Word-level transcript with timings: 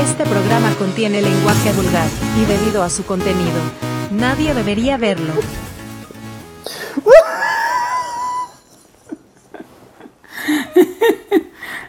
Este 0.00 0.24
programa 0.24 0.74
contiene 0.78 1.20
lenguaje 1.20 1.72
vulgar 1.72 2.06
y 2.38 2.46
debido 2.46 2.82
a 2.82 2.88
su 2.88 3.04
contenido, 3.04 3.60
nadie 4.10 4.54
debería 4.54 4.96
verlo. 4.96 5.34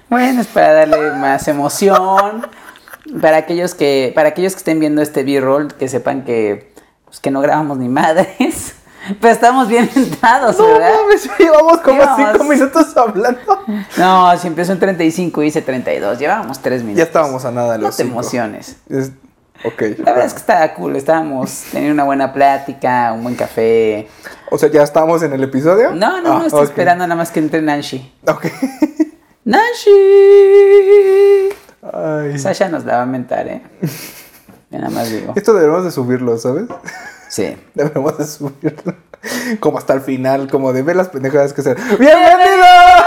Bueno, 0.10 0.42
es 0.42 0.48
para 0.48 0.74
darle 0.74 1.12
más 1.12 1.48
emoción. 1.48 2.48
Para 3.22 3.38
aquellos 3.38 3.74
que, 3.74 4.12
para 4.14 4.30
aquellos 4.30 4.54
que 4.54 4.58
estén 4.58 4.82
viendo 4.82 5.02
este 5.02 5.24
B-roll, 5.24 5.74
que 5.74 5.88
sepan 5.88 6.26
que, 6.26 6.74
pues, 7.06 7.22
que 7.22 7.32
no 7.32 7.40
grabamos 7.40 7.78
ni 7.78 7.88
madres. 7.88 8.76
Pero 9.20 9.34
estamos 9.34 9.68
bien 9.68 9.90
entrados, 9.96 10.58
No 10.60 10.66
¿verdad? 10.68 10.92
mames, 11.02 11.30
llevamos 11.40 11.78
como 11.82 12.02
Llevamos- 12.02 12.32
5 12.34 12.44
minutos 12.46 12.98
hablando. 12.98 13.64
No, 13.98 14.38
si 14.38 14.48
empezó 14.48 14.72
en 14.74 14.80
35 14.80 15.44
y 15.44 15.48
hice 15.48 15.62
32. 15.62 16.20
Llevábamos 16.20 16.60
3 16.62 16.82
minutos. 16.84 16.98
Ya 17.00 17.04
estábamos 17.06 17.44
a 17.46 17.52
nada 17.52 17.74
de 17.74 17.78
No 17.80 17.86
los 17.88 17.98
te 17.98 18.04
cinco. 18.04 18.16
emociones. 18.20 18.78
Es- 18.90 19.12
Ok. 19.64 19.80
La 20.00 20.06
verdad 20.14 20.26
es 20.26 20.34
que 20.34 20.40
estaba 20.40 20.74
cool. 20.74 20.96
Estábamos 20.96 21.66
teniendo 21.72 21.94
una 21.94 22.04
buena 22.04 22.34
plática, 22.34 23.12
un 23.14 23.22
buen 23.22 23.36
café. 23.36 24.08
O 24.50 24.58
sea, 24.58 24.72
¿ya 24.72 24.82
estamos 24.82 25.22
en 25.22 25.34
el 25.34 25.44
episodio? 25.44 25.92
No, 25.92 26.20
no, 26.20 26.34
Ah, 26.34 26.40
no, 26.40 26.46
estoy 26.46 26.62
ok. 26.64 26.70
esperando 26.70 27.06
nada 27.06 27.16
más 27.16 27.30
que 27.30 27.40
entre 27.42 27.62
Nancy. 27.62 28.12
Ok. 28.28 28.46
¡Nancy! 29.44 29.90
Ay. 31.94 32.40
Sasha 32.40 32.70
nos 32.70 32.86
la 32.86 32.98
va 32.98 33.02
a 33.04 33.06
mentar, 33.06 33.48
¿eh? 33.48 33.62
Nada 34.72 34.90
más 34.90 35.12
digo. 35.12 35.34
Esto 35.36 35.54
debemos 35.54 35.84
de 35.84 35.92
subirlo, 35.92 36.38
¿sabes? 36.38 36.64
Sí. 37.30 37.58
Debemos 37.74 38.18
de 38.18 38.26
subirlo. 38.26 38.94
Como 39.60 39.78
hasta 39.78 39.94
el 39.94 40.02
final, 40.02 40.50
como 40.50 40.72
de 40.72 40.82
ver 40.82 40.96
las 40.96 41.10
pendejadas 41.10 41.54
que 41.54 41.62
se... 41.62 41.76
¡Bienvenidos! 41.76 42.08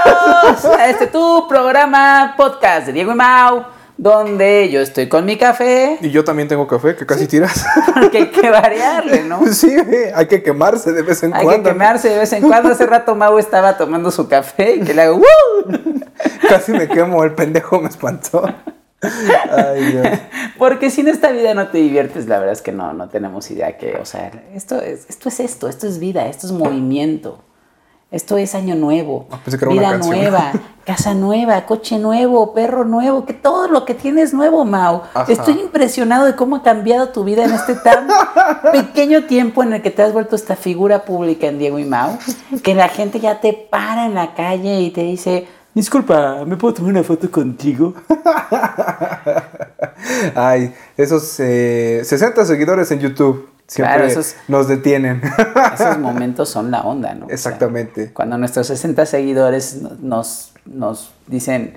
Bienvenidos 0.05 0.65
a 0.79 0.89
este 0.89 1.07
tu 1.07 1.49
programa 1.49 2.35
podcast 2.37 2.87
de 2.87 2.93
Diego 2.93 3.13
y 3.13 3.15
Mau, 3.17 3.65
donde 3.97 4.71
yo 4.71 4.81
estoy 4.81 5.09
con 5.09 5.25
mi 5.25 5.37
café, 5.39 5.99
Y 6.03 6.11
yo 6.11 6.23
también 6.23 6.49
tengo 6.49 6.67
café, 6.69 6.95
que 6.95 7.07
casi 7.07 7.27
tiras. 7.27 7.65
porque 7.95 8.19
hay 8.19 8.31
que 8.31 8.51
variarle, 8.51 9.25
¿no? 9.25 9.41
sí, 9.53 9.75
hay 10.15 10.27
que 10.27 10.43
quemarse 10.43 10.93
de 10.93 11.03
vez 11.03 11.23
en 11.23 11.35
Hay 11.35 11.45
cuando. 11.45 11.71
que 11.71 11.73
quemarse 11.73 12.11
de 12.11 12.19
vez 12.19 12.33
en 12.35 12.43
cuando. 12.43 12.69
Hace 12.69 12.87
rato 12.87 13.17
Mau 13.17 13.39
estaba 13.39 13.77
tomando 13.79 14.11
su 14.11 14.29
café 14.29 14.77
y 14.77 14.81
que 14.83 14.93
le 14.93 15.03
hago 15.03 15.17
¡Woo! 15.17 15.73
Casi 16.49 16.73
me 16.73 16.87
quemo, 16.89 17.25
el 17.25 17.33
pendejo 17.33 17.81
me 17.81 17.89
espantó. 17.89 18.45
Ay, 19.51 19.85
Dios. 19.93 20.07
Porque 20.59 20.91
si 20.91 21.03
en 21.03 21.09
esta 21.09 21.31
vida 21.33 21.55
no 21.55 21.69
te 21.69 21.79
diviertes, 21.79 22.27
la 22.27 22.39
verdad 22.39 22.53
es 22.53 22.63
que 22.63 22.73
no, 22.73 22.93
no 22.93 23.09
tenemos 23.09 23.51
idea 23.51 23.77
que, 23.77 23.97
o 23.97 24.05
sea, 24.05 24.31
esto 24.55 24.81
es 24.81 25.07
esto, 25.09 25.29
es 25.29 25.41
esto, 25.41 25.69
esto 25.69 25.87
es 25.87 25.99
vida, 25.99 26.27
esto 26.27 26.47
es 26.47 26.53
movimiento. 26.53 27.39
Esto 28.15 28.37
es 28.37 28.55
año 28.55 28.77
nuevo, 28.77 29.27
Ah, 29.33 29.41
vida 29.69 29.99
nueva, 29.99 30.53
casa 30.87 31.15
nueva, 31.15 31.67
coche 31.67 31.99
nuevo, 31.99 32.55
perro 32.55 32.85
nuevo, 32.85 33.27
que 33.27 33.33
todo 33.33 33.67
lo 33.67 33.85
que 33.85 33.95
tienes 33.95 34.33
nuevo, 34.33 34.65
Mau. 34.65 35.03
Ajá. 35.15 35.33
Estoy 35.33 35.59
impresionado 35.59 36.25
de 36.25 36.37
cómo 36.37 36.55
ha 36.55 36.63
cambiado 36.63 37.09
tu 37.09 37.25
vida 37.25 37.45
en 37.45 37.53
este 37.53 37.75
tan 37.75 38.07
pequeño 38.73 39.25
tiempo 39.25 39.65
en 39.65 39.73
el 39.73 39.83
que 39.83 39.91
te 39.91 40.03
has 40.03 40.13
vuelto 40.13 40.37
esta 40.37 40.55
figura 40.55 41.05
pública 41.05 41.49
en 41.49 41.59
Diego 41.59 41.81
y 41.81 41.87
Mau, 41.87 42.17
que 42.63 42.77
la 42.77 42.89
gente 42.89 43.19
ya 43.19 43.41
te 43.41 43.53
para 43.53 44.07
en 44.07 44.15
la 44.15 44.35
calle 44.35 44.81
y 44.83 44.93
te 44.93 45.03
dice, 45.03 45.49
disculpa, 45.75 46.45
¿me 46.47 46.57
puedo 46.57 46.75
tomar 46.75 46.93
una 46.93 47.03
foto 47.03 47.31
contigo? 47.31 47.95
Ay, 50.35 50.75
esos 50.97 51.39
eh, 51.41 52.03
60 52.05 52.45
seguidores 52.45 52.91
en 52.91 53.01
YouTube 53.01 53.49
siempre 53.67 53.95
Claro, 53.97 54.11
esos- 54.11 54.37
nos 54.49 54.69
detienen. 54.69 55.23
Esos 55.75 55.99
momentos 55.99 56.49
son 56.51 56.71
la 56.71 56.83
onda, 56.83 57.15
¿no? 57.15 57.27
O 57.27 57.29
sea, 57.29 57.35
Exactamente. 57.35 58.13
cuando 58.13 58.37
nuestros 58.39 58.67
60 58.67 59.07
seguidores 59.07 59.81
no- 59.83 59.91
nos, 60.01 60.53
nos 60.67 61.13
dicen, 61.27 61.75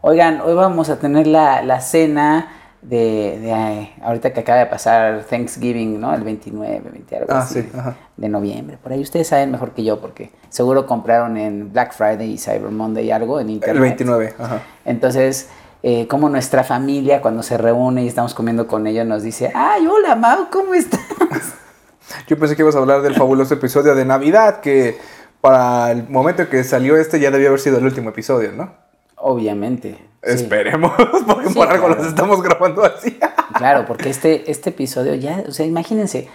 oigan, 0.00 0.40
hoy 0.40 0.54
vamos 0.54 0.90
a 0.90 0.98
tener 0.98 1.26
la, 1.26 1.62
la 1.62 1.80
cena 1.80 2.48
de, 2.82 3.38
de, 3.40 3.52
ay, 3.52 3.94
ahorita 4.02 4.32
que 4.32 4.40
acaba 4.40 4.58
de 4.60 4.66
pasar 4.66 5.24
Thanksgiving, 5.28 6.00
¿no? 6.00 6.14
El 6.14 6.22
29, 6.22 6.80
20 6.92 7.16
algo 7.16 7.32
Ah, 7.32 7.38
así, 7.40 7.62
sí, 7.62 7.68
ajá. 7.76 7.96
de 8.16 8.28
noviembre. 8.28 8.78
Por 8.82 8.92
ahí 8.92 9.00
ustedes 9.02 9.28
saben 9.28 9.50
mejor 9.50 9.72
que 9.72 9.84
yo 9.84 10.00
porque 10.00 10.30
seguro 10.48 10.86
compraron 10.86 11.36
en 11.36 11.72
Black 11.72 11.92
Friday 11.92 12.32
y 12.32 12.38
Cyber 12.38 12.70
Monday 12.70 13.10
algo 13.10 13.38
en 13.40 13.50
internet. 13.50 13.76
El 13.76 13.80
29, 13.82 14.34
ajá. 14.38 14.62
Entonces, 14.84 15.48
eh, 15.82 16.06
como 16.08 16.28
nuestra 16.28 16.64
familia 16.64 17.20
cuando 17.22 17.42
se 17.42 17.58
reúne 17.58 18.04
y 18.04 18.08
estamos 18.08 18.34
comiendo 18.34 18.66
con 18.66 18.86
ellos 18.86 19.06
nos 19.06 19.22
dice, 19.22 19.50
ay, 19.54 19.86
hola 19.86 20.14
Mau, 20.16 20.48
¿cómo 20.50 20.74
estás? 20.74 21.00
Yo 22.26 22.38
pensé 22.38 22.56
que 22.56 22.62
ibas 22.62 22.74
a 22.76 22.78
hablar 22.78 23.02
del 23.02 23.14
fabuloso 23.14 23.54
episodio 23.54 23.94
de 23.94 24.04
Navidad, 24.04 24.60
que 24.60 24.98
para 25.40 25.90
el 25.92 26.08
momento 26.08 26.48
que 26.48 26.64
salió 26.64 26.96
este 26.96 27.20
ya 27.20 27.30
debió 27.30 27.48
haber 27.48 27.60
sido 27.60 27.78
el 27.78 27.84
último 27.84 28.10
episodio, 28.10 28.52
¿no? 28.52 28.72
Obviamente. 29.16 29.96
Esperemos, 30.22 30.92
porque 31.26 31.48
Sí, 31.48 31.54
por 31.54 31.68
algo 31.68 31.86
claro. 31.86 32.02
los 32.02 32.08
estamos 32.10 32.42
grabando 32.42 32.84
así. 32.84 33.18
Claro, 33.56 33.84
porque 33.84 34.08
este, 34.08 34.50
este 34.50 34.70
episodio 34.70 35.14
ya, 35.16 35.44
o 35.46 35.50
sea, 35.52 35.66
imagínense, 35.66 36.28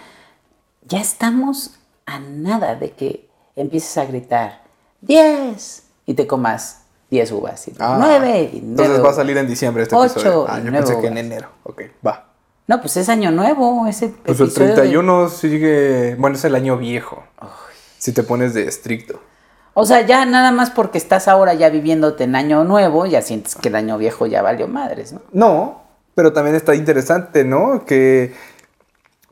ya 0.86 1.00
estamos 1.00 1.76
a 2.04 2.20
nada 2.20 2.76
de 2.76 2.92
que 2.92 3.26
empieces 3.56 3.96
a 3.98 4.04
gritar 4.04 4.62
10 5.00 5.82
y 6.04 6.14
te 6.14 6.26
comas 6.26 6.82
10 7.10 7.32
uvas 7.32 7.66
y 7.68 7.72
Ah, 7.80 7.96
9 7.98 8.50
y 8.52 8.58
Entonces 8.58 8.94
va 8.94 8.98
a 8.98 9.00
uvas. 9.02 9.16
salir 9.16 9.36
en 9.38 9.46
diciembre 9.48 9.82
este 9.84 9.96
Ocho 9.96 10.12
episodio. 10.12 10.46
Ah, 10.48 10.60
yo 10.62 10.70
pensé 10.70 10.92
que 11.00 11.06
en 11.06 11.12
uvas. 11.14 11.24
enero. 11.24 11.48
Ok, 11.64 11.82
va. 12.06 12.26
No, 12.68 12.80
pues 12.80 12.96
es 12.96 13.08
año 13.08 13.30
nuevo, 13.30 13.86
ese 13.86 14.08
Pues 14.08 14.38
el 14.40 14.46
episodio 14.46 14.68
de- 14.68 14.74
31 14.74 15.28
sigue. 15.30 16.14
Bueno, 16.16 16.36
es 16.36 16.44
el 16.44 16.54
año 16.54 16.76
viejo. 16.76 17.24
Si 17.98 18.12
te 18.12 18.22
pones 18.22 18.54
de 18.54 18.68
estricto. 18.68 19.20
O 19.78 19.84
sea, 19.84 20.00
ya 20.06 20.24
nada 20.24 20.52
más 20.52 20.70
porque 20.70 20.96
estás 20.96 21.28
ahora 21.28 21.52
ya 21.52 21.68
viviéndote 21.68 22.24
en 22.24 22.34
año 22.34 22.64
nuevo, 22.64 23.04
ya 23.04 23.20
sientes 23.20 23.56
que 23.56 23.68
el 23.68 23.76
año 23.76 23.98
viejo 23.98 24.26
ya 24.26 24.40
valió 24.40 24.68
madres, 24.68 25.12
¿no? 25.12 25.20
No, 25.32 25.82
pero 26.14 26.32
también 26.32 26.56
está 26.56 26.74
interesante, 26.74 27.44
¿no? 27.44 27.84
Que 27.84 28.32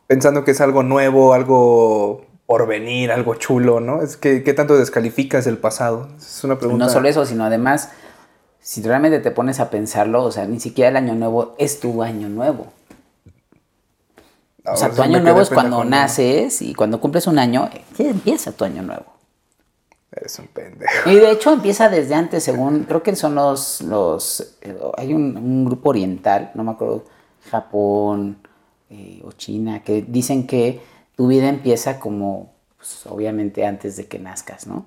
pensando 0.06 0.44
que 0.44 0.50
es 0.50 0.60
algo 0.60 0.82
nuevo, 0.82 1.32
algo 1.32 2.26
por 2.44 2.66
venir, 2.66 3.10
algo 3.10 3.36
chulo, 3.36 3.80
¿no? 3.80 4.02
Es 4.02 4.18
que 4.18 4.42
¿qué 4.44 4.52
tanto 4.52 4.76
descalificas 4.76 5.46
el 5.46 5.56
pasado? 5.56 6.08
Es 6.18 6.44
una 6.44 6.54
Y 6.54 6.56
pregunta. 6.58 6.84
no 6.84 6.90
solo 6.90 7.08
eso, 7.08 7.24
sino 7.24 7.46
además, 7.46 7.88
si 8.60 8.82
realmente 8.82 9.20
te 9.20 9.30
pones 9.30 9.60
a 9.60 9.70
pensarlo, 9.70 10.24
o 10.24 10.30
sea, 10.30 10.44
ni 10.44 10.60
siquiera 10.60 10.90
el 10.90 10.96
año 10.98 11.14
nuevo 11.14 11.54
es 11.56 11.80
tu 11.80 12.02
año 12.02 12.28
nuevo. 12.28 12.66
O 14.66 14.76
sea, 14.76 14.90
tu 14.90 15.00
año 15.00 15.20
nuevo 15.20 15.40
es 15.40 15.48
cuando 15.48 15.84
naces 15.84 16.60
y 16.60 16.74
cuando 16.74 17.00
cumples 17.00 17.26
un 17.26 17.38
año, 17.38 17.70
eh, 17.72 17.82
ya 17.96 18.10
empieza 18.10 18.52
tu 18.52 18.64
año 18.66 18.82
nuevo. 18.82 19.13
Eres 20.16 20.38
un 20.38 20.46
pendejo. 20.46 21.10
Y 21.10 21.16
de 21.16 21.30
hecho 21.30 21.52
empieza 21.52 21.88
desde 21.88 22.14
antes, 22.14 22.44
según, 22.44 22.84
creo 22.84 23.02
que 23.02 23.16
son 23.16 23.34
los, 23.34 23.80
los 23.80 24.56
eh, 24.60 24.78
hay 24.96 25.12
un, 25.12 25.64
grupo 25.64 25.90
oriental, 25.90 26.52
no 26.54 26.62
me 26.62 26.72
acuerdo, 26.72 27.04
Japón 27.50 28.38
eh, 28.90 29.20
o 29.24 29.32
China, 29.32 29.82
que 29.82 30.02
dicen 30.02 30.46
que 30.46 30.80
tu 31.16 31.26
vida 31.26 31.48
empieza 31.48 31.98
como, 31.98 32.52
pues, 32.76 33.06
obviamente 33.06 33.66
antes 33.66 33.96
de 33.96 34.06
que 34.06 34.18
nazcas, 34.18 34.66
¿no? 34.66 34.86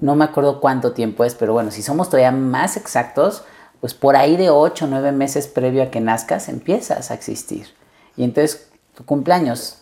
No 0.00 0.14
me 0.14 0.24
acuerdo 0.24 0.60
cuánto 0.60 0.92
tiempo 0.92 1.24
es, 1.24 1.34
pero 1.34 1.52
bueno, 1.52 1.72
si 1.72 1.82
somos 1.82 2.08
todavía 2.08 2.30
más 2.30 2.76
exactos, 2.76 3.42
pues 3.80 3.94
por 3.94 4.14
ahí 4.14 4.36
de 4.36 4.50
8 4.50 4.84
o 4.84 4.88
9 4.88 5.10
meses 5.10 5.48
previo 5.48 5.82
a 5.82 5.90
que 5.90 6.00
nazcas 6.00 6.48
empiezas 6.48 7.10
a 7.10 7.14
existir. 7.14 7.66
Y 8.16 8.22
entonces 8.22 8.68
tu 8.94 9.04
cumpleaños 9.04 9.78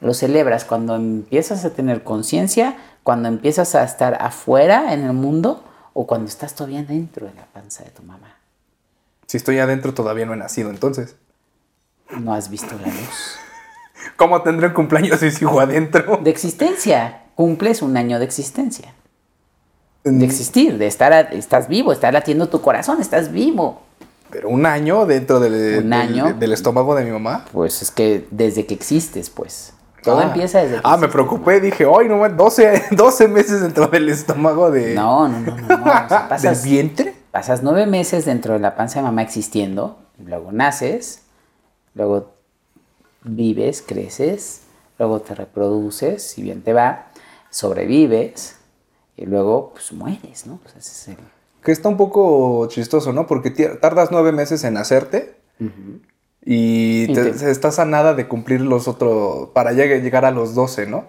lo 0.00 0.12
celebras 0.12 0.64
cuando 0.66 0.94
empiezas 0.94 1.64
a 1.64 1.70
tener 1.70 2.04
conciencia, 2.04 2.76
cuando 3.06 3.28
empiezas 3.28 3.76
a 3.76 3.84
estar 3.84 4.18
afuera 4.20 4.92
en 4.92 5.04
el 5.04 5.12
mundo 5.12 5.62
o 5.92 6.08
cuando 6.08 6.26
estás 6.26 6.56
todavía 6.56 6.82
dentro 6.82 7.24
de 7.26 7.34
la 7.34 7.46
panza 7.46 7.84
de 7.84 7.90
tu 7.90 8.02
mamá. 8.02 8.34
Si 9.28 9.36
estoy 9.36 9.60
adentro 9.60 9.94
todavía 9.94 10.26
no 10.26 10.32
he 10.34 10.36
nacido, 10.36 10.70
entonces. 10.70 11.14
No 12.18 12.34
has 12.34 12.50
visto 12.50 12.74
la 12.80 12.88
luz. 12.88 13.36
¿Cómo 14.16 14.42
tendré 14.42 14.66
un 14.66 14.74
cumpleaños 14.74 15.20
si 15.20 15.30
sigo 15.30 15.60
adentro? 15.60 16.16
De 16.20 16.30
existencia. 16.30 17.22
Cumples 17.36 17.80
un 17.80 17.96
año 17.96 18.18
de 18.18 18.24
existencia. 18.24 18.92
Mm. 20.02 20.18
De 20.18 20.24
existir, 20.26 20.76
de 20.76 20.88
estar, 20.88 21.12
a- 21.12 21.20
estás 21.20 21.68
vivo, 21.68 21.92
está 21.92 22.10
latiendo 22.10 22.48
tu 22.48 22.60
corazón, 22.60 23.00
estás 23.00 23.30
vivo. 23.30 23.82
Pero 24.30 24.48
un 24.48 24.66
año 24.66 25.06
dentro 25.06 25.38
del, 25.38 25.84
Un 25.84 25.90
del- 25.90 25.92
año. 25.92 26.34
del 26.34 26.52
estómago 26.52 26.96
de 26.96 27.04
mi 27.04 27.12
mamá. 27.12 27.44
Pues 27.52 27.82
es 27.82 27.92
que 27.92 28.26
desde 28.32 28.66
que 28.66 28.74
existes, 28.74 29.30
pues. 29.30 29.72
Todo 30.06 30.20
Ah. 30.20 30.24
empieza 30.24 30.60
desde 30.60 30.80
Ah, 30.84 30.96
me 30.96 31.08
preocupé, 31.08 31.60
dije, 31.60 31.84
hoy 31.84 32.08
no, 32.08 32.26
12, 32.28 32.84
12 32.92 33.28
meses 33.28 33.60
dentro 33.60 33.88
del 33.88 34.08
estómago 34.08 34.70
de. 34.70 34.94
No, 34.94 35.28
no, 35.28 35.40
no, 35.40 35.56
no. 35.56 35.66
no. 35.68 35.82
O 35.82 36.08
sea, 36.08 36.26
pasas, 36.28 36.62
¿Del 36.62 36.72
vientre? 36.72 37.14
pasas 37.30 37.62
nueve 37.62 37.86
meses 37.86 38.24
dentro 38.24 38.54
de 38.54 38.60
la 38.60 38.74
panza 38.76 39.00
de 39.00 39.04
mamá 39.04 39.20
existiendo, 39.22 39.98
luego 40.24 40.50
naces, 40.52 41.22
luego 41.94 42.32
vives, 43.24 43.82
creces, 43.86 44.62
luego 44.98 45.20
te 45.20 45.34
reproduces, 45.34 46.22
si 46.22 46.40
bien 46.42 46.62
te 46.62 46.72
va, 46.72 47.06
sobrevives 47.50 48.56
y 49.16 49.26
luego 49.26 49.70
pues 49.72 49.92
mueres, 49.92 50.46
¿no? 50.46 50.58
Pues 50.62 50.76
ese 50.76 51.12
es 51.12 51.18
el- 51.18 51.24
Que 51.62 51.72
está 51.72 51.88
un 51.88 51.96
poco 51.96 52.66
chistoso, 52.68 53.12
¿no? 53.12 53.26
Porque 53.26 53.50
tardas 53.50 54.10
nueve 54.12 54.30
meses 54.32 54.62
en 54.64 54.76
hacerte 54.76 55.36
y 55.58 55.64
Y 56.48 57.12
te- 57.12 57.50
estás 57.50 57.78
a 57.80 57.84
nada 57.84 58.14
de 58.14 58.28
cumplir 58.28 58.60
los 58.60 58.86
otros. 58.88 59.48
para 59.52 59.72
lleg- 59.72 60.00
llegar 60.00 60.24
a 60.24 60.30
los 60.30 60.54
12, 60.54 60.86
¿no? 60.86 61.04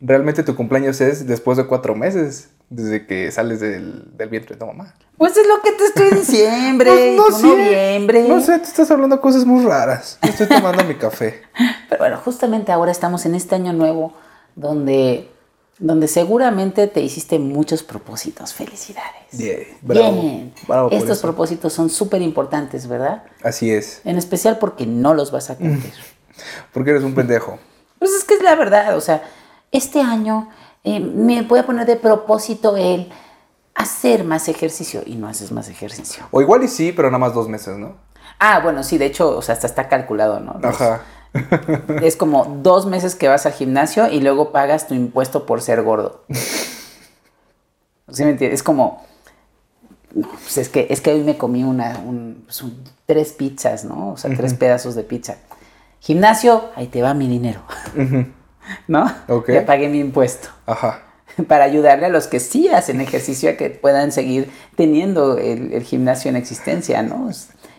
Realmente 0.00 0.42
tu 0.42 0.56
cumpleaños 0.56 1.00
es 1.00 1.26
después 1.26 1.56
de 1.56 1.66
cuatro 1.66 1.94
meses. 1.94 2.50
desde 2.70 3.06
que 3.06 3.30
sales 3.30 3.60
del, 3.60 4.16
del 4.16 4.28
vientre 4.30 4.54
de 4.56 4.58
tu 4.58 4.66
mamá. 4.66 4.94
Pues 5.18 5.36
es 5.36 5.46
lo 5.46 5.60
que 5.62 5.70
te 5.72 5.84
estoy 5.84 6.18
diciembre, 6.18 6.90
Pues 6.90 7.16
no 7.16 7.30
sé, 7.30 7.46
noviembre. 7.46 8.26
No 8.26 8.40
sé, 8.40 8.58
te 8.58 8.64
estás 8.64 8.90
hablando 8.90 9.20
cosas 9.20 9.44
muy 9.44 9.64
raras. 9.64 10.18
Yo 10.22 10.30
estoy 10.30 10.48
tomando 10.48 10.82
mi 10.84 10.94
café. 10.94 11.42
Pero 11.88 12.00
bueno, 12.00 12.16
justamente 12.24 12.72
ahora 12.72 12.90
estamos 12.90 13.26
en 13.26 13.34
este 13.36 13.54
año 13.54 13.72
nuevo 13.74 14.14
donde, 14.56 15.30
donde 15.78 16.06
seguramente 16.08 16.86
te 16.86 17.00
hiciste 17.00 17.38
muchos 17.38 17.82
propósitos. 17.82 18.54
Felicidades. 18.54 19.12
Bien, 19.32 19.66
bravo, 19.82 20.12
Bien. 20.22 20.54
bravo 20.68 20.90
Estos 20.90 21.18
eso. 21.18 21.22
propósitos 21.22 21.72
son 21.72 21.90
súper 21.90 22.22
importantes, 22.22 22.86
¿verdad? 22.86 23.24
Así 23.42 23.70
es. 23.70 24.00
En 24.04 24.16
especial 24.16 24.58
porque 24.58 24.86
no 24.86 25.14
los 25.14 25.30
vas 25.32 25.50
a 25.50 25.56
cumplir. 25.56 25.92
Porque 26.72 26.90
eres 26.90 27.02
un 27.02 27.14
pendejo. 27.14 27.58
Pues 27.98 28.12
es 28.12 28.24
que 28.24 28.34
es 28.34 28.42
la 28.42 28.54
verdad, 28.54 28.96
o 28.96 29.00
sea, 29.00 29.22
este 29.72 30.00
año 30.00 30.48
eh, 30.84 31.00
me 31.00 31.42
voy 31.42 31.58
a 31.60 31.66
poner 31.66 31.86
de 31.86 31.96
propósito 31.96 32.76
el 32.76 33.10
hacer 33.74 34.24
más 34.24 34.48
ejercicio 34.48 35.02
y 35.04 35.16
no 35.16 35.26
haces 35.28 35.50
más 35.50 35.68
ejercicio. 35.68 36.24
O 36.30 36.40
igual 36.40 36.62
y 36.64 36.68
sí, 36.68 36.92
pero 36.92 37.08
nada 37.08 37.18
más 37.18 37.34
dos 37.34 37.48
meses, 37.48 37.76
¿no? 37.76 37.96
Ah, 38.38 38.60
bueno, 38.62 38.82
sí, 38.82 38.98
de 38.98 39.06
hecho, 39.06 39.36
o 39.36 39.42
sea, 39.42 39.54
hasta 39.54 39.66
está 39.66 39.88
calculado, 39.88 40.40
¿no? 40.40 40.54
Los- 40.60 40.80
Ajá. 40.80 41.02
Es 42.02 42.16
como 42.16 42.60
dos 42.62 42.86
meses 42.86 43.14
que 43.14 43.28
vas 43.28 43.46
al 43.46 43.52
gimnasio 43.52 44.08
y 44.10 44.20
luego 44.20 44.52
pagas 44.52 44.86
tu 44.88 44.94
impuesto 44.94 45.46
por 45.46 45.60
ser 45.60 45.82
gordo. 45.82 46.24
¿Sí 48.10 48.22
me 48.24 48.30
entiendes? 48.30 48.60
Es 48.60 48.62
como, 48.62 49.04
no, 50.14 50.28
pues 50.28 50.58
es 50.58 50.68
que, 50.68 50.86
es 50.90 51.00
que 51.00 51.12
hoy 51.12 51.22
me 51.24 51.36
comí 51.36 51.64
una, 51.64 51.98
un- 52.04 52.42
pues 52.44 52.62
un- 52.62 52.84
tres 53.06 53.32
pizzas, 53.32 53.84
¿no? 53.84 54.12
O 54.12 54.16
sea, 54.16 54.34
tres 54.36 54.54
pedazos 54.54 54.94
de 54.94 55.02
pizza. 55.02 55.36
Gimnasio, 56.00 56.70
ahí 56.76 56.86
te 56.86 57.02
va 57.02 57.14
mi 57.14 57.26
dinero. 57.28 57.60
¿no? 58.88 59.10
Ok. 59.28 59.50
Ya 59.50 59.66
pagué 59.66 59.88
mi 59.88 59.98
impuesto. 60.00 60.48
Ajá. 60.66 61.02
Para 61.48 61.64
ayudarle 61.64 62.06
a 62.06 62.10
los 62.10 62.26
que 62.28 62.40
sí 62.40 62.68
hacen 62.68 63.00
ejercicio 63.00 63.50
a 63.50 63.54
que 63.54 63.70
puedan 63.70 64.12
seguir 64.12 64.50
teniendo 64.76 65.36
el, 65.38 65.72
el 65.72 65.82
gimnasio 65.82 66.28
en 66.28 66.36
existencia, 66.36 67.02
¿no? 67.02 67.30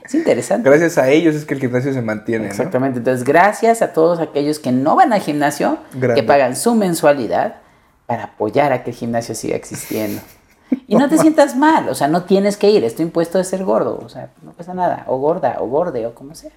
Es, 0.05 0.13
es 0.13 0.15
interesante. 0.15 0.69
Gracias 0.69 0.97
a 0.97 1.09
ellos 1.09 1.35
es 1.35 1.45
que 1.45 1.55
el 1.55 1.59
gimnasio 1.59 1.93
se 1.93 2.01
mantiene, 2.01 2.45
¿no? 2.45 2.51
Exactamente. 2.51 2.99
Entonces, 2.99 3.23
gracias 3.23 3.81
a 3.81 3.93
todos 3.93 4.19
aquellos 4.19 4.59
que 4.59 4.71
no 4.71 4.95
van 4.95 5.11
al 5.13 5.21
gimnasio, 5.21 5.79
Grande. 5.93 6.21
que 6.21 6.25
pagan 6.25 6.55
su 6.55 6.75
mensualidad 6.75 7.55
para 8.05 8.25
apoyar 8.25 8.71
a 8.71 8.83
que 8.83 8.91
el 8.91 8.95
gimnasio 8.95 9.35
siga 9.35 9.55
existiendo. 9.55 10.21
Y 10.87 10.95
no 10.95 11.09
te 11.09 11.17
sientas 11.17 11.55
mal, 11.55 11.89
o 11.89 11.95
sea, 11.95 12.07
no 12.07 12.23
tienes 12.23 12.57
que 12.57 12.69
ir, 12.69 12.83
es 12.83 12.95
tu 12.95 13.03
impuesto 13.03 13.37
de 13.37 13.43
ser 13.43 13.63
gordo, 13.63 13.99
o 14.03 14.09
sea, 14.09 14.29
no 14.41 14.51
pasa 14.51 14.73
nada, 14.73 15.03
o 15.07 15.17
gorda, 15.17 15.57
o 15.59 15.67
gorde, 15.67 16.05
o 16.05 16.15
como 16.15 16.35
sea. 16.35 16.51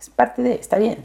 Es 0.00 0.10
parte 0.10 0.42
de, 0.42 0.54
está 0.54 0.78
bien. 0.78 1.04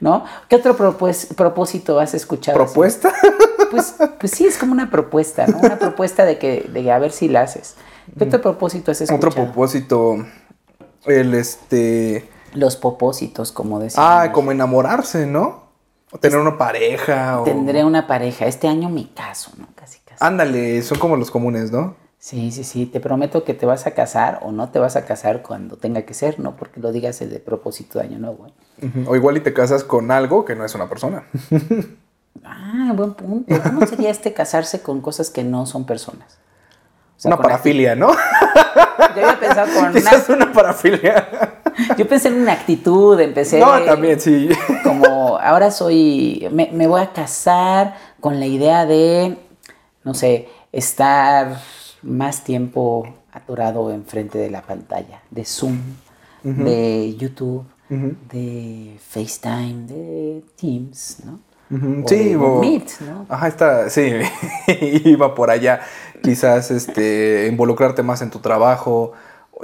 ¿No? 0.00 0.24
¿Qué 0.48 0.56
otro 0.56 0.76
propós- 0.76 1.34
propósito 1.34 1.98
has 2.00 2.14
escuchado? 2.14 2.56
¿Propuesta? 2.56 3.12
Pues, 3.68 3.96
pues 4.20 4.30
sí, 4.30 4.46
es 4.46 4.58
como 4.58 4.70
una 4.70 4.90
propuesta, 4.90 5.44
¿no? 5.48 5.58
Una 5.58 5.76
propuesta 5.76 6.24
de 6.24 6.38
que, 6.38 6.70
de 6.72 6.92
a 6.92 7.00
ver 7.00 7.10
si 7.10 7.26
la 7.28 7.40
haces. 7.40 7.74
¿Qué 8.16 8.22
otro 8.22 8.40
propósito 8.40 8.92
has 8.92 9.00
escuchado? 9.00 9.28
Otro 9.28 9.42
propósito. 9.44 10.24
El 11.04 11.34
este. 11.34 12.28
Los 12.54 12.76
propósitos, 12.76 13.50
como 13.50 13.80
decía. 13.80 14.00
Ah, 14.22 14.30
como 14.30 14.52
enamorarse, 14.52 15.26
¿no? 15.26 15.64
O 16.12 16.18
tener 16.18 16.38
una 16.38 16.56
pareja. 16.56 17.40
O... 17.40 17.44
Tendré 17.44 17.84
una 17.84 18.06
pareja. 18.06 18.46
Este 18.46 18.68
año 18.68 18.88
mi 18.88 19.06
caso, 19.06 19.50
¿no? 19.58 19.66
Casi, 19.74 19.98
casi. 20.04 20.24
Ándale, 20.24 20.80
son 20.82 21.00
como 21.00 21.16
los 21.16 21.32
comunes, 21.32 21.72
¿no? 21.72 21.96
Sí, 22.26 22.50
sí, 22.50 22.64
sí. 22.64 22.86
Te 22.86 22.98
prometo 22.98 23.44
que 23.44 23.54
te 23.54 23.66
vas 23.66 23.86
a 23.86 23.92
casar 23.92 24.40
o 24.42 24.50
no 24.50 24.70
te 24.70 24.80
vas 24.80 24.96
a 24.96 25.04
casar 25.04 25.42
cuando 25.42 25.76
tenga 25.76 26.02
que 26.02 26.12
ser, 26.12 26.40
no 26.40 26.56
porque 26.56 26.80
lo 26.80 26.90
digas 26.90 27.20
de 27.20 27.38
propósito 27.38 28.00
de 28.00 28.06
año 28.06 28.18
nuevo. 28.18 28.48
¿eh? 28.48 29.04
O 29.06 29.14
igual 29.14 29.36
y 29.36 29.40
te 29.42 29.52
casas 29.52 29.84
con 29.84 30.10
algo 30.10 30.44
que 30.44 30.56
no 30.56 30.64
es 30.64 30.74
una 30.74 30.88
persona. 30.88 31.22
Ah, 32.44 32.92
buen 32.94 33.14
punto. 33.14 33.54
¿Cómo 33.62 33.86
sería 33.86 34.10
este 34.10 34.34
casarse 34.34 34.82
con 34.82 35.00
cosas 35.00 35.30
que 35.30 35.42
no 35.42 35.64
son 35.64 35.86
personas? 35.86 36.38
O 37.16 37.20
sea, 37.20 37.30
una 37.30 37.38
parafilia, 37.38 37.96
¿no? 37.96 38.12
Yo 38.12 39.22
había 39.22 39.40
pensado 39.40 39.72
con 39.72 39.84
una... 39.90 39.92
Quizás 39.92 40.28
una 40.28 40.52
parafilia. 40.52 41.62
Yo 41.96 42.06
pensé 42.06 42.28
en 42.28 42.34
una 42.34 42.52
actitud, 42.52 43.18
empecé... 43.20 43.58
No, 43.58 43.82
también, 43.84 44.20
sí. 44.20 44.50
como 44.84 45.38
ahora 45.38 45.70
soy, 45.70 46.46
me, 46.52 46.68
me 46.72 46.86
voy 46.86 47.00
a 47.00 47.12
casar 47.12 47.96
con 48.20 48.38
la 48.38 48.46
idea 48.46 48.84
de, 48.84 49.38
no 50.04 50.12
sé, 50.12 50.48
estar 50.72 51.56
más 52.02 52.44
tiempo 52.44 53.06
atorado 53.32 53.90
enfrente 53.92 54.38
de 54.38 54.50
la 54.50 54.62
pantalla, 54.62 55.22
de 55.30 55.44
Zoom, 55.44 55.78
de 56.42 57.14
YouTube, 57.16 57.64
de 57.88 58.96
FaceTime, 59.08 59.86
de 59.86 60.44
Teams, 60.60 61.18
¿no? 61.24 61.40
O 62.04 62.08
Sí, 62.08 62.34
o- 62.36 62.60
Meet, 62.60 63.00
¿no? 63.00 63.26
Ajá, 63.28 63.48
está, 63.48 63.90
sí, 63.90 64.12
iba 65.04 65.34
por 65.34 65.50
allá. 65.50 65.80
Quizás 66.22 66.70
este, 66.70 67.48
involucrarte 67.50 68.02
más 68.04 68.22
en 68.22 68.30
tu 68.30 68.38
trabajo, 68.38 69.12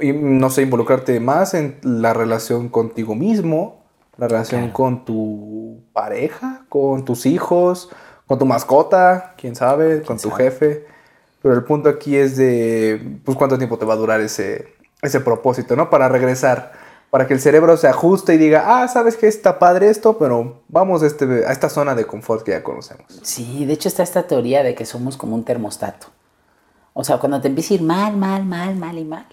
y, 0.01 0.11
no 0.11 0.49
sé, 0.49 0.63
involucrarte 0.63 1.19
más 1.19 1.53
en 1.53 1.77
la 1.83 2.13
relación 2.13 2.67
contigo 2.69 3.15
mismo, 3.15 3.83
la 4.17 4.27
relación 4.27 4.61
Claro. 4.61 4.73
con 4.73 5.05
tu 5.05 5.79
pareja, 5.93 6.65
con 6.69 7.05
tus 7.05 7.25
hijos, 7.25 7.89
con 8.27 8.37
tu 8.39 8.45
mascota, 8.45 9.33
quién 9.37 9.55
sabe, 9.55 10.01
con 10.01 10.17
tu 10.19 10.29
jefe. 10.31 10.85
Pero 11.43 11.55
el 11.55 11.63
punto 11.65 11.89
aquí 11.89 12.15
es 12.15 12.37
de, 12.37 13.19
pues, 13.25 13.37
cuánto 13.37 13.57
tiempo 13.57 13.77
te 13.77 13.83
va 13.83 13.93
a 13.93 13.97
durar 13.97 14.21
ese, 14.21 14.73
ese 15.01 15.19
propósito, 15.19 15.75
¿no? 15.75 15.89
Para 15.89 16.07
regresar, 16.07 16.71
para 17.09 17.27
que 17.27 17.33
el 17.33 17.41
cerebro 17.41 17.75
se 17.75 17.89
ajuste 17.89 18.35
y 18.35 18.37
diga, 18.37 18.63
ah, 18.65 18.87
sabes 18.87 19.17
que 19.17 19.27
está 19.27 19.59
padre 19.59 19.89
esto, 19.89 20.17
pero 20.17 20.61
vamos 20.69 21.03
a, 21.03 21.05
este, 21.05 21.45
a 21.45 21.51
esta 21.51 21.67
zona 21.67 21.95
de 21.95 22.07
confort 22.07 22.43
que 22.43 22.51
ya 22.51 22.63
conocemos. 22.63 23.05
Sí, 23.23 23.65
de 23.65 23.73
hecho 23.73 23.89
está 23.89 24.03
esta 24.03 24.23
teoría 24.23 24.63
de 24.63 24.73
que 24.73 24.85
somos 24.85 25.17
como 25.17 25.35
un 25.35 25.43
termostato. 25.43 26.07
O 26.93 27.03
sea, 27.03 27.17
cuando 27.17 27.41
te 27.41 27.49
empieza 27.49 27.73
a 27.73 27.75
ir 27.75 27.83
mal, 27.83 28.15
mal, 28.15 28.45
mal, 28.45 28.77
mal 28.77 28.97
y 28.97 29.03
mal, 29.03 29.27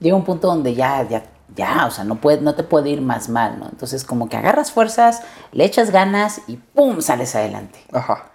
llega 0.00 0.16
un 0.16 0.24
punto 0.24 0.48
donde 0.48 0.74
ya, 0.74 1.06
ya, 1.08 1.22
ya, 1.54 1.86
o 1.86 1.92
sea, 1.92 2.02
no, 2.02 2.16
puede, 2.16 2.40
no 2.40 2.56
te 2.56 2.64
puede 2.64 2.90
ir 2.90 3.00
más 3.00 3.28
mal, 3.28 3.60
¿no? 3.60 3.68
Entonces 3.68 4.02
como 4.02 4.28
que 4.28 4.36
agarras 4.36 4.72
fuerzas, 4.72 5.22
le 5.52 5.64
echas 5.64 5.92
ganas 5.92 6.40
y 6.48 6.56
¡pum! 6.56 7.00
sales 7.00 7.36
adelante. 7.36 7.78
Ajá. 7.92 8.32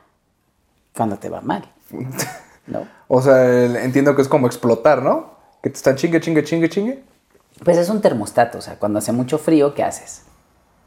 Cuando 0.96 1.18
te 1.18 1.28
va 1.28 1.42
mal, 1.42 1.70
¿no? 2.70 2.88
O 3.08 3.22
sea, 3.22 3.84
entiendo 3.84 4.16
que 4.16 4.22
es 4.22 4.28
como 4.28 4.48
explotar, 4.48 5.02
¿no? 5.02 5.34
Que 5.62 5.70
te 5.70 5.76
están 5.76 5.96
chingue, 5.96 6.20
chingue, 6.22 6.44
chingue, 6.44 6.70
chingue. 6.70 7.04
Pues 7.64 7.78
es 7.78 7.90
un 7.90 8.02
termostato, 8.02 8.60
o 8.60 8.62
sea, 8.62 8.76
cuando 8.80 9.00
hace 9.00 9.12
mucho 9.12 9.38
frío, 9.38 9.74
¿qué 9.74 9.84
haces? 9.84 10.24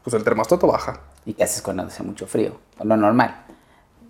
Pues 0.03 0.13
el 0.15 0.23
termostato 0.23 0.65
baja. 0.67 1.01
¿Y 1.25 1.33
qué 1.33 1.43
haces 1.43 1.61
cuando 1.61 1.83
hace 1.83 2.01
mucho 2.03 2.25
frío? 2.27 2.57
Lo 2.83 2.97
normal. 2.97 3.45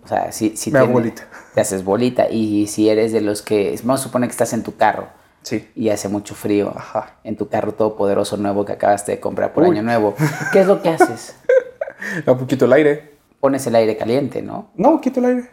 O 0.04 0.08
sea, 0.08 0.32
si, 0.32 0.56
si 0.56 0.70
Me 0.70 0.78
tiene- 0.80 0.92
bolita. 0.92 1.28
Te 1.54 1.60
haces 1.60 1.84
bolita. 1.84 2.28
Y 2.30 2.66
si 2.66 2.88
eres 2.88 3.12
de 3.12 3.20
los 3.20 3.42
que, 3.42 3.78
vamos 3.84 4.00
a 4.00 4.04
suponer 4.04 4.28
que 4.28 4.32
estás 4.32 4.52
en 4.52 4.62
tu 4.62 4.76
carro 4.76 5.08
Sí. 5.42 5.70
y 5.74 5.90
hace 5.90 6.08
mucho 6.08 6.34
frío 6.34 6.72
Ajá. 6.74 7.16
en 7.22 7.36
tu 7.36 7.48
carro 7.48 7.72
todopoderoso 7.74 8.36
nuevo 8.38 8.64
que 8.64 8.72
acabaste 8.72 9.12
de 9.12 9.20
comprar 9.20 9.52
por 9.52 9.64
Uy. 9.64 9.70
año 9.70 9.82
nuevo, 9.82 10.14
¿qué 10.52 10.60
es 10.60 10.66
lo 10.66 10.80
que 10.82 10.88
haces? 10.90 11.36
Un 12.26 12.38
poquito 12.38 12.64
el 12.64 12.72
aire. 12.72 13.14
Pones 13.40 13.66
el 13.66 13.74
aire 13.74 13.96
caliente, 13.96 14.40
¿no? 14.42 14.70
No, 14.74 15.00
quito 15.00 15.20
el 15.20 15.26
aire. 15.26 15.50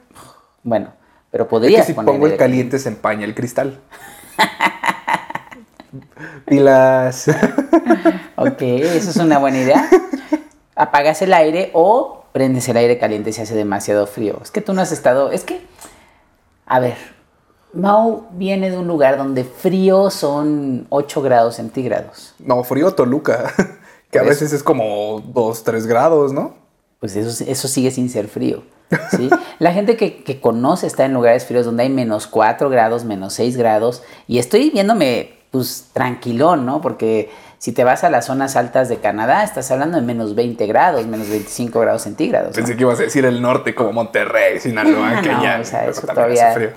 Bueno, 0.64 0.94
pero 1.32 1.46
Es 1.46 1.50
podrías 1.50 1.82
que 1.82 1.88
si 1.88 1.94
poner 1.94 2.14
pongo 2.14 2.28
el 2.28 2.38
caliente 2.38 2.78
se 2.78 2.90
empaña 2.90 3.26
el 3.26 3.34
cristal. 3.34 3.80
Pilas. 6.46 7.32
Ok, 8.38 8.62
eso 8.62 9.12
es 9.12 9.18
una 9.18 9.38
buena 9.38 9.60
idea. 9.60 9.88
Apagas 10.76 11.22
el 11.22 11.32
aire 11.32 11.70
o 11.74 12.24
prendes 12.32 12.68
el 12.70 12.78
aire 12.78 12.98
caliente 12.98 13.32
si 13.32 13.42
hace 13.42 13.54
demasiado 13.54 14.08
frío. 14.08 14.40
Es 14.42 14.50
que 14.50 14.62
tú 14.62 14.74
no 14.74 14.82
has 14.82 14.92
estado, 14.92 15.32
es 15.32 15.44
que, 15.44 15.62
a 16.66 16.80
ver, 16.80 16.96
Mau 17.74 18.26
viene 18.32 18.72
de 18.72 18.78
un 18.78 18.88
lugar 18.88 19.18
donde 19.18 19.44
frío 19.44 20.10
son 20.10 20.88
8 20.90 21.22
grados 21.22 21.56
centígrados. 21.56 22.34
No, 22.40 22.64
frío 22.64 22.94
Toluca. 22.94 23.54
Que 24.12 24.20
a 24.20 24.24
veces 24.24 24.52
es 24.52 24.62
como 24.62 25.24
2, 25.26 25.64
3 25.64 25.88
grados, 25.88 26.34
¿no? 26.34 26.54
Pues 27.02 27.16
eso, 27.16 27.44
eso 27.46 27.68
sigue 27.68 27.90
sin 27.92 28.10
ser 28.10 28.28
frío. 28.28 28.64
¿sí? 29.18 29.28
La 29.60 29.74
gente 29.74 29.98
que, 29.98 30.24
que 30.24 30.40
conoce 30.40 30.86
está 30.86 31.04
en 31.04 31.14
lugares 31.14 31.46
fríos 31.46 31.66
donde 31.66 31.82
hay 31.84 31.90
menos 31.90 32.28
4 32.28 32.70
grados, 32.70 33.04
menos 33.06 33.34
6 33.34 33.58
grados. 33.58 34.04
Y 34.28 34.38
estoy 34.38 34.70
viéndome, 34.70 35.34
pues, 35.50 35.88
tranquilón, 35.94 36.66
¿no? 36.68 36.80
Porque 36.80 37.32
si 37.58 37.72
te 37.72 37.84
vas 37.84 38.04
a 38.04 38.12
las 38.12 38.26
zonas 38.28 38.56
altas 38.56 38.88
de 38.88 38.98
Canadá, 38.98 39.44
estás 39.44 39.72
hablando 39.72 39.98
de 40.00 40.04
menos 40.04 40.36
20 40.36 40.66
grados, 40.68 41.08
menos 41.08 41.28
25 41.28 41.80
grados 41.80 42.04
centígrados. 42.04 42.50
¿no? 42.50 42.54
Pensé 42.56 42.76
que 42.78 42.84
ibas 42.84 43.00
a 43.00 43.04
decir 43.04 43.26
el 43.26 43.42
norte 43.42 43.74
como 43.74 43.94
Monterrey, 43.94 44.60
Sinaloa, 44.60 45.18
Ah, 45.18 45.22
que 45.24 45.32
no, 45.32 45.44
ya. 45.44 45.60
o 45.60 45.66
sea, 45.66 45.88
eso 45.88 46.06
todavía, 46.06 46.50
hace 46.52 46.60
frío. 46.60 46.70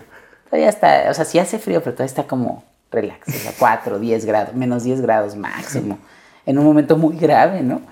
todavía 0.49 0.69
está, 0.71 1.05
o 1.11 1.15
sea, 1.15 1.27
sí 1.27 1.39
hace 1.39 1.59
frío, 1.59 1.81
pero 1.83 1.93
todavía 1.95 2.07
está 2.11 2.23
como 2.25 2.65
relax, 2.91 3.29
o 3.29 3.33
sea, 3.33 3.53
4, 3.59 3.99
10 3.99 4.25
grados, 4.25 4.55
menos 4.55 4.85
10 4.85 5.03
grados 5.03 5.37
máximo, 5.37 5.99
en 6.47 6.59
un 6.59 6.65
momento 6.65 6.97
muy 6.97 7.17
grave, 7.19 7.61
¿no? 7.63 7.83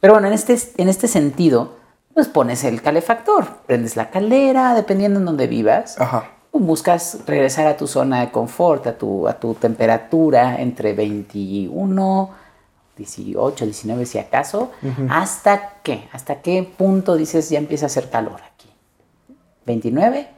Pero 0.00 0.14
bueno, 0.14 0.28
en 0.28 0.34
este, 0.34 0.56
en 0.76 0.88
este 0.88 1.08
sentido, 1.08 1.76
pues 2.14 2.28
pones 2.28 2.64
el 2.64 2.82
calefactor, 2.82 3.46
prendes 3.66 3.96
la 3.96 4.10
caldera, 4.10 4.74
dependiendo 4.74 5.20
en 5.20 5.26
donde 5.26 5.46
vivas, 5.46 6.00
Ajá. 6.00 6.30
buscas 6.52 7.18
regresar 7.26 7.66
a 7.66 7.76
tu 7.76 7.86
zona 7.86 8.20
de 8.20 8.30
confort, 8.30 8.86
a 8.86 8.98
tu, 8.98 9.28
a 9.28 9.34
tu 9.34 9.54
temperatura 9.54 10.60
entre 10.60 10.92
21, 10.94 12.30
18, 12.96 13.64
19 13.64 14.06
si 14.06 14.18
acaso, 14.18 14.70
hasta 15.08 15.74
qué, 15.82 16.08
hasta 16.12 16.42
qué 16.42 16.68
punto 16.76 17.16
dices 17.16 17.50
ya 17.50 17.58
empieza 17.58 17.86
a 17.86 17.88
hacer 17.88 18.10
calor 18.10 18.40
aquí. 18.52 18.68
29, 19.66 20.28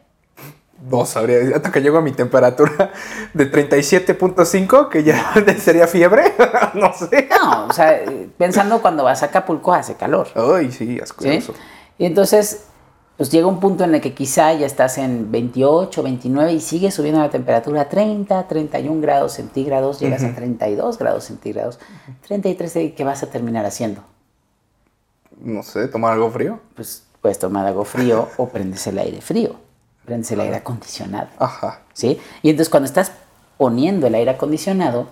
no 0.82 1.04
sabría 1.04 1.38
decir, 1.38 1.54
hasta 1.54 1.70
que 1.70 1.80
llego 1.80 1.98
a 1.98 2.02
mi 2.02 2.12
temperatura 2.12 2.92
de 3.34 3.50
37.5, 3.50 4.88
que 4.88 5.04
ya 5.04 5.34
sería 5.58 5.86
fiebre, 5.86 6.34
no 6.74 6.92
sé. 6.92 7.28
No, 7.30 7.66
o 7.66 7.72
sea, 7.72 8.00
pensando 8.38 8.80
cuando 8.80 9.04
vas 9.04 9.22
a 9.22 9.26
Acapulco 9.26 9.72
hace 9.74 9.94
calor. 9.94 10.28
Ay, 10.34 10.72
sí, 10.72 10.86
¿sí? 10.86 11.00
asqueroso. 11.00 11.54
Y 11.98 12.06
entonces, 12.06 12.64
pues 13.16 13.30
llega 13.30 13.46
un 13.46 13.60
punto 13.60 13.84
en 13.84 13.94
el 13.94 14.00
que 14.00 14.14
quizá 14.14 14.54
ya 14.54 14.64
estás 14.64 14.96
en 14.96 15.30
28, 15.30 16.02
29 16.02 16.52
y 16.54 16.60
sigue 16.60 16.90
subiendo 16.90 17.20
la 17.20 17.28
temperatura 17.28 17.82
a 17.82 17.88
30, 17.90 18.48
31 18.48 19.00
grados 19.02 19.34
centígrados, 19.34 20.00
llegas 20.00 20.24
a 20.24 20.34
32 20.34 20.96
grados 20.96 21.24
centígrados, 21.24 21.78
33, 22.26 22.76
¿y 22.76 22.90
¿qué 22.92 23.04
vas 23.04 23.22
a 23.22 23.26
terminar 23.26 23.66
haciendo? 23.66 24.02
No 25.38 25.62
sé, 25.62 25.88
tomar 25.88 26.14
algo 26.14 26.30
frío. 26.30 26.60
Pues 26.74 27.04
puedes 27.20 27.38
tomar 27.38 27.66
algo 27.66 27.84
frío 27.84 28.28
o 28.38 28.48
prendes 28.48 28.86
el 28.86 28.98
aire 28.98 29.20
frío, 29.20 29.56
prendes 30.04 30.30
el 30.32 30.40
aire 30.40 30.56
acondicionado. 30.56 31.28
Ajá. 31.38 31.82
¿sí? 31.92 32.18
Y 32.42 32.50
entonces 32.50 32.70
cuando 32.70 32.86
estás 32.86 33.12
poniendo 33.58 34.06
el 34.06 34.14
aire 34.14 34.30
acondicionado, 34.30 35.08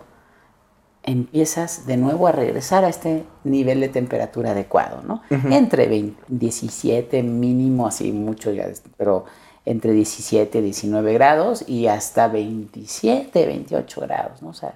empiezas 1.02 1.86
de 1.86 1.96
nuevo 1.96 2.26
a 2.26 2.32
regresar 2.32 2.84
a 2.84 2.88
este 2.88 3.24
nivel 3.44 3.80
de 3.80 3.88
temperatura 3.88 4.50
adecuado, 4.50 5.02
¿no? 5.02 5.22
Entre 5.30 5.86
20 5.86 6.22
17 6.28 7.22
mínimo, 7.22 7.86
así 7.86 8.12
mucho 8.12 8.50
ya, 8.52 8.66
pero 8.96 9.24
entre 9.64 9.92
17 9.92 10.60
19 10.62 11.12
grados 11.14 11.64
y 11.66 11.86
hasta 11.86 12.28
27, 12.28 13.46
28 13.46 14.00
grados, 14.00 14.42
¿no? 14.42 14.48
O 14.48 14.54
sea, 14.54 14.74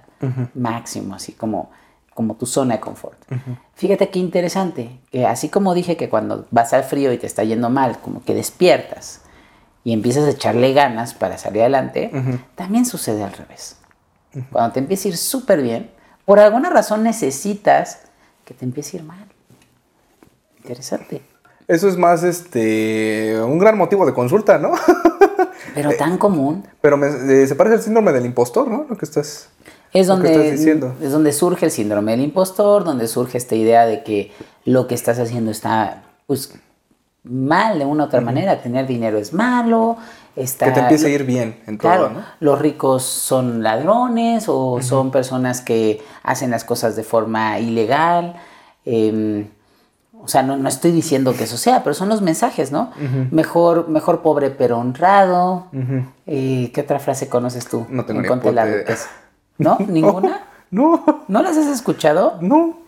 máximo, 0.53 1.15
así 1.15 1.33
como, 1.33 1.71
como 2.13 2.35
tu 2.35 2.45
zona 2.45 2.75
de 2.75 2.79
confort. 2.79 3.19
Fíjate 3.73 4.09
qué 4.09 4.19
interesante, 4.19 4.99
que 5.11 5.25
así 5.25 5.49
como 5.49 5.73
dije 5.73 5.97
que 5.97 6.09
cuando 6.09 6.45
vas 6.51 6.73
al 6.73 6.83
frío 6.83 7.11
y 7.11 7.17
te 7.17 7.27
está 7.27 7.43
yendo 7.43 7.69
mal, 7.69 7.99
como 7.99 8.23
que 8.23 8.33
despiertas 8.33 9.22
y 9.83 9.93
empiezas 9.93 10.25
a 10.25 10.29
echarle 10.31 10.73
ganas 10.73 11.13
para 11.13 11.37
salir 11.37 11.61
adelante, 11.61 12.11
también 12.55 12.85
sucede 12.85 13.23
al 13.23 13.33
revés. 13.33 13.77
Cuando 14.51 14.73
te 14.73 14.79
empieza 14.79 15.07
a 15.07 15.11
ir 15.11 15.17
súper 15.17 15.61
bien, 15.61 15.91
por 16.25 16.39
alguna 16.39 16.69
razón 16.69 17.03
necesitas 17.03 17.99
que 18.45 18.53
te 18.53 18.65
empiece 18.65 18.97
a 18.97 18.99
ir 19.01 19.05
mal. 19.05 19.25
Interesante. 20.57 21.21
Eso 21.67 21.87
es 21.87 21.97
más, 21.97 22.23
este, 22.23 23.39
un 23.41 23.57
gran 23.57 23.77
motivo 23.77 24.05
de 24.05 24.13
consulta, 24.13 24.57
¿no? 24.57 24.71
Pero 25.75 25.91
tan 25.97 26.17
común. 26.17 26.65
Pero 26.81 26.97
me- 26.97 27.07
eh, 27.07 27.47
se 27.47 27.55
parece 27.55 27.75
al 27.77 27.81
síndrome 27.81 28.11
del 28.11 28.25
impostor, 28.25 28.67
¿no? 28.67 28.85
Lo 28.89 28.97
que 28.97 29.05
estás... 29.05 29.49
Es 29.93 30.07
lo 30.07 30.15
que 30.19 30.23
donde, 30.29 30.31
estás 30.45 30.59
diciendo. 30.59 30.95
es 31.01 31.11
donde 31.11 31.31
surge 31.31 31.65
el 31.65 31.71
síndrome 31.71 32.11
del 32.13 32.21
impostor, 32.21 32.83
donde 32.83 33.07
surge 33.07 33.37
esta 33.37 33.55
idea 33.55 33.85
de 33.85 34.03
que 34.03 34.31
lo 34.65 34.87
que 34.87 34.95
estás 34.95 35.19
haciendo 35.19 35.51
está 35.51 36.03
pues, 36.25 36.51
mal 37.23 37.79
de 37.79 37.85
una 37.85 38.03
u 38.03 38.07
otra 38.07 38.21
manera. 38.21 38.61
Tener 38.61 38.85
dinero 38.87 39.17
es 39.17 39.33
malo. 39.33 39.97
Está, 40.35 40.65
Que 40.65 40.71
te 40.71 40.79
empiece 40.79 41.07
a 41.07 41.09
ir 41.09 41.25
bien 41.25 41.61
en 41.67 41.77
todo, 41.77 41.91
Claro, 41.91 42.09
¿no? 42.09 42.21
los 42.39 42.59
ricos 42.59 43.03
son 43.03 43.61
ladrones 43.61 44.45
o 44.47 44.81
son 44.81 45.11
personas 45.11 45.61
que 45.61 46.01
hacen 46.23 46.49
las 46.49 46.63
cosas 46.63 46.95
de 46.95 47.03
forma 47.03 47.59
ilegal. 47.59 48.35
em, 48.85 49.47
o 50.19 50.27
sea, 50.27 50.41
no, 50.41 50.55
no 50.57 50.69
estoy 50.69 50.91
diciendo 50.91 51.33
que 51.37 51.43
eso 51.43 51.57
sea, 51.57 51.83
pero 51.83 51.93
son 51.93 52.07
los 52.09 52.21
mensajes, 52.21 52.71
¿no? 52.71 52.91
mejor, 53.31 53.89
mejor 53.89 54.21
pobre 54.21 54.49
pero 54.51 54.79
honrado. 54.79 55.67
Eh, 56.25 56.71
¿Qué 56.73 56.81
otra 56.81 56.99
frase 56.99 57.27
conoces 57.29 57.67
tú? 57.67 57.85
No 57.89 58.05
tengo 58.05 58.21
En 58.23 58.39
ni 58.43 58.51
la 58.53 58.65
riqueza? 58.65 59.09
¿No? 59.57 59.77
¿Ninguna? 59.87 60.41
No, 60.71 61.03
¿No 61.27 61.41
las 61.43 61.57
has 61.57 61.67
escuchado? 61.67 62.37
no. 62.41 62.79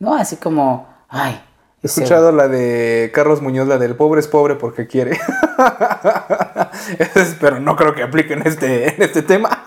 No, 0.00 0.14
así 0.16 0.36
como, 0.36 0.86
ay. 1.08 1.40
He 1.84 1.86
escuchado 1.86 2.32
la 2.32 2.48
de 2.48 3.10
Carlos 3.14 3.42
Muñoz, 3.42 3.68
la 3.68 3.76
del 3.76 3.94
pobre 3.94 4.18
es 4.20 4.26
pobre 4.26 4.54
porque 4.54 4.86
quiere. 4.86 5.18
Es- 6.98 7.36
Pero 7.40 7.60
no 7.60 7.76
creo 7.76 7.94
que 7.94 8.02
aplique 8.02 8.32
en 8.34 8.46
este, 8.46 8.94
en 8.94 9.02
este 9.02 9.22
tema. 9.22 9.64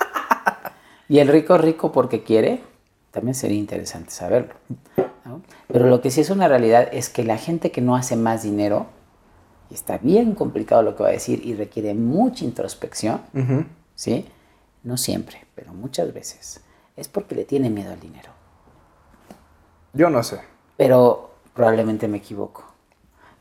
Y 1.10 1.20
el 1.20 1.28
rico 1.28 1.58
rico 1.58 1.92
porque 1.92 2.24
quiere, 2.24 2.62
también 3.12 3.36
sería 3.36 3.58
interesante 3.58 4.12
saberlo. 4.12 4.54
¿no? 5.26 5.42
Pero 5.68 5.88
lo 5.88 6.02
que 6.02 6.12
sí 6.12 6.22
es 6.22 6.30
una 6.30 6.48
realidad 6.48 6.90
es 6.92 7.10
que 7.10 7.24
la 7.24 7.38
gente 7.38 7.72
que 7.72 7.82
no 7.82 7.96
hace 7.96 8.16
más 8.16 8.44
dinero, 8.44 8.88
y 9.70 9.74
está 9.76 9.98
bien 10.00 10.34
complicado 10.36 10.82
lo 10.82 10.96
que 10.96 11.04
va 11.04 11.10
a 11.10 11.14
decir 11.14 11.42
y 11.46 11.54
requiere 11.56 11.94
mucha 11.94 12.44
introspección. 12.46 13.22
¿sí? 13.96 14.26
No 14.84 14.98
siempre, 14.98 15.46
pero 15.56 15.74
muchas 15.74 16.14
veces, 16.14 16.62
es 16.96 17.08
porque 17.08 17.36
le 17.36 17.46
tiene 17.46 17.70
miedo 17.70 17.92
al 17.94 18.00
dinero. 18.00 18.30
Yo 19.94 20.10
no 20.10 20.24
sé. 20.24 20.40
Pero 20.78 21.27
probablemente 21.58 22.08
me 22.08 22.18
equivoco. 22.18 22.64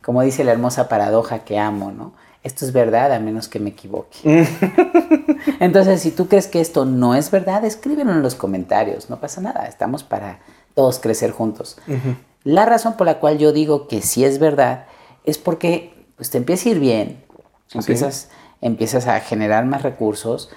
Como 0.03 0.23
dice 0.23 0.43
la 0.43 0.53
hermosa 0.53 0.89
paradoja 0.89 1.41
que 1.41 1.59
amo, 1.59 1.93
¿no? 1.93 2.13
Esto 2.43 2.65
es 2.65 2.73
verdad 2.73 3.13
a 3.13 3.21
menos 3.21 3.49
que 3.49 3.61
me 3.61 3.71
equivoque. 3.71 4.19
Entonces, 5.61 6.01
si 6.01 6.13
tú 6.13 6.27
crees 6.27 6.47
que 6.47 6.61
esto 6.61 6.85
no 6.85 7.15
es 7.15 7.31
verdad, 7.31 7.65
escríbelo 7.65 8.13
en 8.13 8.23
los 8.23 8.35
comentarios, 8.35 9.11
no 9.11 9.21
pasa 9.21 9.41
nada, 9.41 9.67
estamos 9.67 10.03
para 10.03 10.39
todos 10.75 10.99
crecer 10.99 11.31
juntos. 11.31 11.77
La 12.45 12.65
razón 12.65 12.97
por 12.97 13.07
la 13.07 13.19
cual 13.19 13.39
yo 13.39 13.53
digo 13.53 13.89
que 13.89 14.01
sí 14.01 14.25
es 14.25 14.39
verdad 14.39 14.87
es 15.25 15.39
porque 15.39 16.07
pues, 16.17 16.31
te 16.31 16.39
empieza 16.39 16.69
a 16.69 16.73
ir 16.73 16.79
bien, 16.79 17.25
empiezas, 17.75 18.31
empiezas 18.61 19.09
a 19.09 19.21
generar 19.21 19.65
más 19.67 19.83
recursos 19.83 20.51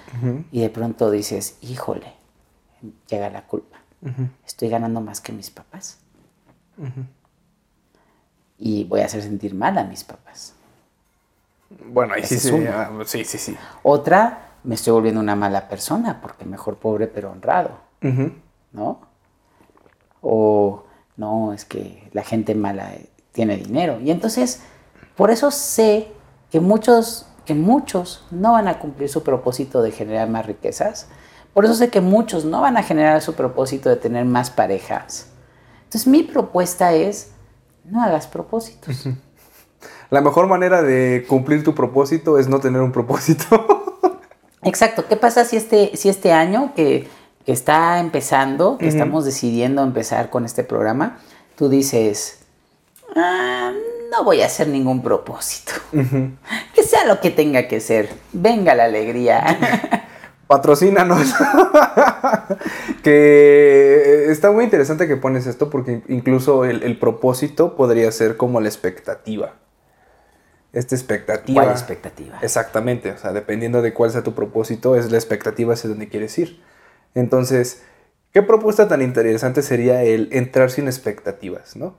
y 0.52 0.60
de 0.60 0.70
pronto 0.70 1.10
dices, 1.10 1.56
híjole, 1.60 2.14
llega 3.08 3.28
la 3.30 3.46
culpa. 3.46 3.78
Estoy 4.46 4.68
ganando 4.68 5.00
más 5.00 5.20
que 5.20 5.32
mis 5.32 5.50
papás. 5.50 5.98
Y 8.60 8.84
voy 8.84 9.00
a 9.00 9.06
hacer 9.06 9.22
sentir 9.22 9.54
mal 9.54 9.76
a 9.78 9.84
mis 9.84 10.04
papás. 10.04 10.54
Bueno, 11.86 12.14
ahí 12.14 12.24
sí, 12.24 12.34
es 12.34 12.42
sí, 12.42 12.66
ah, 12.68 12.90
sí, 13.06 13.24
sí, 13.24 13.38
sí. 13.38 13.56
Otra, 13.82 14.50
me 14.62 14.74
estoy 14.76 14.92
volviendo 14.92 15.20
una 15.20 15.34
mala 15.34 15.68
persona 15.68 16.20
porque 16.20 16.44
mejor 16.44 16.76
pobre 16.76 17.06
pero 17.06 17.32
honrado. 17.32 17.90
¿no? 18.72 19.00
O 20.20 20.84
no, 21.16 21.52
es 21.52 21.64
que 21.64 22.08
la 22.12 22.22
gente 22.22 22.54
mala 22.54 22.94
eh, 22.94 23.08
tiene 23.32 23.56
dinero. 23.56 24.00
Y 24.00 24.10
entonces, 24.10 24.60
por 25.16 25.30
eso 25.30 25.50
sé 25.50 26.08
que 26.50 26.60
muchos, 26.60 27.26
que 27.44 27.54
muchos 27.54 28.24
no 28.30 28.52
van 28.52 28.68
a 28.68 28.78
cumplir 28.78 29.08
su 29.08 29.22
propósito 29.22 29.82
de 29.82 29.92
generar 29.92 30.28
más 30.28 30.46
riquezas. 30.46 31.08
Por 31.54 31.64
eso 31.64 31.74
sé 31.74 31.90
que 31.90 32.00
muchos 32.00 32.44
no 32.44 32.60
van 32.60 32.76
a 32.76 32.82
generar 32.82 33.20
su 33.22 33.34
propósito 33.34 33.88
de 33.88 33.96
tener 33.96 34.24
más 34.24 34.50
parejas. 34.50 35.28
Entonces 35.84 36.06
mi 36.06 36.22
propuesta 36.22 36.92
es, 36.92 37.32
no 37.90 38.02
hagas 38.02 38.26
propósitos. 38.26 39.08
La 40.10 40.20
mejor 40.20 40.46
manera 40.46 40.82
de 40.82 41.24
cumplir 41.28 41.62
tu 41.64 41.74
propósito 41.74 42.38
es 42.38 42.48
no 42.48 42.60
tener 42.60 42.80
un 42.80 42.92
propósito. 42.92 43.44
Exacto. 44.62 45.06
¿Qué 45.08 45.16
pasa 45.16 45.44
si 45.44 45.56
este, 45.56 45.96
si 45.96 46.08
este 46.08 46.32
año 46.32 46.72
que, 46.74 47.08
que 47.46 47.52
está 47.52 47.98
empezando, 47.98 48.76
que 48.78 48.88
estamos 48.88 49.24
decidiendo 49.24 49.82
empezar 49.82 50.30
con 50.30 50.44
este 50.44 50.64
programa, 50.64 51.18
tú 51.56 51.68
dices, 51.68 52.40
"Ah, 53.16 53.72
no 54.10 54.24
voy 54.24 54.42
a 54.42 54.46
hacer 54.46 54.68
ningún 54.68 55.02
propósito. 55.02 55.72
Que 56.74 56.82
sea 56.82 57.04
lo 57.04 57.20
que 57.20 57.30
tenga 57.30 57.68
que 57.68 57.80
ser. 57.80 58.08
Venga 58.32 58.74
la 58.74 58.84
alegría. 58.84 60.04
Patrocínanos. 60.50 61.32
que 63.04 64.26
está 64.30 64.50
muy 64.50 64.64
interesante 64.64 65.06
que 65.06 65.16
pones 65.16 65.46
esto 65.46 65.70
porque 65.70 66.02
incluso 66.08 66.64
el, 66.64 66.82
el 66.82 66.98
propósito 66.98 67.76
podría 67.76 68.10
ser 68.10 68.36
como 68.36 68.60
la 68.60 68.66
expectativa. 68.66 69.52
Esta 70.72 70.96
expectativa. 70.96 71.62
¿Cuál 71.62 71.72
expectativa? 71.72 72.36
Exactamente, 72.42 73.12
o 73.12 73.16
sea, 73.16 73.32
dependiendo 73.32 73.80
de 73.80 73.94
cuál 73.94 74.10
sea 74.10 74.24
tu 74.24 74.34
propósito, 74.34 74.96
es 74.96 75.12
la 75.12 75.18
expectativa 75.18 75.74
hacia 75.74 75.88
donde 75.88 76.08
quieres 76.08 76.36
ir. 76.36 76.60
Entonces, 77.14 77.84
¿qué 78.32 78.42
propuesta 78.42 78.88
tan 78.88 79.02
interesante 79.02 79.62
sería 79.62 80.02
el 80.02 80.30
entrar 80.32 80.72
sin 80.72 80.88
expectativas, 80.88 81.76
no? 81.76 81.94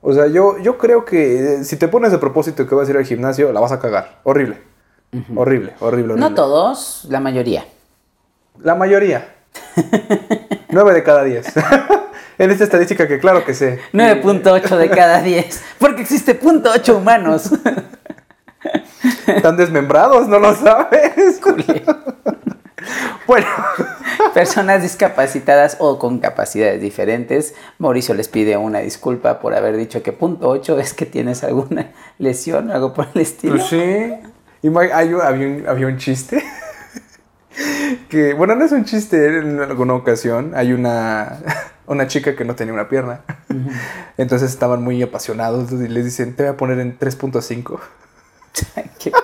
O 0.00 0.12
sea, 0.12 0.26
yo, 0.26 0.58
yo 0.58 0.78
creo 0.78 1.04
que 1.04 1.58
eh, 1.58 1.64
si 1.64 1.76
te 1.76 1.86
pones 1.86 2.10
de 2.10 2.18
propósito 2.18 2.66
que 2.66 2.74
vas 2.74 2.88
a 2.88 2.90
ir 2.90 2.96
al 2.96 3.04
gimnasio, 3.04 3.52
la 3.52 3.60
vas 3.60 3.70
a 3.70 3.78
cagar. 3.78 4.20
Horrible. 4.24 4.60
Horrible, 5.36 5.74
horrible, 5.78 6.14
horrible. 6.14 6.16
No 6.16 6.34
todos, 6.34 7.06
la 7.08 7.20
mayoría. 7.20 7.64
La 8.60 8.74
mayoría. 8.74 9.28
9 10.70 10.94
de 10.94 11.02
cada 11.02 11.24
10. 11.24 11.46
en 12.38 12.50
esta 12.50 12.64
estadística 12.64 13.06
que 13.08 13.18
claro 13.18 13.44
que 13.44 13.54
sé. 13.54 13.78
9.8 13.92 14.76
de 14.76 14.90
cada 14.90 15.22
10. 15.22 15.62
Porque 15.78 16.02
existe 16.02 16.34
punto 16.34 16.72
.8 16.72 16.96
humanos. 16.96 17.50
Están 19.26 19.56
desmembrados, 19.56 20.28
¿no 20.28 20.38
lo 20.38 20.54
sabes? 20.54 21.40
bueno, 23.26 23.46
Personas 24.32 24.82
discapacitadas 24.82 25.76
o 25.80 25.98
con 25.98 26.18
capacidades 26.18 26.80
diferentes. 26.80 27.54
Mauricio 27.78 28.14
les 28.14 28.28
pide 28.28 28.56
una 28.56 28.80
disculpa 28.80 29.38
por 29.40 29.54
haber 29.54 29.76
dicho 29.76 30.02
que 30.02 30.12
punto 30.12 30.48
8 30.48 30.78
es 30.80 30.92
que 30.94 31.06
tienes 31.06 31.44
alguna 31.44 31.92
lesión, 32.18 32.70
algo 32.70 32.92
por 32.94 33.06
el 33.14 33.20
estilo. 33.20 33.56
pues 33.56 33.66
sí. 33.68 34.14
Ima- 34.62 34.90
hay 34.92 35.12
un- 35.12 35.20
había, 35.22 35.46
un, 35.46 35.68
había 35.68 35.86
un 35.86 35.98
chiste. 35.98 36.42
Que, 38.08 38.34
bueno, 38.34 38.54
no 38.54 38.64
es 38.64 38.72
un 38.72 38.84
chiste, 38.84 39.38
en 39.38 39.60
alguna 39.60 39.94
ocasión 39.94 40.52
hay 40.54 40.72
una, 40.72 41.38
una 41.86 42.06
chica 42.06 42.34
que 42.34 42.44
no 42.44 42.54
tenía 42.54 42.74
una 42.74 42.88
pierna. 42.88 43.20
Entonces 44.16 44.50
estaban 44.50 44.82
muy 44.82 45.02
apasionados 45.02 45.72
y 45.72 45.88
les 45.88 46.04
dicen, 46.04 46.34
te 46.34 46.44
voy 46.44 46.52
a 46.52 46.56
poner 46.56 46.78
en 46.80 46.98
3.5. 46.98 47.78
¿Qué? 48.98 49.12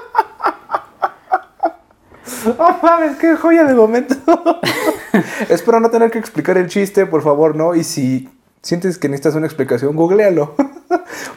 Oh 2.59 2.79
mames, 2.83 3.19
qué 3.19 3.37
joya 3.37 3.65
de 3.65 3.75
momento. 3.75 4.15
Espero 5.51 5.79
no 5.79 5.91
tener 5.91 6.11
que 6.11 6.19
explicar 6.19 6.57
el 6.57 6.69
chiste, 6.69 7.05
por 7.05 7.23
favor, 7.23 7.55
¿no? 7.55 7.75
Y 7.75 7.85
si 7.85 8.31
sientes 8.63 8.97
que 8.99 9.09
necesitas 9.09 9.35
una 9.35 9.47
explicación, 9.47 9.95
googlealo. 9.95 10.55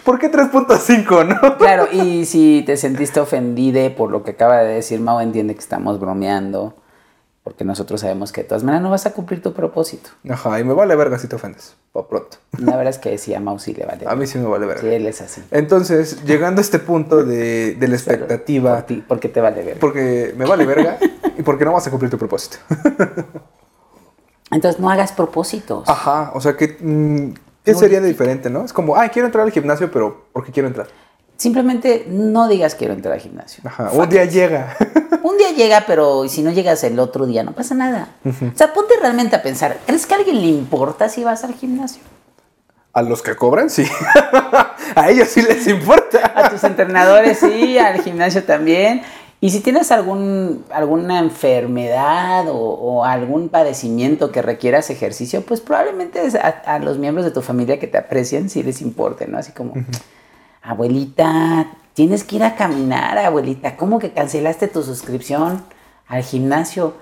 ¿Por 0.03 0.19
qué 0.19 0.31
3.5, 0.31 1.27
no? 1.27 1.57
Claro, 1.57 1.87
y 1.91 2.25
si 2.25 2.63
te 2.65 2.77
sentiste 2.77 3.19
ofendida 3.19 3.93
por 3.95 4.11
lo 4.11 4.23
que 4.23 4.31
acaba 4.31 4.59
de 4.59 4.75
decir 4.75 4.99
Mau, 4.99 5.19
entiende 5.19 5.53
que 5.55 5.59
estamos 5.59 5.99
bromeando. 5.99 6.75
Porque 7.43 7.65
nosotros 7.65 7.99
sabemos 7.99 8.31
que 8.31 8.43
de 8.43 8.47
todas 8.47 8.63
maneras 8.63 8.81
no 8.83 8.89
vas 8.89 9.05
a 9.05 9.11
cumplir 9.11 9.41
tu 9.41 9.51
propósito. 9.53 10.09
Ajá, 10.29 10.61
y 10.61 10.63
me 10.63 10.73
vale 10.73 10.95
verga 10.95 11.19
si 11.19 11.27
te 11.27 11.35
ofendes. 11.35 11.75
Pa' 11.91 12.07
pronto. 12.07 12.37
La 12.57 12.77
verdad 12.77 12.91
es 12.91 12.99
que 12.99 13.17
sí, 13.17 13.33
a 13.35 13.41
Mau 13.41 13.59
sí 13.59 13.73
le 13.73 13.85
vale. 13.85 14.05
A 14.07 14.15
mí 14.15 14.25
sí 14.27 14.37
me 14.37 14.47
vale 14.47 14.65
verga. 14.65 14.81
Sí, 14.81 14.87
él 14.87 15.05
es 15.05 15.21
así. 15.21 15.43
Entonces, 15.51 16.23
llegando 16.23 16.59
a 16.59 16.63
este 16.63 16.79
punto 16.79 17.25
de, 17.25 17.75
de 17.75 17.87
la 17.89 17.95
expectativa, 17.97 18.75
Por 18.75 18.83
ti, 18.83 19.03
porque 19.05 19.27
te 19.27 19.41
vale 19.41 19.61
ver. 19.61 19.77
porque 19.79 20.33
me 20.37 20.45
vale 20.45 20.65
verga 20.65 20.97
y 21.37 21.41
porque 21.43 21.65
no 21.65 21.73
vas 21.73 21.85
a 21.85 21.89
cumplir 21.89 22.09
tu 22.09 22.17
propósito. 22.17 22.57
Entonces 24.51 24.79
no 24.79 24.89
hagas 24.89 25.11
propósitos. 25.11 25.89
Ajá, 25.89 26.31
o 26.35 26.41
sea, 26.41 26.55
que, 26.55 26.77
mm, 26.79 27.33
¿qué 27.63 27.73
sería 27.73 27.99
de 28.01 28.07
diferente, 28.07 28.49
no? 28.49 28.63
Es 28.63 28.71
como, 28.73 28.95
ay, 28.95 29.09
quiero 29.09 29.25
entrar 29.25 29.43
al 29.45 29.51
gimnasio, 29.51 29.91
pero 29.91 30.25
¿por 30.31 30.45
qué 30.45 30.51
quiero 30.51 30.67
entrar? 30.67 30.87
Simplemente 31.43 32.05
no 32.07 32.47
digas 32.47 32.73
quiero 32.73 32.93
entrar 32.93 33.15
al 33.15 33.19
gimnasio. 33.19 33.63
Ajá, 33.65 33.91
un 33.91 34.07
día 34.07 34.23
llega. 34.23 34.77
Un 35.23 35.37
día 35.37 35.51
llega, 35.51 35.83
pero 35.85 36.29
si 36.29 36.41
no 36.41 36.51
llegas 36.51 36.85
el 36.85 36.97
otro 36.99 37.25
día, 37.25 37.43
no 37.43 37.51
pasa 37.51 37.75
nada. 37.75 38.07
O 38.25 38.57
sea, 38.57 38.71
ponte 38.73 38.93
realmente 39.01 39.35
a 39.35 39.41
pensar, 39.41 39.77
¿crees 39.85 40.05
que 40.05 40.13
a 40.13 40.17
alguien 40.17 40.39
le 40.39 40.47
importa 40.47 41.09
si 41.09 41.23
vas 41.23 41.43
al 41.43 41.53
gimnasio? 41.53 42.01
A 42.93 43.01
los 43.01 43.21
que 43.21 43.35
cobran, 43.35 43.69
sí. 43.69 43.85
a 44.95 45.09
ellos 45.09 45.27
sí 45.27 45.41
les 45.41 45.67
importa. 45.67 46.31
A 46.33 46.49
tus 46.49 46.63
entrenadores 46.63 47.39
sí, 47.39 47.77
al 47.77 48.01
gimnasio 48.01 48.43
también. 48.45 49.01
Y 49.41 49.49
si 49.49 49.59
tienes 49.59 49.91
algún, 49.91 50.63
alguna 50.71 51.19
enfermedad 51.19 52.47
o, 52.47 52.57
o 52.57 53.03
algún 53.03 53.49
padecimiento 53.49 54.31
que 54.31 54.41
requieras 54.41 54.89
ejercicio, 54.89 55.41
pues 55.41 55.59
probablemente 55.59 56.21
a, 56.41 56.75
a 56.75 56.79
los 56.79 56.97
miembros 56.99 57.25
de 57.25 57.31
tu 57.31 57.41
familia 57.41 57.79
que 57.79 57.87
te 57.87 57.97
aprecian 57.97 58.49
sí 58.49 58.63
les 58.63 58.81
importe, 58.81 59.27
¿no? 59.27 59.37
Así 59.37 59.51
como, 59.51 59.73
abuelita, 60.63 61.67
tienes 61.93 62.23
que 62.23 62.37
ir 62.37 62.43
a 62.43 62.55
caminar, 62.55 63.17
abuelita. 63.17 63.75
¿Cómo 63.75 63.99
que 63.99 64.13
cancelaste 64.13 64.67
tu 64.67 64.81
suscripción 64.81 65.63
al 66.07 66.23
gimnasio 66.23 66.95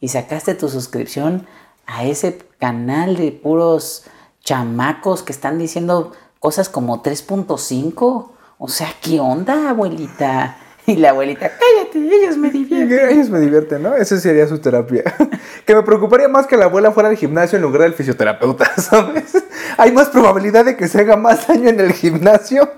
y 0.00 0.08
sacaste 0.08 0.54
tu 0.54 0.68
suscripción 0.68 1.46
a 1.86 2.04
ese 2.04 2.38
canal 2.60 3.16
de 3.16 3.32
puros 3.32 4.04
chamacos 4.44 5.22
que 5.22 5.32
están 5.32 5.58
diciendo 5.58 6.12
cosas 6.38 6.68
como 6.68 7.02
3.5? 7.02 8.28
O 8.58 8.68
sea, 8.68 8.88
¿qué 9.02 9.18
onda, 9.18 9.70
abuelita? 9.70 10.58
Y 10.86 10.96
la 10.96 11.10
abuelita, 11.10 11.50
cállate, 11.50 11.98
ellos 11.98 12.36
me 12.36 12.50
divierten. 12.52 13.10
Ellos 13.10 13.28
me 13.28 13.40
divierten, 13.40 13.82
¿no? 13.82 13.96
Esa 13.96 14.20
sería 14.20 14.46
su 14.46 14.58
terapia. 14.58 15.02
que 15.66 15.74
me 15.74 15.82
preocuparía 15.82 16.28
más 16.28 16.46
que 16.46 16.56
la 16.56 16.66
abuela 16.66 16.92
fuera 16.92 17.08
al 17.08 17.16
gimnasio 17.16 17.56
en 17.56 17.62
lugar 17.62 17.82
del 17.82 17.94
fisioterapeuta, 17.94 18.70
¿sabes? 18.76 19.42
Hay 19.78 19.90
más 19.90 20.10
probabilidad 20.10 20.64
de 20.64 20.76
que 20.76 20.86
se 20.86 21.00
haga 21.00 21.16
más 21.16 21.48
daño 21.48 21.70
en 21.70 21.80
el 21.80 21.92
gimnasio 21.92 22.70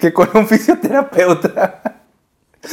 que 0.00 0.12
con 0.12 0.28
un 0.34 0.46
fisioterapeuta. 0.46 1.82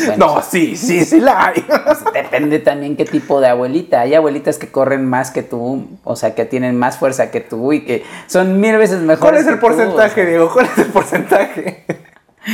Bueno, 0.05 0.35
no, 0.35 0.41
sí, 0.41 0.75
sí, 0.75 1.05
sí 1.05 1.19
la 1.19 1.47
hay. 1.47 1.65
Depende 2.13 2.59
también 2.59 2.95
qué 2.95 3.05
tipo 3.05 3.39
de 3.39 3.47
abuelita. 3.49 4.01
Hay 4.01 4.15
abuelitas 4.15 4.57
que 4.57 4.71
corren 4.71 5.07
más 5.07 5.31
que 5.31 5.43
tú, 5.43 5.87
o 6.03 6.15
sea, 6.15 6.33
que 6.33 6.45
tienen 6.45 6.77
más 6.77 6.97
fuerza 6.97 7.29
que 7.29 7.41
tú 7.41 7.73
y 7.73 7.85
que 7.85 8.03
son 8.27 8.59
mil 8.59 8.77
veces 8.77 9.01
mejores. 9.01 9.19
¿Cuál 9.19 9.35
es 9.35 9.45
que 9.45 9.51
el 9.51 9.59
tú, 9.59 9.65
o 9.65 9.69
porcentaje, 9.69 10.15
sea. 10.15 10.25
Diego? 10.25 10.51
¿Cuál 10.51 10.65
es 10.65 10.77
el 10.79 10.91
porcentaje? 10.91 11.85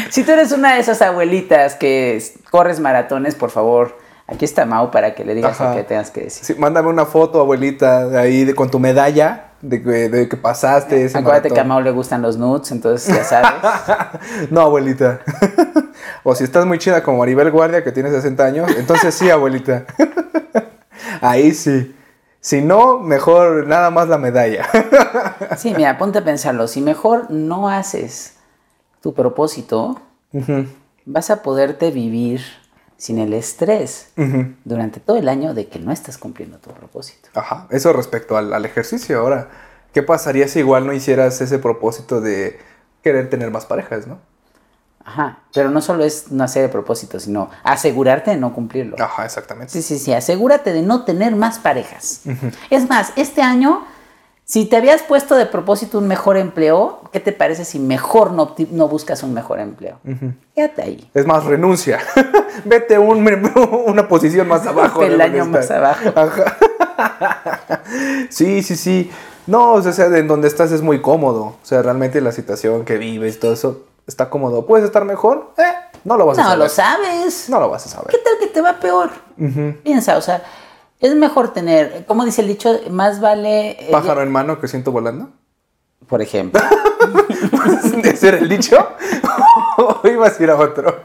Si 0.09 0.23
tú 0.23 0.31
eres 0.33 0.51
una 0.51 0.75
de 0.75 0.81
esas 0.81 1.01
abuelitas 1.01 1.75
que 1.75 2.21
corres 2.51 2.79
maratones, 2.79 3.35
por 3.35 3.49
favor, 3.49 3.97
aquí 4.27 4.45
está 4.45 4.65
Mau 4.65 4.91
para 4.91 5.15
que 5.15 5.23
le 5.23 5.33
digas 5.33 5.59
Ajá. 5.59 5.69
lo 5.69 5.75
que 5.77 5.83
tengas 5.83 6.11
que 6.11 6.21
decir. 6.21 6.45
Sí, 6.45 6.55
mándame 6.59 6.89
una 6.89 7.05
foto, 7.05 7.39
abuelita, 7.39 8.07
de 8.07 8.19
ahí 8.19 8.43
de, 8.43 8.53
con 8.53 8.69
tu 8.69 8.79
medalla 8.79 9.48
de, 9.61 9.81
que- 9.83 10.09
de 10.09 10.29
que 10.29 10.37
pasaste 10.37 11.03
ese 11.05 11.17
Acuérdate 11.17 11.49
que 11.51 11.59
a. 11.59 11.63
Mau 11.63 11.81
le 11.81 11.91
gustan 11.91 12.21
los 12.21 12.37
nudes, 12.37 12.71
entonces 12.71 13.15
ya 13.15 13.23
sabes. 13.23 13.51
No, 14.51 14.61
abuelita. 14.61 15.19
o 16.23 16.33
si 16.35 16.43
estás 16.43 16.65
muy 16.65 16.77
chida 16.79 17.03
como 17.03 17.19
Maribel 17.19 17.51
Guardia, 17.51 17.83
que 17.83 17.91
tiene 17.91 18.09
60 18.09 18.43
años, 18.43 18.71
entonces 18.77 19.13
sí, 19.13 19.29
abuelita. 19.29 19.85
Ahí 21.21 21.53
sí. 21.53 21.95
Si 22.41 22.61
no, 22.61 22.99
mejor 22.99 23.67
nada 23.67 23.89
más 23.89 24.07
la 24.07 24.17
medalla. 24.17 24.65
Sí, 25.57 25.73
mira, 25.75 25.97
ponte 25.97 26.19
a 26.19 26.23
pensarlo. 26.23 26.67
Si 26.69 26.79
mejor 26.79 27.29
no 27.29 27.67
haces 27.67 28.35
tu 29.01 29.13
propósito, 29.13 29.99
vas 31.05 31.29
a 31.31 31.41
poderte 31.43 31.91
vivir 31.91 32.41
sin 32.99 33.17
el 33.17 33.33
estrés 33.33 34.09
durante 34.65 34.99
todo 34.99 35.17
el 35.17 35.29
año 35.29 35.53
de 35.53 35.67
que 35.67 35.79
no 35.79 35.91
estás 35.91 36.17
cumpliendo 36.17 36.57
tu 36.57 36.69
propósito. 36.71 37.29
Ajá, 37.33 37.65
eso 37.71 37.93
respecto 37.93 38.37
al, 38.37 38.53
al 38.53 38.65
ejercicio. 38.65 39.19
Ahora, 39.19 39.49
¿qué 39.93 40.03
pasaría 40.03 40.47
si 40.49 40.59
igual 40.59 40.85
no 40.85 40.91
hicieras 40.91 41.39
ese 41.39 41.59
propósito 41.59 42.19
de 42.19 42.59
querer 43.01 43.29
tener 43.29 43.51
más 43.51 43.65
parejas, 43.65 44.05
no? 44.05 44.19
Ajá, 45.05 45.39
pero 45.53 45.71
no 45.71 45.81
solo 45.81 46.03
es 46.03 46.29
no 46.29 46.43
hacer 46.43 46.65
el 46.65 46.69
propósito, 46.69 47.19
sino 47.19 47.49
asegurarte 47.63 48.31
de 48.31 48.37
no 48.37 48.53
cumplirlo. 48.53 48.97
Ajá, 48.99 49.23
exactamente. 49.25 49.71
Sí, 49.71 49.81
sí, 49.81 49.97
sí, 49.97 50.13
asegúrate 50.13 50.73
de 50.73 50.81
no 50.81 51.05
tener 51.05 51.35
más 51.35 51.57
parejas. 51.57 52.21
Es 52.69 52.87
más, 52.87 53.13
este 53.15 53.41
año, 53.41 53.85
si 54.49 54.65
te 54.65 54.77
habías 54.77 55.03
puesto 55.03 55.35
de 55.35 55.45
propósito 55.45 55.99
un 55.99 56.07
mejor 56.07 56.35
empleo, 56.35 57.01
¿qué 57.11 57.19
te 57.19 57.31
parece 57.31 57.65
si 57.65 57.77
mejor 57.77 58.31
no, 58.31 58.55
no 58.71 58.87
buscas 58.87 59.21
un 59.21 59.31
mejor 59.31 59.59
empleo? 59.59 59.99
Quédate 60.55 60.81
ahí. 60.81 61.11
Es 61.13 61.27
más, 61.27 61.43
renuncia. 61.45 61.99
Vete 62.65 62.97
un, 62.97 63.23
una 63.85 64.07
posición 64.07 64.47
más 64.47 64.65
abajo. 64.65 65.01
peldaño 65.01 65.43
donde 65.43 65.59
más 65.59 65.69
abajo. 65.69 66.09
Ajá. 66.15 66.57
sí, 68.31 68.63
sí, 68.63 68.75
sí. 68.75 69.11
No, 69.45 69.73
o 69.73 69.81
sea, 69.83 70.05
en 70.07 70.27
donde 70.27 70.47
estás 70.47 70.71
es 70.71 70.81
muy 70.81 70.99
cómodo. 70.99 71.43
O 71.43 71.59
sea, 71.61 71.83
realmente 71.83 72.19
la 72.19 72.31
situación 72.31 72.85
que 72.85 72.97
vives, 72.97 73.39
todo 73.39 73.53
eso, 73.53 73.83
está 74.07 74.31
cómodo. 74.31 74.65
¿Puedes 74.65 74.83
estar 74.85 75.05
mejor? 75.05 75.53
Eh, 75.59 75.63
no 76.05 76.17
lo 76.17 76.25
vas 76.25 76.39
a 76.39 76.41
No 76.41 76.47
saber. 76.49 76.59
lo 76.63 76.69
sabes. 76.69 77.49
No 77.49 77.59
lo 77.59 77.69
vas 77.69 77.85
a 77.85 77.89
saber. 77.89 78.07
¿Qué 78.09 78.17
tal 78.17 78.33
que 78.39 78.47
te 78.47 78.61
va 78.61 78.79
peor? 78.79 79.11
Piensa, 79.83 80.17
o 80.17 80.21
sea, 80.21 80.41
es 80.99 81.15
mejor 81.15 81.53
tener, 81.53 82.05
como 82.05 82.25
dice 82.25 82.41
el 82.41 82.47
dicho, 82.47 82.79
más 82.89 83.21
vale... 83.21 83.71
eh, 83.71 83.89
Pájaro 83.91 84.21
en 84.21 84.31
mano 84.31 84.59
que 84.59 84.67
siento 84.67 84.91
volando. 84.91 85.29
Por 86.07 86.21
ejemplo. 86.21 86.61
¿Ese 88.03 88.29
era 88.29 88.37
el 88.37 88.49
dicho? 88.49 88.77
¿O 89.77 90.07
ibas 90.07 90.39
a 90.39 90.43
ir 90.43 90.49
a 90.49 90.55
otro? 90.57 91.03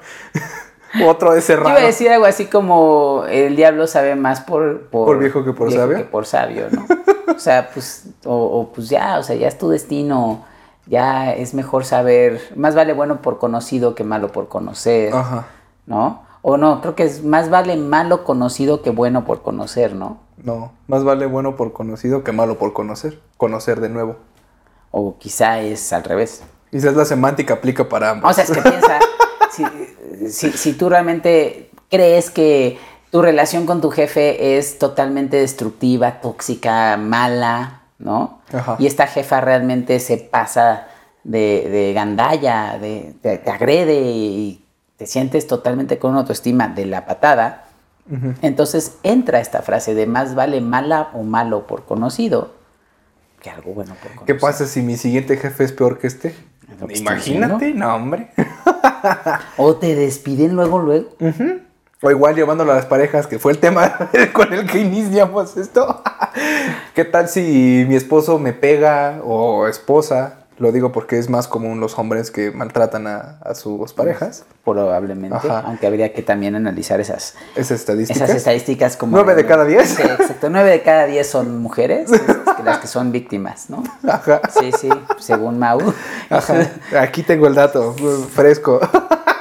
Otro 1.04 1.32
de 1.32 1.40
ese 1.40 1.54
Yo 1.54 1.60
iba 1.62 1.72
a 1.72 1.80
decir 1.80 2.08
algo 2.10 2.24
así 2.24 2.46
como 2.46 3.24
el 3.28 3.56
diablo 3.56 3.88
sabe 3.88 4.14
más 4.14 4.40
por... 4.40 4.82
¿Por 4.90 5.18
viejo 5.18 5.44
que 5.44 5.52
por 5.52 5.72
sabio? 5.72 5.96
que 5.96 6.04
por 6.04 6.24
sabio, 6.24 6.66
¿no? 6.70 6.86
O 7.34 7.38
sea, 7.40 7.68
pues, 7.74 8.06
o, 8.24 8.32
o, 8.32 8.72
pues 8.72 8.88
ya, 8.88 9.18
o 9.18 9.24
sea, 9.24 9.34
ya 9.34 9.48
es 9.48 9.58
tu 9.58 9.68
destino, 9.68 10.44
ya 10.86 11.34
es 11.34 11.52
mejor 11.52 11.84
saber, 11.84 12.40
más 12.54 12.76
vale 12.76 12.92
bueno 12.92 13.22
por 13.22 13.40
conocido 13.40 13.96
que 13.96 14.04
malo 14.04 14.30
por 14.30 14.46
conocer, 14.46 15.12
Ajá. 15.12 15.46
¿no? 15.86 16.22
O 16.46 16.58
no, 16.58 16.82
creo 16.82 16.94
que 16.94 17.04
es 17.04 17.24
más 17.24 17.48
vale 17.48 17.74
malo 17.78 18.22
conocido 18.22 18.82
que 18.82 18.90
bueno 18.90 19.24
por 19.24 19.40
conocer, 19.40 19.94
¿no? 19.94 20.18
No, 20.36 20.72
más 20.88 21.02
vale 21.02 21.24
bueno 21.24 21.56
por 21.56 21.72
conocido 21.72 22.22
que 22.22 22.32
malo 22.32 22.58
por 22.58 22.74
conocer. 22.74 23.18
Conocer 23.38 23.80
de 23.80 23.88
nuevo. 23.88 24.16
O 24.90 25.16
quizá 25.16 25.60
es 25.60 25.90
al 25.94 26.04
revés. 26.04 26.42
Quizás 26.70 26.94
la 26.94 27.06
semántica 27.06 27.54
aplica 27.54 27.88
para 27.88 28.10
ambos. 28.10 28.30
O 28.30 28.34
sea, 28.34 28.44
es 28.44 28.50
que 28.50 28.60
piensa, 28.60 28.98
si, 29.50 29.64
si, 30.28 30.52
si 30.52 30.72
tú 30.74 30.90
realmente 30.90 31.70
crees 31.90 32.28
que 32.28 32.78
tu 33.10 33.22
relación 33.22 33.64
con 33.64 33.80
tu 33.80 33.90
jefe 33.90 34.58
es 34.58 34.78
totalmente 34.78 35.38
destructiva, 35.38 36.20
tóxica, 36.20 36.98
mala, 36.98 37.84
¿no? 37.98 38.40
Ajá. 38.52 38.76
Y 38.78 38.86
esta 38.86 39.06
jefa 39.06 39.40
realmente 39.40 39.98
se 39.98 40.18
pasa 40.18 40.88
de, 41.22 41.70
de 41.70 41.94
gandalla, 41.94 42.76
de, 42.78 43.14
te, 43.22 43.38
te 43.38 43.50
agrede 43.50 44.02
y 44.02 44.63
te 45.04 45.10
sientes 45.10 45.46
totalmente 45.46 45.98
con 45.98 46.12
una 46.12 46.20
autoestima 46.20 46.66
de 46.68 46.86
la 46.86 47.04
patada. 47.04 47.66
Entonces 48.40 48.96
entra 49.02 49.38
esta 49.38 49.60
frase 49.60 49.94
de 49.94 50.06
más 50.06 50.34
vale 50.34 50.62
mala 50.62 51.10
o 51.12 51.22
malo 51.22 51.66
por 51.66 51.84
conocido 51.84 52.52
que 53.42 53.50
algo 53.50 53.74
bueno 53.74 53.94
por 53.94 54.08
conocer. 54.12 54.26
¿Qué 54.26 54.34
pasa 54.34 54.66
si 54.66 54.80
mi 54.80 54.96
siguiente 54.96 55.36
jefe 55.36 55.64
es 55.64 55.72
peor 55.72 55.98
que 55.98 56.06
este? 56.06 56.34
Que 56.88 56.98
Imagínate, 56.98 57.74
no, 57.74 57.94
hombre. 57.94 58.30
O 59.58 59.76
te 59.76 59.94
despiden 59.94 60.56
luego, 60.56 60.78
luego. 60.78 61.10
O 62.00 62.10
igual 62.10 62.34
llevándolo 62.34 62.72
a 62.72 62.76
las 62.76 62.86
parejas, 62.86 63.26
que 63.26 63.38
fue 63.38 63.52
el 63.52 63.58
tema 63.58 64.08
con 64.32 64.54
el 64.54 64.66
que 64.66 64.78
iniciamos 64.78 65.58
esto. 65.58 66.02
¿Qué 66.94 67.04
tal 67.04 67.28
si 67.28 67.84
mi 67.86 67.94
esposo 67.94 68.38
me 68.38 68.54
pega 68.54 69.20
o 69.22 69.66
esposa? 69.68 70.43
Lo 70.58 70.70
digo 70.70 70.92
porque 70.92 71.18
es 71.18 71.28
más 71.28 71.48
común 71.48 71.80
los 71.80 71.98
hombres 71.98 72.30
que 72.30 72.52
maltratan 72.52 73.06
a, 73.08 73.38
a 73.42 73.54
sus 73.56 73.92
parejas. 73.92 74.44
Probablemente, 74.64 75.36
Ajá. 75.36 75.60
aunque 75.66 75.86
habría 75.86 76.12
que 76.12 76.22
también 76.22 76.54
analizar 76.54 77.00
esas, 77.00 77.34
Esa 77.56 77.74
estadística. 77.74 78.24
esas 78.24 78.36
estadísticas 78.36 78.96
como... 78.96 79.16
¿Nueve 79.16 79.34
de 79.34 79.46
cada 79.46 79.64
diez? 79.64 79.88
Sí, 79.90 80.02
exacto. 80.02 80.48
Nueve 80.50 80.70
de 80.70 80.82
cada 80.82 81.06
diez 81.06 81.28
son 81.28 81.60
mujeres, 81.60 82.10
es- 82.12 82.20
es 82.20 82.64
las 82.64 82.78
que 82.78 82.86
son 82.86 83.10
víctimas, 83.12 83.68
¿no? 83.68 83.82
Ajá. 84.08 84.40
Sí, 84.58 84.70
sí, 84.78 84.88
según 85.18 85.58
Mau. 85.58 85.80
Ajá. 86.30 86.70
Aquí 87.00 87.22
tengo 87.24 87.46
el 87.48 87.54
dato, 87.56 87.94
fresco. 88.32 88.80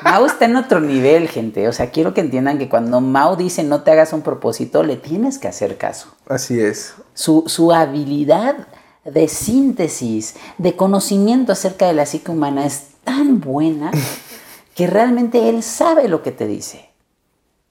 Mau 0.03 0.25
está 0.25 0.45
en 0.45 0.55
otro 0.57 0.79
nivel, 0.81 1.29
gente. 1.29 1.67
O 1.67 1.73
sea, 1.73 1.89
quiero 1.91 2.13
que 2.13 2.21
entiendan 2.21 2.57
que 2.57 2.67
cuando 2.69 2.99
Mau 3.01 3.35
dice 3.37 3.63
no 3.63 3.83
te 3.83 3.91
hagas 3.91 4.13
un 4.13 4.23
propósito, 4.23 4.83
le 4.83 4.97
tienes 4.97 5.37
que 5.39 5.47
hacer 5.47 5.77
caso. 5.77 6.09
Así 6.27 6.59
es. 6.59 6.95
Su, 7.13 7.43
su 7.47 7.71
habilidad 7.71 8.55
de 9.05 9.27
síntesis, 9.27 10.35
de 10.57 10.75
conocimiento 10.75 11.51
acerca 11.51 11.87
de 11.87 11.93
la 11.93 12.05
psique 12.05 12.31
humana 12.31 12.65
es 12.65 12.87
tan 13.03 13.39
buena 13.39 13.91
que 14.75 14.87
realmente 14.87 15.49
él 15.49 15.63
sabe 15.63 16.07
lo 16.07 16.23
que 16.23 16.31
te 16.31 16.47
dice. 16.47 16.89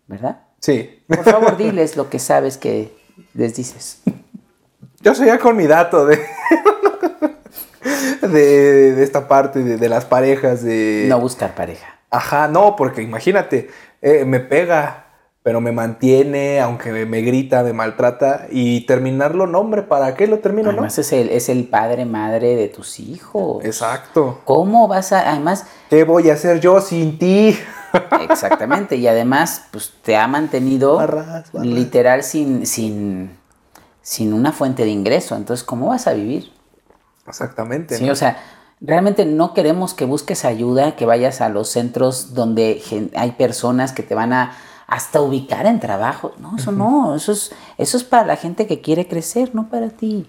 ¿Verdad? 0.06 0.40
Sí. 0.60 1.02
Por 1.08 1.24
favor, 1.24 1.56
diles 1.56 1.96
lo 1.96 2.10
que 2.10 2.18
sabes 2.18 2.58
que 2.58 2.92
les 3.34 3.54
dices. 3.54 4.02
Yo 5.00 5.14
soy 5.14 5.26
ya 5.26 5.38
con 5.38 5.56
mi 5.56 5.66
dato 5.66 6.06
de. 6.06 6.18
de, 8.22 8.94
de 8.94 9.02
esta 9.02 9.26
parte 9.26 9.62
de, 9.62 9.76
de 9.76 9.88
las 9.88 10.04
parejas 10.04 10.62
de. 10.62 11.06
No 11.08 11.20
buscar 11.20 11.54
pareja. 11.54 11.98
Ajá, 12.10 12.46
no, 12.46 12.76
porque 12.76 13.00
imagínate, 13.00 13.70
eh, 14.02 14.26
me 14.26 14.38
pega, 14.38 15.01
pero 15.42 15.60
me 15.60 15.72
mantiene, 15.72 16.60
aunque 16.60 16.92
me, 16.92 17.04
me 17.04 17.20
grita, 17.22 17.62
me 17.64 17.72
maltrata, 17.72 18.46
y 18.50 18.82
terminarlo, 18.86 19.46
no, 19.46 19.58
hombre, 19.58 19.82
¿para 19.82 20.14
qué 20.14 20.28
lo 20.28 20.38
termino, 20.38 20.70
no? 20.70 20.78
Además 20.78 20.98
es 20.98 21.12
el, 21.12 21.30
es 21.30 21.48
el 21.48 21.64
padre, 21.64 22.04
madre 22.04 22.54
de 22.54 22.68
tus 22.68 23.00
hijos. 23.00 23.64
Exacto. 23.64 24.40
¿Cómo 24.44 24.86
vas 24.86 25.12
a...? 25.12 25.30
Además, 25.30 25.66
¿Qué 25.90 26.04
voy 26.04 26.30
a 26.30 26.34
hacer 26.34 26.60
yo 26.60 26.80
sin 26.80 27.18
ti? 27.18 27.58
exactamente, 28.30 28.96
y 28.96 29.08
además, 29.08 29.64
pues 29.72 29.92
te 30.02 30.16
ha 30.16 30.28
mantenido 30.28 30.96
Barras, 30.96 31.52
barras. 31.52 31.66
literal 31.66 32.22
sin, 32.22 32.64
sin, 32.64 33.36
sin 34.00 34.32
una 34.32 34.52
fuente 34.52 34.84
de 34.84 34.90
ingreso. 34.90 35.34
Entonces, 35.34 35.64
¿cómo 35.64 35.88
vas 35.88 36.06
a 36.06 36.12
vivir? 36.12 36.52
Exactamente. 37.26 37.96
Sí, 37.96 38.06
¿no? 38.06 38.12
o 38.12 38.16
sea, 38.16 38.38
realmente 38.80 39.26
no 39.26 39.54
queremos 39.54 39.92
que 39.92 40.04
busques 40.04 40.44
ayuda, 40.44 40.94
que 40.94 41.04
vayas 41.04 41.40
a 41.40 41.48
los 41.48 41.68
centros 41.68 42.32
donde 42.32 42.80
hay 43.16 43.32
personas 43.32 43.92
que 43.92 44.04
te 44.04 44.14
van 44.14 44.32
a 44.32 44.56
hasta 44.92 45.22
ubicar 45.22 45.64
en 45.66 45.80
trabajo. 45.80 46.32
No, 46.38 46.56
eso 46.58 46.70
no, 46.70 47.14
eso 47.14 47.32
es, 47.32 47.50
eso 47.78 47.96
es 47.96 48.04
para 48.04 48.26
la 48.26 48.36
gente 48.36 48.66
que 48.66 48.80
quiere 48.82 49.08
crecer, 49.08 49.54
no 49.54 49.68
para 49.70 49.88
ti. 49.88 50.26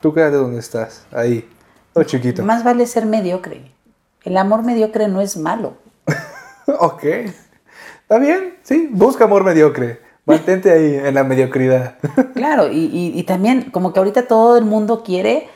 Tú 0.00 0.14
quédate 0.14 0.36
donde 0.36 0.60
estás, 0.60 1.04
ahí, 1.12 1.46
todo 1.92 2.04
chiquito. 2.04 2.42
Más 2.42 2.64
vale 2.64 2.86
ser 2.86 3.04
mediocre. 3.04 3.70
El 4.24 4.36
amor 4.36 4.62
mediocre 4.62 5.08
no 5.08 5.20
es 5.20 5.36
malo. 5.36 5.74
ok. 6.80 7.04
Está 7.04 8.18
bien, 8.18 8.54
sí, 8.62 8.88
busca 8.90 9.24
amor 9.24 9.44
mediocre. 9.44 10.00
Mantente 10.24 10.70
ahí 10.70 10.94
en 10.94 11.14
la 11.14 11.24
mediocridad. 11.24 11.96
Claro, 12.34 12.70
y, 12.70 12.78
y- 12.86 13.12
y 13.18 13.22
también 13.24 13.70
como 13.70 13.92
que 13.92 13.98
ahorita 13.98 14.26
todo 14.28 14.56
el 14.58 14.64
mundo 14.64 15.02
quiere 15.02 15.48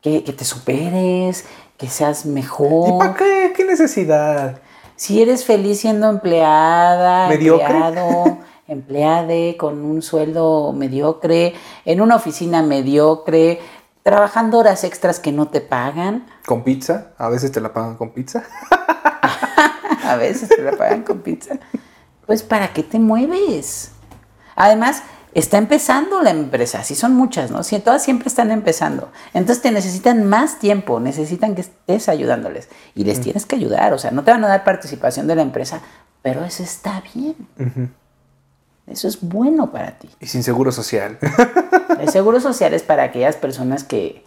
que, 0.00 0.24
que 0.24 0.32
te 0.32 0.44
superes, 0.44 1.44
que 1.76 1.88
seas 1.88 2.24
mejor. 2.26 2.88
¿Y 2.88 2.98
para 2.98 3.14
qué? 3.14 3.52
¿Qué 3.56 3.64
necesidad? 3.64 4.58
Si 5.00 5.22
eres 5.22 5.46
feliz 5.46 5.80
siendo 5.80 6.10
empleada, 6.10 7.26
¿Mediocre? 7.26 7.64
empleado, 7.64 8.38
empleade 8.68 9.56
con 9.56 9.82
un 9.82 10.02
sueldo 10.02 10.74
mediocre, 10.74 11.54
en 11.86 12.02
una 12.02 12.16
oficina 12.16 12.60
mediocre, 12.60 13.60
trabajando 14.02 14.58
horas 14.58 14.84
extras 14.84 15.18
que 15.18 15.32
no 15.32 15.48
te 15.48 15.62
pagan, 15.62 16.26
¿Con 16.44 16.64
pizza? 16.64 17.12
A 17.16 17.30
veces 17.30 17.50
te 17.50 17.62
la 17.62 17.72
pagan 17.72 17.96
con 17.96 18.10
pizza. 18.10 18.44
a 20.04 20.16
veces 20.16 20.50
te 20.50 20.60
la 20.60 20.72
pagan 20.72 21.02
con 21.02 21.20
pizza, 21.20 21.58
pues 22.26 22.42
¿para 22.42 22.74
qué 22.74 22.82
te 22.82 22.98
mueves? 22.98 23.92
Además, 24.54 25.02
está 25.34 25.58
empezando 25.58 26.22
la 26.22 26.30
empresa, 26.30 26.82
si 26.84 26.94
son 26.94 27.14
muchas, 27.14 27.50
¿no? 27.50 27.62
Si 27.62 27.78
todas 27.78 28.02
siempre 28.02 28.28
están 28.28 28.50
empezando. 28.50 29.10
Entonces 29.34 29.62
te 29.62 29.70
necesitan 29.70 30.24
más 30.28 30.58
tiempo, 30.58 30.98
necesitan 31.00 31.54
que 31.54 31.60
estés 31.62 32.08
ayudándoles. 32.08 32.68
Y 32.94 33.04
les 33.04 33.20
tienes 33.20 33.46
que 33.46 33.56
ayudar, 33.56 33.92
o 33.92 33.98
sea, 33.98 34.10
no 34.10 34.24
te 34.24 34.30
van 34.32 34.44
a 34.44 34.48
dar 34.48 34.64
participación 34.64 35.26
de 35.26 35.36
la 35.36 35.42
empresa, 35.42 35.80
pero 36.22 36.44
eso 36.44 36.62
está 36.62 37.02
bien. 37.14 37.36
Eso 38.86 39.06
es 39.06 39.20
bueno 39.20 39.70
para 39.70 39.92
ti. 39.98 40.08
Y 40.18 40.26
sin 40.26 40.42
seguro 40.42 40.72
social. 40.72 41.18
El 42.00 42.08
seguro 42.08 42.40
social 42.40 42.74
es 42.74 42.82
para 42.82 43.04
aquellas 43.04 43.36
personas 43.36 43.84
que, 43.84 44.24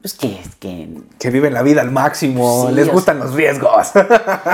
pues 0.00 0.14
que, 0.14 0.40
que, 0.60 0.88
que 1.18 1.30
viven 1.30 1.52
la 1.54 1.62
vida 1.62 1.80
al 1.80 1.90
máximo, 1.90 2.68
Sí, 2.68 2.74
les 2.74 2.88
gustan 2.88 3.18
los 3.18 3.34
riesgos. 3.34 3.88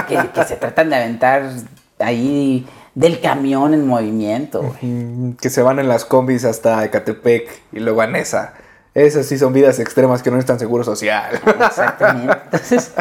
que- 0.09 0.29
que 0.33 0.45
se 0.45 0.57
tratan 0.57 0.89
de 0.89 0.97
aventar 0.97 1.51
ahí 1.99 2.67
del 2.95 3.21
camión 3.21 3.75
en 3.75 3.87
movimiento. 3.87 4.63
güey. 4.63 5.35
Que 5.41 5.51
se 5.51 5.63
van 5.63 5.79
en 5.79 5.89
las 5.89 6.05
combis 6.05 6.45
hasta 6.45 6.85
Ecatepec 6.85 7.63
y 7.73 7.81
luego 7.81 8.03
a 8.03 8.07
Nesa. 8.07 8.55
Esas 8.95 9.27
sí 9.27 9.39
son 9.39 9.53
vidas 9.53 9.79
extremas 9.79 10.23
que 10.23 10.31
no 10.31 10.37
necesitan 10.37 10.59
seguro 10.59 10.85
social. 10.85 11.41
Exactamente. 11.67 12.37
Entonces, 12.45 12.93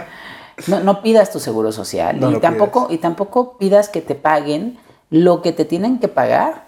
no, 0.67 0.79
no 0.79 1.01
pidas 1.01 1.31
tu 1.31 1.39
seguro 1.39 1.71
social 1.71 2.19
No 2.19 2.31
y, 2.31 2.39
tampoco, 2.39 2.87
y 2.89 2.97
tampoco 2.99 3.57
pidas 3.57 3.89
que 3.89 4.01
te 4.01 4.15
paguen 4.15 4.77
lo 5.09 5.41
que 5.41 5.51
te 5.51 5.65
tienen 5.65 5.99
que 5.99 6.07
pagar 6.07 6.65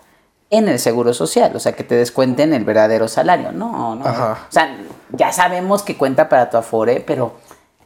en 0.50 0.68
el 0.68 0.78
seguro 0.78 1.14
social, 1.14 1.56
o 1.56 1.60
sea, 1.60 1.72
que 1.72 1.84
te 1.84 1.96
descuenten 1.96 2.54
el 2.54 2.64
verdadero 2.64 3.08
salario. 3.08 3.52
No, 3.52 3.96
no. 3.96 4.06
Ajá. 4.06 4.34
O 4.48 4.52
sea, 4.52 4.78
ya 5.12 5.32
sabemos 5.32 5.82
que 5.82 5.98
cuenta 5.98 6.30
para 6.30 6.50
tu 6.50 6.58
afore, 6.58 7.04
pero 7.06 7.38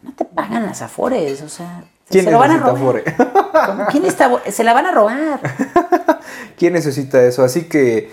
no 0.01 0.13
te 0.13 0.25
pagan 0.25 0.65
las 0.65 0.81
afores, 0.81 1.41
o 1.43 1.49
sea, 1.49 1.83
¿Quién 2.09 2.25
se 2.25 2.31
lo 2.31 2.39
van 2.39 2.51
a 2.51 2.57
robar. 2.57 3.03
¿Quién 3.91 4.05
está? 4.05 4.31
Se 4.49 4.63
la 4.63 4.73
van 4.73 4.85
a 4.85 4.91
robar. 4.91 5.39
¿Quién 6.57 6.73
necesita 6.73 7.21
eso? 7.23 7.43
Así 7.43 7.63
que 7.63 8.11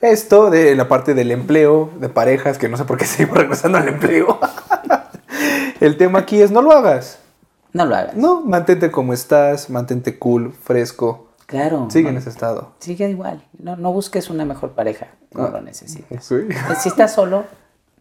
esto 0.00 0.50
de 0.50 0.74
la 0.74 0.88
parte 0.88 1.14
del 1.14 1.30
empleo, 1.30 1.90
de 1.98 2.08
parejas, 2.08 2.58
que 2.58 2.68
no 2.68 2.76
sé 2.76 2.84
por 2.84 2.98
qué 2.98 3.04
seguimos 3.06 3.38
regresando 3.38 3.78
al 3.78 3.88
empleo. 3.88 4.38
El 5.80 5.96
tema 5.96 6.20
aquí 6.20 6.40
es 6.40 6.50
no 6.50 6.62
lo 6.62 6.72
hagas. 6.72 7.18
No 7.72 7.84
lo 7.84 7.94
hagas. 7.94 8.16
No, 8.16 8.40
mantente 8.40 8.90
como 8.90 9.12
estás, 9.12 9.70
mantente 9.70 10.18
cool, 10.18 10.52
fresco. 10.52 11.28
Claro. 11.46 11.88
Sigue 11.90 12.08
en 12.08 12.16
ese 12.16 12.30
estado. 12.30 12.72
Sigue 12.80 13.08
igual. 13.08 13.44
No, 13.58 13.76
no 13.76 13.92
busques 13.92 14.30
una 14.30 14.44
mejor 14.44 14.72
pareja. 14.72 15.08
No 15.32 15.48
lo 15.48 15.60
necesitas. 15.60 16.24
Sí. 16.24 16.34
Si 16.80 16.88
estás 16.88 17.14
solo, 17.14 17.44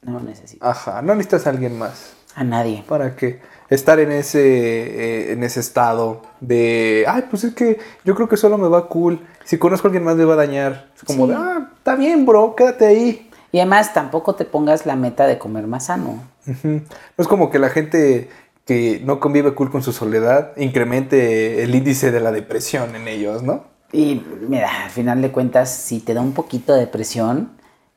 no 0.02 0.14
lo 0.14 0.20
necesitas. 0.22 0.68
Ajá, 0.68 1.02
no 1.02 1.14
necesitas 1.14 1.46
a 1.46 1.52
alguien 1.52 1.78
más. 1.78 2.14
A 2.34 2.44
nadie. 2.44 2.84
¿Para 2.88 3.16
qué? 3.16 3.42
Estar 3.76 4.00
en 4.00 4.12
ese, 4.12 4.40
eh, 4.42 5.34
en 5.34 5.44
ese 5.44 5.60
estado 5.60 6.22
de, 6.40 7.06
ay, 7.08 7.26
pues 7.30 7.44
es 7.44 7.54
que 7.54 7.78
yo 8.04 8.16
creo 8.16 8.28
que 8.28 8.38
solo 8.38 8.58
me 8.58 8.68
va 8.68 8.88
cool. 8.88 9.20
Si 9.44 9.58
conozco 9.58 9.88
a 9.88 9.90
alguien 9.90 10.04
más 10.04 10.16
me 10.16 10.26
va 10.26 10.34
a 10.34 10.38
dañar. 10.38 10.88
Es 10.96 11.04
como 11.04 11.26
Sí. 11.26 11.32
de, 11.32 11.38
ah, 11.38 11.70
está 11.78 11.96
bien, 11.96 12.26
bro, 12.26 12.56
quédate 12.56 12.86
ahí. 12.88 13.30
Y 13.52 13.60
además 13.60 13.94
tampoco 13.94 14.36
te 14.36 14.46
pongas 14.46 14.86
la 14.86 14.96
meta 14.96 15.28
de 15.28 15.38
comer 15.38 15.68
más 15.68 15.86
sano. 15.86 16.24
No 16.64 16.82
es 17.18 17.28
como 17.28 17.50
que 17.50 17.60
la 17.60 17.70
gente 17.70 18.30
que 18.66 19.02
no 19.06 19.20
convive 19.20 19.54
cool 19.54 19.70
con 19.72 19.84
su 19.84 19.94
soledad 19.94 20.52
incremente 20.58 21.64
el 21.64 21.74
índice 21.76 22.12
de 22.12 22.20
la 22.20 22.32
depresión 22.32 22.96
en 22.96 23.08
ellos, 23.08 23.44
¿no? 23.44 23.64
Y 23.92 24.22
mira, 24.50 24.84
al 24.86 24.90
final 24.90 25.22
de 25.22 25.32
cuentas, 25.32 25.70
si 25.72 26.00
te 26.00 26.14
da 26.14 26.22
un 26.22 26.34
poquito 26.34 26.74
de 26.74 26.80
depresión, 26.82 27.52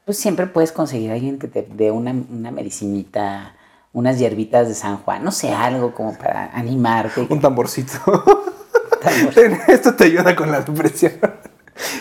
pues 0.05 0.19
siempre 0.19 0.47
puedes 0.47 0.71
conseguir 0.73 1.11
a 1.11 1.15
alguien 1.15 1.39
que 1.39 1.49
te 1.49 1.67
dé 1.75 1.91
una, 1.91 2.13
una 2.31 2.51
medicinita, 2.51 3.55
unas 3.93 4.19
hierbitas 4.19 4.69
de 4.69 4.75
San 4.75 4.99
Juan, 4.99 5.25
no 5.25 5.33
sé, 5.33 5.53
algo 5.53 5.95
como 5.95 6.17
para 6.17 6.47
animarte. 6.53 7.27
Un 7.29 7.41
tamborcito. 7.41 7.93
Esto 9.69 9.95
te 9.95 10.05
ayuda 10.05 10.35
con 10.37 10.51
la 10.51 10.61
depresión. 10.61 11.13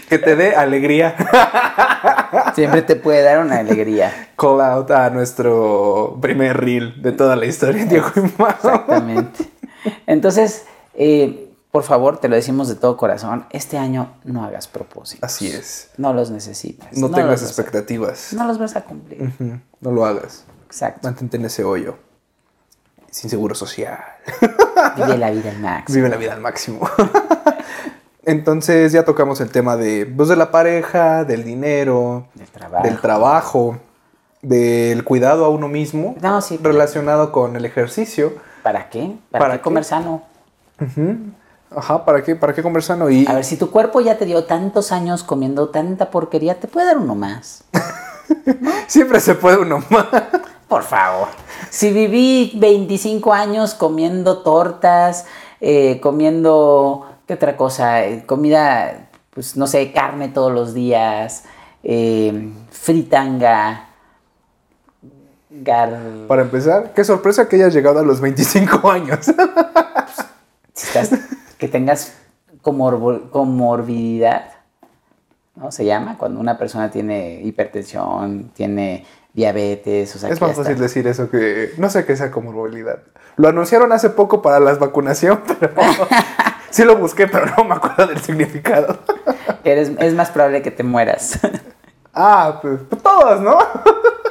Que 0.10 0.17
te 0.17 0.36
dé 0.36 0.56
alegría. 0.56 1.15
Siempre 2.56 2.82
te 2.82 2.95
puede 2.95 3.21
dar 3.21 3.39
una 3.45 3.60
alegría. 3.60 4.30
Call 4.36 4.60
out 4.62 4.89
a 4.91 5.10
nuestro 5.12 6.17
primer 6.21 6.58
reel 6.58 7.00
de 7.02 7.12
toda 7.12 7.36
la 7.36 7.45
historia, 7.45 7.86
Diego. 7.86 8.08
Exactamente. 8.15 9.45
Entonces, 10.08 10.65
eh, 10.95 11.52
por 11.71 11.84
favor, 11.84 12.17
te 12.19 12.28
lo 12.28 12.36
decimos 12.36 12.67
de 12.69 12.76
todo 12.76 12.97
corazón, 12.97 13.45
este 13.52 13.78
año 13.78 14.13
no 14.23 14.43
hagas 14.43 14.67
propósitos. 14.67 15.23
Así 15.23 15.47
es. 15.47 15.91
No 15.97 16.12
los 16.12 16.32
necesitas. 16.32 16.97
No, 16.97 17.12
tengas 17.12 17.43
a- 17.43 17.45
expectativas. 17.45 18.34
no 18.34 18.47
los 18.47 18.58
vas 18.58 18.76
a 18.76 18.82
cumplir. 18.82 19.32
No 19.80 19.91
lo 19.91 20.06
hagas. 20.06 20.45
Exacto. 20.67 21.08
Mantente 21.08 21.38
en 21.38 21.45
ese 21.45 21.63
hoyo. 21.63 21.97
Sin 23.10 23.30
seguro 23.30 23.56
social. 23.56 23.97
Vive 24.95 25.17
la 25.17 25.32
vida 25.32 25.49
al 25.49 25.60
máximo. 25.62 25.95
Vive 25.95 26.10
la 26.10 26.17
vida 26.17 26.34
al 26.34 26.41
máximo. 26.41 26.88
Entonces 28.23 28.91
ya 28.91 29.06
tocamos 29.06 29.39
el 29.39 29.49
tema 29.49 29.77
de, 29.77 30.06
pues, 30.06 30.27
de 30.30 30.36
la 30.36 30.51
pareja, 30.51 31.23
del 31.23 31.43
dinero, 31.45 32.27
Del 32.34 32.47
trabajo. 32.47 32.84
del 32.88 32.99
trabajo, 32.99 33.77
del 34.41 35.03
cuidado 35.06 35.45
a 35.45 35.49
uno 35.49 35.69
mismo, 35.69 36.15
No, 36.21 36.41
sí. 36.41 36.60
relacionado 36.62 37.32
con 37.32 37.56
el 37.56 37.63
ejercicio. 37.65 38.34
¿Para 38.63 38.89
qué? 38.89 39.15
¿Para, 39.32 39.43
¿Para 39.45 39.53
qué 39.56 39.60
qué? 39.60 39.63
comer 39.63 39.86
sano? 39.86 40.23
Ajá, 41.73 42.03
¿para 42.06 42.21
qué? 42.21 42.36
¿Para 42.36 42.53
qué 42.53 42.62
comer 42.62 42.84
sano? 42.84 43.10
Y 43.10 43.25
A 43.27 43.34
ver, 43.34 43.45
si 43.45 43.56
tu 43.56 43.71
cuerpo 43.71 44.01
ya 44.01 44.17
te 44.17 44.25
dio 44.25 44.43
tantos 44.43 44.91
años 44.91 45.23
comiendo 45.23 45.69
tanta 45.69 46.12
porquería, 46.12 46.60
te 46.60 46.67
puede 46.67 46.86
dar 46.88 46.97
uno 46.97 47.15
más. 47.15 47.63
siempre 48.88 49.21
se 49.21 49.36
puede 49.36 49.58
uno 49.58 49.82
más. 49.89 50.06
Por 50.67 50.84
favor. 50.84 51.30
Si 51.69 51.91
viví 51.93 52.53
25 52.56 53.34
años 53.34 53.73
comiendo 53.73 54.39
tortas, 54.39 55.25
eh, 55.62 55.99
comiendo, 56.01 57.08
¿qué 57.25 57.36
otra 57.36 57.56
cosa? 57.56 58.03
Eh, 58.06 58.25
comida, 58.25 59.10
pues 59.32 59.56
no 59.56 59.65
sé, 59.67 59.91
carne 59.93 60.27
todos 60.27 60.51
los 60.51 60.73
días, 60.73 61.45
eh, 61.84 62.49
fritanga, 62.69 63.88
gar... 65.49 65.97
Para 66.27 66.41
empezar, 66.41 66.93
qué 66.93 67.03
sorpresa 67.06 67.47
que 67.47 67.56
hayas 67.56 67.73
llegado 67.73 67.99
a 67.99 68.03
los 68.03 68.19
25 68.21 68.89
años. 68.91 69.19
Si 70.73 70.86
estás 70.86 71.10
tengas 71.71 72.13
comorbo- 72.62 73.32
comorbidad, 73.32 74.51
¿no? 75.56 75.71
Se 75.71 75.86
llama 75.86 76.19
cuando 76.19 76.39
una 76.39 76.56
persona 76.56 76.91
tiene 76.91 77.41
hipertensión, 77.41 78.51
tiene 78.53 79.03
diabetes, 79.38 80.15
o 80.15 80.19
sea, 80.19 80.30
es 80.32 80.41
más 80.41 80.56
fácil 80.56 80.71
está- 80.73 80.84
decir 80.84 81.08
eso 81.08 81.30
que 81.30 81.71
no 81.78 81.91
sé 81.91 82.06
qué 82.06 82.17
sea 82.17 82.32
comorbilidad. 82.32 83.04
Lo 83.36 83.47
anunciaron 83.47 83.91
hace 83.91 84.10
poco 84.10 84.41
para 84.41 84.60
la 84.60 84.73
vacunación, 84.73 85.43
pero 85.60 85.73
sí 86.71 86.84
lo 86.84 86.97
busqué, 86.97 87.28
pero 87.28 87.45
no 87.56 87.63
me 87.63 87.76
acuerdo 87.76 88.08
del 88.08 88.19
significado. 88.19 88.97
eres, 89.63 89.91
es 90.00 90.13
más 90.15 90.32
probable 90.32 90.63
que 90.63 90.71
te 90.71 90.82
mueras. 90.82 91.39
Ah, 92.15 92.58
pues, 92.63 92.80
pues 92.89 93.04
todos, 93.04 93.39
¿no? 93.41 93.60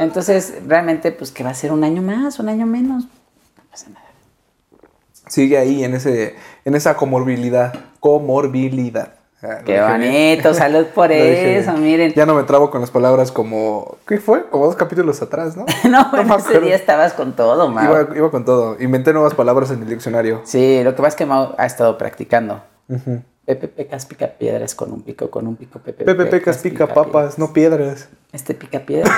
Entonces, 0.00 0.54
realmente, 0.66 1.12
pues 1.12 1.30
que 1.30 1.44
va 1.44 1.50
a 1.50 1.54
ser 1.54 1.70
un 1.70 1.84
año 1.84 2.02
más, 2.02 2.40
un 2.40 2.48
año 2.48 2.66
menos. 2.66 3.04
No 3.04 3.62
pasa 3.70 3.88
nada. 3.90 4.06
Sigue 5.28 5.56
ahí 5.56 5.84
en 5.84 5.94
ese, 5.94 6.34
en 6.64 6.74
esa 6.74 6.96
comorbilidad. 6.96 7.72
Comorbilidad. 8.00 9.14
Ah, 9.48 9.58
Qué 9.64 9.80
bonito, 9.80 10.54
salud 10.54 10.86
por 10.94 11.12
eso, 11.12 11.72
miren. 11.74 12.12
Ya 12.14 12.26
no 12.26 12.34
me 12.34 12.42
trabo 12.42 12.70
con 12.70 12.80
las 12.80 12.90
palabras 12.90 13.30
como. 13.30 13.96
¿Qué 14.06 14.18
fue? 14.18 14.48
Como 14.48 14.66
dos 14.66 14.76
capítulos 14.76 15.22
atrás, 15.22 15.56
¿no? 15.56 15.66
No, 15.88 16.10
bueno, 16.10 16.36
ese 16.36 16.60
día 16.60 16.74
estabas 16.74 17.12
con 17.12 17.34
todo, 17.34 17.68
Mau. 17.68 17.84
Iba, 17.84 18.16
iba 18.16 18.30
con 18.30 18.44
todo. 18.44 18.76
Inventé 18.80 19.12
nuevas 19.12 19.34
palabras 19.34 19.70
en 19.70 19.82
el 19.82 19.88
diccionario. 19.88 20.40
Sí, 20.44 20.82
lo 20.82 20.90
que 20.92 20.96
pasa 20.96 21.08
es 21.08 21.16
que 21.16 21.26
Mau 21.26 21.54
ha 21.58 21.66
estado 21.66 21.96
practicando. 21.96 22.62
Pepe 23.44 23.68
Pecas 23.68 24.06
pica 24.06 24.26
piedras 24.26 24.74
con 24.74 24.92
un 24.92 25.02
pico, 25.02 25.30
con 25.30 25.46
un 25.46 25.54
pico. 25.54 25.78
Pepe, 25.78 26.04
Pepe 26.04 26.26
Pecas 26.26 26.58
pica 26.58 26.88
papas, 26.88 27.38
no 27.38 27.52
piedras. 27.52 28.08
Este 28.32 28.54
pica 28.54 28.80
piedras. 28.80 29.14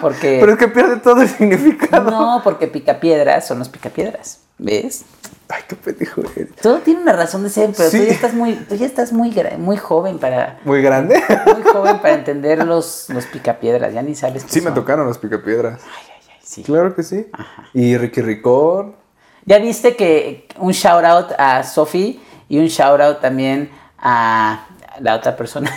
Porque. 0.00 0.38
Pero 0.40 0.52
es 0.52 0.58
que 0.58 0.68
pierde 0.68 0.96
todo 0.96 1.22
el 1.22 1.28
significado. 1.28 2.10
No, 2.10 2.40
porque 2.42 2.66
pica 2.66 2.98
piedras 2.98 3.46
son 3.46 3.60
los 3.60 3.68
pica 3.68 3.90
piedras. 3.90 4.40
¿Ves? 4.58 5.04
Ay, 5.48 5.62
qué 5.68 5.76
pendejo 5.76 6.22
eres. 6.34 6.54
Todo 6.56 6.78
tiene 6.78 7.02
una 7.02 7.12
razón 7.12 7.42
de 7.42 7.50
ser, 7.50 7.70
pero 7.76 7.90
Sí. 7.90 7.98
tú 7.98 8.04
ya 8.06 8.12
estás 8.12 8.34
muy, 8.34 8.54
tú 8.54 8.74
ya 8.74 8.86
estás 8.86 9.12
muy, 9.12 9.34
muy 9.58 9.76
joven 9.76 10.18
para, 10.18 10.58
Muy 10.64 10.82
grande. 10.82 11.22
muy 11.54 11.62
joven 11.62 11.98
para 12.00 12.14
entender 12.14 12.64
los, 12.64 13.08
los 13.10 13.26
picapiedras. 13.26 13.92
Ya 13.92 14.02
ni 14.02 14.14
sabes 14.14 14.44
qué 14.44 14.50
Sí, 14.50 14.60
me 14.60 14.70
tocaron 14.72 15.06
los 15.06 15.18
picapiedras. 15.18 15.82
Ay, 15.84 16.06
ay, 16.08 16.20
ay, 16.30 16.40
sí. 16.42 16.62
Claro 16.62 16.94
que 16.94 17.02
sí. 17.02 17.26
Y 17.74 17.96
Ricky 17.96 18.22
Ricón. 18.22 18.96
Ya 19.44 19.58
viste 19.58 19.94
que 19.94 20.48
un 20.58 20.72
shout 20.72 21.04
out 21.04 21.32
a 21.38 21.62
Sofi 21.62 22.20
y 22.48 22.58
un 22.58 22.66
shout 22.66 23.00
out 23.00 23.20
también 23.20 23.70
a 23.98 24.66
la 25.00 25.14
otra 25.14 25.36
persona 25.36 25.70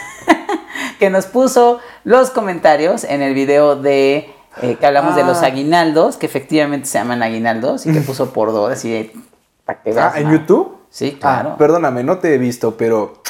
que 0.99 1.09
nos 1.09 1.25
puso 1.27 1.79
los 2.03 2.31
comentarios 2.31 3.03
en 3.03 3.21
el 3.21 3.33
video 3.35 3.75
de 3.75 4.33
eh, 4.61 4.75
que 4.79 4.85
hablamos 4.85 5.15
de 5.15 5.23
los 5.23 5.41
Ah. 5.43 5.47
aguinaldos, 5.47 6.17
que 6.17 6.25
efectivamente 6.25 6.87
se 6.87 6.97
llaman 6.97 7.21
aguinaldos 7.23 7.85
y 7.85 7.93
que 7.93 8.01
puso 8.01 8.31
por 8.33 8.51
dos, 8.51 8.71
así 8.71 8.91
de 8.91 9.13
para 9.65 9.81
que 9.81 9.93
veas, 9.93 10.13
Ah, 10.15 10.19
¿en. 10.19 10.31
YouTube? 10.31 10.77
Sí, 10.89 11.17
claro. 11.19 11.51
Ah, 11.53 11.57
perdóname, 11.57 12.03
no 12.03 12.17
te 12.17 12.33
he 12.33 12.37
visto, 12.39 12.75
pero 12.75 13.21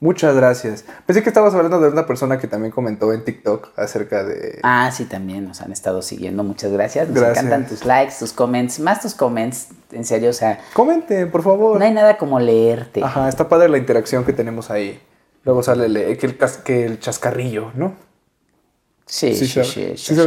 muchas 0.00 0.36
gracias. 0.36 0.84
Pensé 1.06 1.22
que 1.24 1.28
estabas 1.30 1.52
hablando 1.54 1.80
de 1.80 1.88
una 1.88 2.06
persona 2.06 2.38
que 2.38 2.46
también 2.46 2.70
comentó 2.70 3.12
en 3.12 3.24
TikTok 3.24 3.70
acerca 3.76 4.22
de... 4.22 4.60
Ah, 4.62 4.90
sí, 4.92 5.04
también 5.04 5.44
nos 5.48 5.60
han 5.60 5.72
estado 5.72 6.00
siguiendo. 6.02 6.44
Muchas 6.44 6.70
gracias. 6.70 7.08
Nos 7.08 7.16
Gracias. 7.18 7.44
encantan 7.44 7.68
tus 7.68 7.84
likes, 7.84 8.14
tus 8.20 8.32
comments, 8.32 8.78
más 8.78 9.00
tus 9.02 9.14
comments. 9.14 9.68
En 9.90 10.04
serio, 10.04 10.30
o 10.30 10.32
sea, 10.34 10.60
Comenten, 10.74 11.30
por 11.32 11.42
favor. 11.42 11.78
no 11.78 11.84
hay 11.84 11.92
nada 11.92 12.16
como 12.18 12.38
leerte. 12.38 13.02
Ajá, 13.02 13.28
está 13.28 13.48
padre 13.48 13.68
la 13.68 13.78
interacción 13.78 14.24
que 14.24 14.32
tenemos 14.32 14.70
ahí. 14.70 15.00
Luego 15.44 15.62
sale 15.64 15.86
el, 15.86 16.18
que, 16.18 16.26
el, 16.26 16.38
que 16.62 16.84
el 16.84 17.00
chascarrillo, 17.00 17.72
¿no? 17.74 17.94
Sí, 19.08 19.34
sí, 19.34 19.46
sí, 19.48 19.64
sí, 19.64 19.96
sí 19.96 20.14
no. 20.14 20.26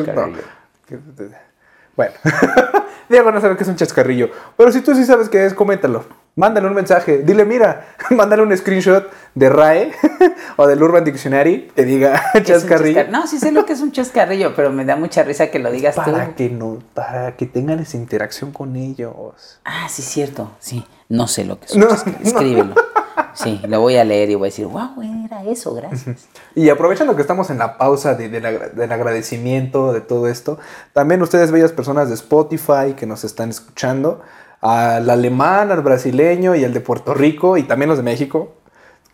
Bueno, 1.96 2.14
Diego 3.10 3.32
no 3.32 3.42
sabe 3.42 3.56
que 3.58 3.64
es 3.64 3.70
un 3.70 3.76
chascarrillo. 3.76 4.30
Pero 4.58 4.72
si 4.72 4.82
tú 4.82 4.96
sí 4.96 5.06
sabes 5.06 5.30
qué 5.30 5.46
es, 5.46 5.54
coméntalo. 5.54 6.06
Mándale 6.36 6.66
un 6.68 6.74
mensaje. 6.74 7.20
Dile, 7.20 7.44
mira, 7.44 7.90
mándale 8.10 8.42
un 8.42 8.56
screenshot 8.58 9.12
de 9.36 9.50
RAE 9.50 9.92
o 10.56 10.66
del 10.66 10.82
Urban 10.82 11.04
Dictionary 11.04 11.70
que 11.76 11.84
diga 11.84 12.24
¿Qué 12.32 12.40
es 12.40 12.48
un 12.50 12.54
chascarrillo. 12.56 13.02
chascar- 13.02 13.10
No, 13.10 13.28
sí 13.28 13.38
sé 13.38 13.52
lo 13.52 13.66
que 13.66 13.74
es 13.74 13.82
un 13.82 13.92
chascarrillo, 13.92 14.56
pero 14.56 14.72
me 14.72 14.86
da 14.86 14.96
mucha 14.96 15.24
risa 15.24 15.48
que 15.52 15.60
lo 15.60 15.70
digas 15.72 15.96
Para 15.96 16.28
tú. 16.28 16.36
que 16.36 16.50
no, 16.50 16.80
para 16.94 17.36
que 17.36 17.46
tengan 17.46 17.80
esa 17.80 17.98
interacción 17.98 18.52
con 18.54 18.78
ellos. 18.78 19.60
Ah, 19.66 19.88
sí, 19.90 20.02
cierto. 20.02 20.52
Sí, 20.60 20.86
no 21.10 21.28
sé 21.28 21.44
lo 21.44 21.60
que 21.60 21.66
es 21.66 21.76
No, 21.76 21.86
un 21.88 21.92
chascarrillo. 21.92 22.24
Escríbelo. 22.30 22.76
Sí, 23.34 23.62
lo 23.68 23.80
voy 23.82 23.96
a 23.98 24.04
leer 24.04 24.30
y 24.30 24.36
voy 24.36 24.48
a 24.48 24.50
decir, 24.50 24.66
wow, 24.68 25.02
era 25.26 25.44
eso, 25.44 25.74
gracias. 25.74 26.28
Y 26.56 26.70
aprovechando 26.70 27.16
que 27.16 27.22
estamos 27.22 27.50
en 27.50 27.58
la 27.58 27.78
pausa 27.78 28.16
de- 28.16 28.30
del 28.30 28.92
agradecimiento 28.92 29.94
de 29.94 30.02
todo 30.02 30.28
esto, 30.28 30.60
también 30.94 31.22
ustedes, 31.22 31.52
bellas 31.52 31.72
personas 31.72 32.10
de 32.10 32.16
Spotify 32.16 32.94
que 32.96 33.06
nos 33.06 33.24
están 33.24 33.50
escuchando, 33.50 34.22
al 34.62 35.10
alemán, 35.10 35.72
al 35.72 35.82
brasileño 35.82 36.56
y 36.56 36.64
al 36.64 36.74
de 36.74 36.82
Puerto 36.82 37.14
Rico 37.14 37.58
y 37.58 37.64
también 37.64 37.90
los 37.90 37.98
de 37.98 38.04
México, 38.04 38.54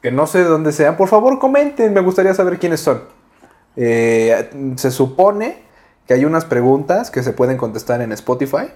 que 0.02 0.12
no 0.12 0.28
sé 0.28 0.40
de 0.40 0.46
dónde 0.46 0.72
sean, 0.72 0.98
por 0.98 1.08
favor 1.08 1.40
comenten, 1.40 1.94
me 1.94 2.02
gustaría 2.02 2.34
saber 2.34 2.60
quiénes 2.60 2.82
son. 2.82 3.04
Eh, 3.76 4.50
se 4.76 4.92
supone 4.92 5.64
que 6.08 6.14
hay 6.16 6.26
unas 6.26 6.46
preguntas 6.46 7.12
que 7.12 7.22
se 7.24 7.34
pueden 7.34 7.58
contestar 7.58 8.02
en 8.02 8.12
Spotify. 8.12 8.70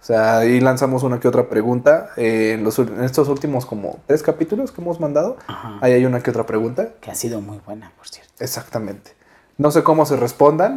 O 0.00 0.04
sea, 0.08 0.38
ahí 0.38 0.60
lanzamos 0.60 1.02
una 1.02 1.20
que 1.20 1.28
otra 1.28 1.48
pregunta. 1.48 2.10
eh, 2.16 2.52
en, 2.54 2.64
los 2.64 2.78
en 2.78 3.02
estos 3.04 3.28
últimos 3.28 3.66
como 3.66 3.98
tres 4.06 4.22
capítulos 4.22 4.70
que 4.72 4.80
hemos 4.80 5.00
mandado, 5.00 5.36
Ajá. 5.46 5.78
ahí 5.80 5.92
hay 5.92 6.04
una 6.06 6.20
que 6.20 6.30
otra 6.30 6.46
pregunta. 6.46 6.90
Que 7.00 7.10
ha 7.10 7.14
sido 7.14 7.40
muy 7.40 7.58
buena, 7.66 7.92
por 7.96 8.08
cierto. 8.08 8.32
Exactamente. 8.38 9.12
No 9.56 9.70
sé 9.70 9.82
cómo 9.82 10.06
se 10.06 10.16
respondan, 10.16 10.76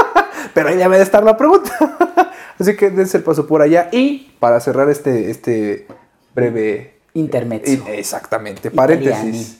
pero 0.54 0.68
ahí 0.68 0.76
debe 0.76 0.96
de 0.96 1.02
estar 1.04 1.22
la 1.22 1.36
pregunta. 1.36 1.70
Así 2.58 2.74
que 2.76 2.90
dense 2.90 3.18
el 3.18 3.22
paso 3.22 3.46
por 3.46 3.62
allá. 3.62 3.88
Y 3.92 4.34
para 4.40 4.58
cerrar 4.60 4.88
este, 4.90 5.30
este 5.30 5.86
breve... 6.34 6.98
Intermezzo. 7.14 7.70
y- 7.70 7.82
Exactamente, 7.98 8.70
paréntesis. 8.70 9.58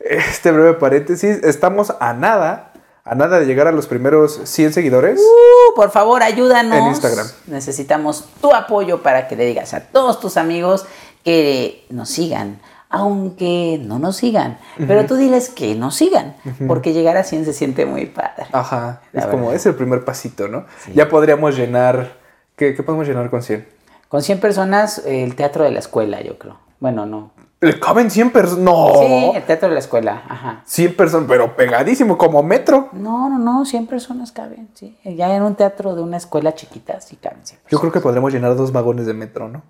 Este 0.00 0.50
breve 0.52 0.74
paréntesis, 0.74 1.42
estamos 1.44 1.92
a 2.00 2.14
nada, 2.14 2.67
a 3.08 3.14
nada 3.14 3.40
de 3.40 3.46
llegar 3.46 3.66
a 3.66 3.72
los 3.72 3.86
primeros 3.86 4.38
100 4.44 4.74
seguidores. 4.74 5.18
Uh, 5.18 5.74
por 5.74 5.90
favor, 5.90 6.22
ayúdanos. 6.22 6.76
En 6.76 6.86
Instagram. 6.88 7.26
Necesitamos 7.46 8.26
tu 8.40 8.54
apoyo 8.54 9.02
para 9.02 9.28
que 9.28 9.36
le 9.36 9.46
digas 9.46 9.72
a 9.72 9.80
todos 9.80 10.20
tus 10.20 10.36
amigos 10.36 10.84
que 11.24 11.86
nos 11.88 12.10
sigan, 12.10 12.60
aunque 12.90 13.80
no 13.82 13.98
nos 13.98 14.16
sigan. 14.16 14.58
Pero 14.76 15.06
tú 15.06 15.16
diles 15.16 15.48
que 15.48 15.74
nos 15.74 15.94
sigan, 15.96 16.36
porque 16.66 16.92
llegar 16.92 17.16
a 17.16 17.24
100 17.24 17.46
se 17.46 17.54
siente 17.54 17.86
muy 17.86 18.06
padre. 18.06 18.46
Ajá, 18.52 19.00
La 19.12 19.22
es 19.22 19.26
como, 19.26 19.52
es 19.52 19.64
el 19.64 19.74
primer 19.74 20.04
pasito, 20.04 20.48
¿no? 20.48 20.66
Sí. 20.84 20.92
Ya 20.94 21.08
podríamos 21.08 21.56
llenar, 21.56 22.18
¿qué, 22.56 22.74
qué 22.74 22.82
podemos 22.82 23.08
llenar 23.08 23.30
con 23.30 23.42
100? 23.42 23.66
Con 24.08 24.22
100 24.22 24.40
personas, 24.40 25.02
el 25.06 25.34
teatro 25.34 25.64
de 25.64 25.70
la 25.70 25.78
escuela, 25.78 26.20
yo 26.20 26.38
creo. 26.38 26.58
Bueno, 26.78 27.06
no. 27.06 27.30
¿Le 27.60 27.78
caben 27.80 28.08
100 28.08 28.30
personas? 28.30 28.62
No. 28.64 28.92
Sí, 29.00 29.30
el 29.34 29.42
teatro 29.42 29.68
de 29.68 29.74
la 29.74 29.80
escuela, 29.80 30.22
ajá. 30.28 30.62
100 30.64 30.94
personas, 30.96 31.26
pero 31.28 31.56
pegadísimo, 31.56 32.16
como 32.16 32.40
metro. 32.42 32.88
No, 32.92 33.28
no, 33.28 33.38
no, 33.38 33.64
100 33.64 33.88
personas 33.88 34.30
caben, 34.30 34.68
sí. 34.74 34.96
Ya 35.04 35.34
en 35.34 35.42
un 35.42 35.56
teatro 35.56 35.96
de 35.96 36.02
una 36.02 36.18
escuela 36.18 36.54
chiquita, 36.54 37.00
sí 37.00 37.16
caben 37.16 37.40
100 37.44 37.58
Yo 37.58 37.62
personas. 37.64 37.80
creo 37.80 37.92
que 37.92 38.00
podremos 38.00 38.32
llenar 38.32 38.54
dos 38.54 38.70
vagones 38.70 39.06
de 39.06 39.14
metro, 39.14 39.48
¿no? 39.48 39.62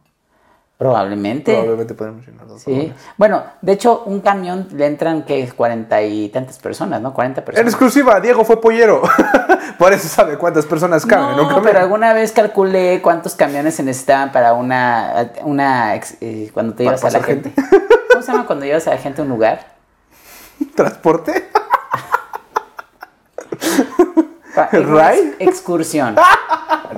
Probablemente. 0.78 1.52
Probablemente 1.52 1.94
podremos 1.94 2.24
llenar 2.24 2.46
dos 2.46 2.62
Sí. 2.62 2.70
vagones. 2.70 2.94
Bueno, 3.16 3.42
de 3.60 3.72
hecho, 3.72 4.04
un 4.06 4.20
camión 4.20 4.68
le 4.72 4.86
entran, 4.86 5.24
que 5.24 5.48
Cuarenta 5.50 6.00
y 6.02 6.28
tantas 6.28 6.58
personas, 6.60 7.00
¿no? 7.02 7.12
40 7.12 7.40
En 7.40 7.44
personas. 7.44 7.72
exclusiva, 7.72 8.20
Diego 8.20 8.44
fue 8.44 8.60
pollero. 8.60 9.02
Por 9.78 9.92
eso 9.92 10.06
sabe 10.08 10.38
cuántas 10.38 10.66
personas 10.66 11.04
caben 11.04 11.30
en 11.30 11.32
un 11.32 11.36
No, 11.42 11.48
camión. 11.48 11.64
pero 11.64 11.80
alguna 11.80 12.12
vez 12.12 12.30
calculé 12.30 13.00
cuántos 13.02 13.34
camiones 13.34 13.74
se 13.74 13.82
necesitaban 13.82 14.30
para 14.30 14.52
una, 14.54 15.32
una 15.42 15.96
ex- 15.96 16.16
eh, 16.20 16.50
cuando 16.54 16.74
te 16.74 16.84
¿Para 16.84 16.96
llevas 16.96 17.12
a 17.14 17.18
la 17.18 17.24
pasar 17.24 17.34
gente. 17.42 17.52
¿Cómo 18.12 18.22
se 18.22 18.30
llama 18.32 18.46
cuando 18.46 18.64
llevas 18.64 18.86
a 18.86 18.90
la 18.90 18.98
gente 18.98 19.20
a 19.20 19.24
un 19.24 19.30
lugar? 19.30 19.66
¿Transporte? 20.76 21.48
Pa- 21.52 21.62
en 23.56 24.16
una 24.16 24.47
¿Right? 24.72 25.34
ex- 25.38 25.48
Excursión. 25.58 26.16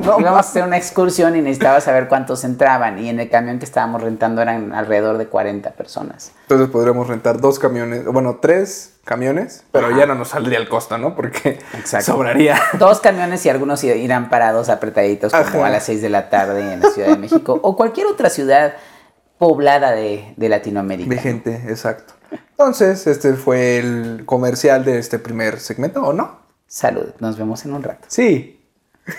No, 0.04 0.18
Íbamos 0.20 0.36
a 0.36 0.40
hacer 0.40 0.62
una 0.62 0.76
excursión 0.78 1.34
y 1.36 1.42
necesitaba 1.42 1.80
saber 1.80 2.08
cuántos 2.08 2.44
entraban. 2.44 2.98
Y 3.00 3.08
en 3.08 3.18
el 3.20 3.28
camión 3.28 3.58
que 3.58 3.64
estábamos 3.64 4.00
rentando 4.00 4.40
eran 4.40 4.72
alrededor 4.72 5.18
de 5.18 5.26
40 5.26 5.72
personas. 5.72 6.30
Entonces 6.42 6.68
podríamos 6.68 7.08
rentar 7.08 7.40
dos 7.40 7.58
camiones, 7.58 8.04
bueno, 8.06 8.38
tres 8.40 8.94
camiones, 9.04 9.64
pero 9.72 9.90
ya 9.94 10.06
no 10.06 10.14
nos 10.14 10.28
saldría 10.28 10.58
el 10.58 10.68
costo, 10.68 10.96
¿no? 10.96 11.14
Porque 11.16 11.58
Exacto. 11.74 12.12
sobraría. 12.12 12.56
Dos 12.78 13.00
camiones 13.00 13.44
y 13.44 13.50
algunos 13.50 13.82
irán 13.84 14.30
parados 14.30 14.68
apretaditos 14.68 15.32
como 15.32 15.44
Ajá. 15.44 15.66
a 15.66 15.70
las 15.70 15.84
6 15.84 16.00
de 16.00 16.08
la 16.08 16.30
tarde 16.30 16.72
en 16.72 16.80
la 16.80 16.90
Ciudad 16.90 17.08
de 17.08 17.18
México 17.18 17.58
o 17.60 17.76
cualquier 17.76 18.06
otra 18.06 18.30
ciudad 18.30 18.74
poblada 19.38 19.90
de, 19.90 20.32
de 20.36 20.48
Latinoamérica. 20.48 21.10
De 21.14 21.20
gente, 21.20 21.64
exacto. 21.68 22.14
Entonces, 22.52 23.06
este 23.06 23.34
fue 23.34 23.78
el 23.78 24.22
comercial 24.24 24.84
de 24.84 24.98
este 24.98 25.18
primer 25.18 25.58
segmento, 25.58 26.00
¿o 26.02 26.12
no? 26.12 26.39
Salud, 26.72 27.08
nos 27.18 27.36
vemos 27.36 27.64
en 27.64 27.74
un 27.74 27.82
rato. 27.82 28.06
Sí. 28.06 28.60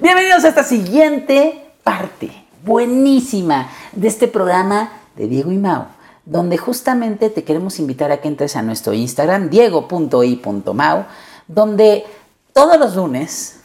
Bienvenidos 0.00 0.42
a 0.42 0.48
esta 0.48 0.64
siguiente 0.64 1.70
parte 1.84 2.32
buenísima 2.64 3.68
de 3.92 4.08
este 4.08 4.26
programa 4.26 4.90
de 5.14 5.28
Diego 5.28 5.52
y 5.52 5.58
Mau, 5.58 5.84
donde 6.24 6.58
justamente 6.58 7.30
te 7.30 7.44
queremos 7.44 7.78
invitar 7.78 8.10
a 8.10 8.16
que 8.16 8.26
entres 8.26 8.56
a 8.56 8.62
nuestro 8.62 8.92
Instagram, 8.92 9.50
diego.i.mau, 9.50 11.04
donde 11.46 12.04
todos 12.52 12.76
los 12.80 12.96
lunes 12.96 13.60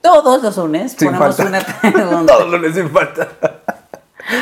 Todos 0.00 0.40
los 0.44 0.56
lunes 0.56 0.92
Sin 0.92 1.08
ponemos 1.08 1.36
falta. 1.36 1.48
una 1.48 1.58
pregunta. 1.92 2.34
Todos 2.34 2.48
los 2.48 2.60
lunes 2.60 2.76
sin 2.76 2.88
falta. 2.88 3.28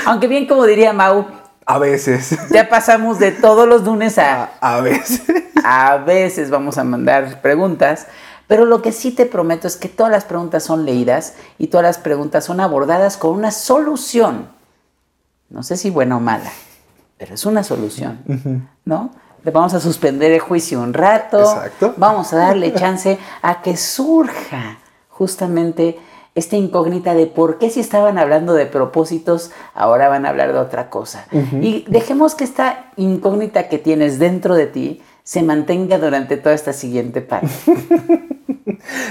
Aunque 0.05 0.29
bien 0.29 0.47
como 0.47 0.67
diría 0.67 0.93
Mau, 0.93 1.46
A 1.67 1.79
veces. 1.79 2.37
ya 2.51 2.69
pasamos 2.69 3.19
de 3.19 3.33
todos 3.33 3.69
los 3.69 3.83
lunes 3.83 4.19
a 4.19 4.53
A 4.61 4.81
veces. 4.81 5.23
a 5.65 5.97
veces 5.99 6.49
vamos 6.49 6.79
a 6.79 6.85
mandar 6.85 7.43
preguntas, 7.43 8.07
pero 8.47 8.65
lo 8.65 8.81
que 8.83 8.93
sí 8.93 9.11
te 9.11 9.27
prometo 9.27 9.67
es 9.67 9.77
que 9.77 9.89
todas 9.89 10.13
las 10.13 10.25
preguntas 10.25 10.63
son 10.63 10.87
leídas 10.87 11.35
y 11.59 11.67
todas 11.67 11.85
las 11.85 11.99
preguntas 11.99 12.45
son 12.45 12.61
abordadas 12.61 13.17
con 13.17 13.33
una 13.33 13.51
solución. 13.51 14.49
No 15.49 15.65
sé 15.65 15.77
si 15.77 15.91
buena 15.91 16.17
o 16.17 16.21
mala, 16.21 16.51
pero 17.19 17.35
es 17.35 17.45
una 17.45 17.63
solución, 17.63 18.21
¿no? 18.85 19.11
Le 19.45 19.51
vamos 19.53 19.75
a 19.75 19.81
suspender 19.81 20.33
el 20.33 20.41
juicio 20.41 20.81
un 20.81 20.93
rato. 20.93 21.41
Exacto. 21.41 21.95
Vamos 21.97 22.33
a 22.33 22.37
darle 22.37 22.75
chance 22.75 23.19
a 23.43 23.63
que 23.63 23.77
surja 23.77 24.79
justamente 25.09 25.99
esta 26.37 26.57
incógnita 26.57 27.15
de 27.15 27.27
por 27.27 27.59
qué 27.59 27.71
si 27.71 27.81
estaban 27.81 28.19
hablando 28.19 28.53
de 28.55 28.67
propósitos, 28.67 29.51
ahora 29.75 30.09
van 30.09 30.27
a 30.27 30.29
hablar 30.29 30.53
de 30.53 30.59
otra 30.59 30.91
cosa. 30.91 31.27
Y 31.61 31.85
dejemos 31.89 32.35
que 32.35 32.45
esta 32.45 32.93
incógnita 32.97 33.69
que 33.69 33.79
tienes 33.79 34.19
dentro 34.19 34.55
de 34.55 34.67
ti 34.67 35.03
se 35.25 35.43
mantenga 35.43 35.99
durante 35.99 36.37
toda 36.37 36.55
esta 36.55 36.73
siguiente 36.73 37.23
parte. 37.23 37.49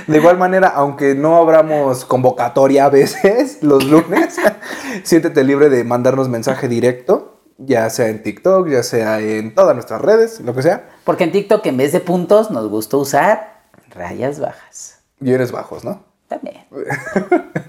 De 0.08 0.18
igual 0.18 0.38
manera, 0.38 0.70
aunque 0.70 1.16
no 1.16 1.36
abramos 1.36 2.06
convocatoria 2.06 2.86
a 2.86 2.90
veces 2.90 3.60
los 3.62 3.84
lunes, 3.84 4.38
siéntete 5.04 5.44
libre 5.44 5.70
de 5.70 5.84
mandarnos 5.84 6.30
mensaje 6.30 6.68
directo, 6.68 7.42
ya 7.58 7.90
sea 7.90 8.10
en 8.10 8.22
TikTok, 8.22 8.70
ya 8.70 8.84
sea 8.84 9.20
en 9.20 9.54
todas 9.56 9.76
nuestras 9.76 10.02
redes, 10.02 10.40
lo 10.42 10.54
que 10.54 10.62
sea. 10.62 10.90
Porque 11.04 11.24
en 11.24 11.32
TikTok 11.32 11.66
en 11.66 11.78
vez 11.78 11.92
de 11.92 12.00
puntos 12.00 12.52
nos 12.52 12.70
gusta 12.70 12.98
usar 12.98 13.64
rayas 13.90 14.40
bajas. 14.40 15.00
Y 15.20 15.32
eres 15.32 15.52
bajos, 15.52 15.84
¿no? 15.84 16.15
También. 16.28 16.58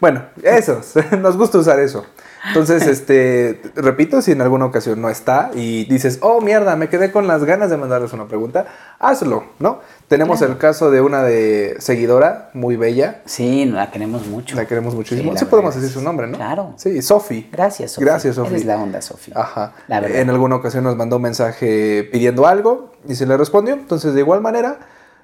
Bueno, 0.00 0.24
esos, 0.42 0.94
nos 1.20 1.36
gusta 1.36 1.58
usar 1.58 1.78
eso. 1.78 2.06
Entonces, 2.48 2.86
este, 2.86 3.60
repito, 3.74 4.22
si 4.22 4.32
en 4.32 4.40
alguna 4.40 4.64
ocasión 4.64 4.98
no 5.02 5.10
está 5.10 5.50
y 5.54 5.84
dices, 5.84 6.20
oh 6.22 6.40
mierda, 6.40 6.74
me 6.74 6.88
quedé 6.88 7.12
con 7.12 7.26
las 7.26 7.44
ganas 7.44 7.68
de 7.68 7.76
mandarles 7.76 8.14
una 8.14 8.26
pregunta, 8.26 8.64
hazlo, 8.98 9.44
¿no? 9.58 9.80
Tenemos 10.08 10.38
Claro. 10.38 10.54
el 10.54 10.58
caso 10.58 10.90
de 10.90 11.02
una 11.02 11.22
de 11.22 11.76
seguidora 11.80 12.48
muy 12.54 12.76
bella, 12.76 13.20
Sí, 13.26 13.66
la 13.66 13.90
queremos 13.90 14.26
mucho. 14.26 14.56
la 14.56 14.64
queremos 14.64 14.94
muchísimo. 14.94 15.32
Sí, 15.32 15.38
Sí, 15.40 15.44
podemos 15.44 15.74
decir 15.74 15.90
su 15.90 16.00
nombre, 16.00 16.26
¿no? 16.28 16.38
Claro. 16.38 16.72
Sí, 16.78 17.02
Sofi. 17.02 17.50
Gracias, 17.52 17.90
Sofía. 17.92 18.12
Gracias, 18.12 18.36
Sofi. 18.36 18.54
Eres 18.54 18.64
la 18.64 18.78
onda, 18.78 19.02
Sofía. 19.02 19.34
Ajá. 19.36 19.74
La 19.86 20.00
verdad. 20.00 20.16
En 20.20 20.30
alguna 20.30 20.56
ocasión 20.56 20.84
nos 20.84 20.96
mandó 20.96 21.16
un 21.16 21.22
mensaje 21.22 22.08
pidiendo 22.10 22.46
algo 22.46 22.92
y 23.06 23.14
se 23.16 23.26
le 23.26 23.36
respondió. 23.36 23.74
Entonces, 23.74 24.14
de 24.14 24.20
igual 24.20 24.40
manera, 24.40 24.78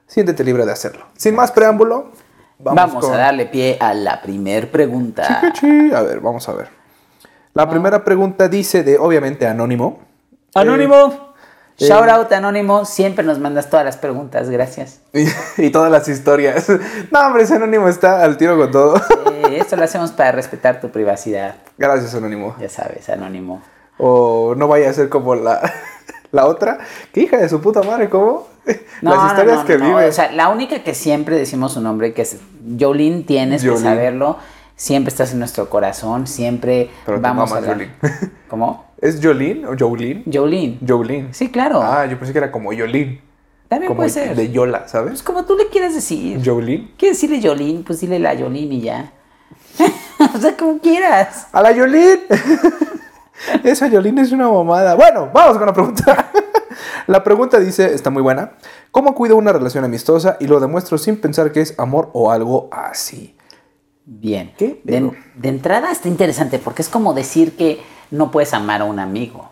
siéntete 0.06 0.44
libre 0.44 0.66
de 0.66 0.72
hacerlo. 0.72 1.06
Sin 1.16 1.34
más 1.34 1.50
preámbulo, 1.50 2.12
vamos, 2.58 2.76
Vamos, 2.86 3.04
con- 3.06 3.14
a 3.14 3.18
darle 3.18 3.46
pie 3.46 3.76
a 3.80 3.94
la 3.94 4.20
primer 4.22 4.70
pregunta. 4.70 5.40
Chiquichi. 5.52 5.92
A 5.94 6.02
ver, 6.02 6.20
vamos 6.20 6.48
a 6.48 6.52
ver. 6.54 6.68
La 7.54 7.68
primera 7.68 8.04
pregunta 8.04 8.48
dice 8.48 8.82
de, 8.82 8.98
obviamente, 8.98 9.46
Anónimo. 9.46 10.00
Anónimo. 10.54 11.34
eh, 11.78 11.84
Shout 11.86 12.08
out, 12.08 12.32
Anónimo. 12.32 12.84
Siempre 12.84 13.24
nos 13.24 13.38
mandas 13.38 13.68
todas 13.70 13.84
las 13.84 13.96
preguntas. 13.96 14.48
Gracias. 14.50 15.00
Y, 15.12 15.26
y 15.66 15.70
todas 15.70 15.90
las 15.90 16.06
historias. 16.08 16.66
No, 17.10 17.20
hombre, 17.26 17.44
ese 17.44 17.54
Anónimo 17.56 17.88
está 17.88 18.22
al 18.22 18.36
tiro 18.36 18.56
con 18.58 18.70
todo. 18.70 18.96
Eh, 19.32 19.58
esto 19.60 19.76
lo 19.76 19.84
hacemos 19.84 20.12
para 20.12 20.32
respetar 20.32 20.80
tu 20.80 20.90
privacidad. 20.90 21.54
Gracias, 21.78 22.14
Anónimo. 22.14 22.54
Ya 22.60 22.68
sabes, 22.68 23.08
Anónimo. 23.08 23.62
O 23.98 24.54
no 24.56 24.68
vaya 24.68 24.90
a 24.90 24.92
ser 24.92 25.08
como 25.08 25.34
la, 25.34 25.72
la 26.32 26.46
otra. 26.46 26.78
¿Qué 27.12 27.22
hija 27.22 27.36
de 27.38 27.48
su 27.48 27.60
puta 27.60 27.82
madre? 27.82 28.08
¿Cómo? 28.08 28.48
No, 29.02 29.14
las 29.14 29.30
historias 29.32 29.58
no, 29.58 29.64
que 29.64 29.76
vive. 29.76 30.06
O 30.08 30.12
sea, 30.12 30.32
la 30.32 30.48
única 30.48 30.82
que 30.82 30.92
siempre 30.94 31.36
decimos 31.36 31.74
su 31.74 31.80
nombre, 31.80 32.12
que 32.14 32.22
es 32.22 32.38
Jolene, 32.80 33.22
tienes 33.22 33.62
Jolene. 33.62 33.78
que 33.78 33.82
saberlo. 33.84 34.38
Siempre 34.74 35.10
estás 35.10 35.32
en 35.32 35.38
nuestro 35.38 35.70
corazón. 35.70 36.26
Siempre 36.26 36.90
Pero 37.04 37.20
vamos 37.20 37.52
a 37.52 37.58
hablar. 37.58 37.74
Jolene. 37.74 37.92
¿Cómo? 38.48 38.86
¿Es 39.00 39.20
Jolene 39.22 39.66
o 39.68 39.76
Jolene? 39.78 40.24
Jolene. 40.32 40.78
Jolene. 40.86 41.32
Sí, 41.34 41.50
claro. 41.50 41.80
Ah, 41.82 42.06
yo 42.06 42.18
pensé 42.18 42.32
que 42.32 42.38
era 42.38 42.50
como 42.50 42.72
Yolín. 42.72 43.20
También 43.68 43.88
Como 43.88 43.98
puede 43.98 44.10
ser. 44.10 44.34
de 44.34 44.50
Yola, 44.50 44.80
Pues 44.80 44.90
¿sabes? 44.92 45.22
como 45.22 45.44
tú 45.44 45.56
le 45.56 45.68
quieras 45.68 45.94
decir. 45.94 46.40
Jolín. 46.44 46.92
¿Quieres 46.96 47.20
decirle 47.20 47.46
Jolene? 47.46 47.84
Pues 47.86 48.00
dile 48.00 48.18
la 48.18 48.30
Jolene 48.36 48.74
y 48.76 48.80
ya. 48.80 49.12
o 50.34 50.38
sea, 50.38 50.56
como 50.56 50.78
quieras. 50.80 51.46
¡A 51.52 51.62
la 51.62 51.72
Yolín! 51.72 52.20
Esa 53.64 53.88
Yolín 53.88 54.18
es 54.18 54.32
una 54.32 54.48
mamada. 54.48 54.94
Bueno, 54.94 55.30
vamos 55.32 55.58
con 55.58 55.66
la 55.66 55.72
pregunta. 55.72 56.30
la 57.06 57.22
pregunta 57.24 57.58
dice, 57.58 57.92
está 57.94 58.10
muy 58.10 58.22
buena. 58.22 58.52
¿Cómo 58.90 59.14
cuido 59.14 59.36
una 59.36 59.52
relación 59.52 59.84
amistosa 59.84 60.36
y 60.40 60.46
lo 60.46 60.60
demuestro 60.60 60.98
sin 60.98 61.20
pensar 61.20 61.52
que 61.52 61.60
es 61.60 61.78
amor 61.78 62.10
o 62.12 62.30
algo 62.30 62.68
así? 62.72 63.36
Bien. 64.04 64.52
¿Qué? 64.56 64.80
De, 64.84 65.10
de 65.34 65.48
entrada 65.48 65.90
está 65.90 66.08
interesante 66.08 66.58
porque 66.58 66.82
es 66.82 66.88
como 66.88 67.14
decir 67.14 67.56
que 67.56 67.82
no 68.10 68.30
puedes 68.30 68.54
amar 68.54 68.82
a 68.82 68.84
un 68.84 68.98
amigo. 68.98 69.50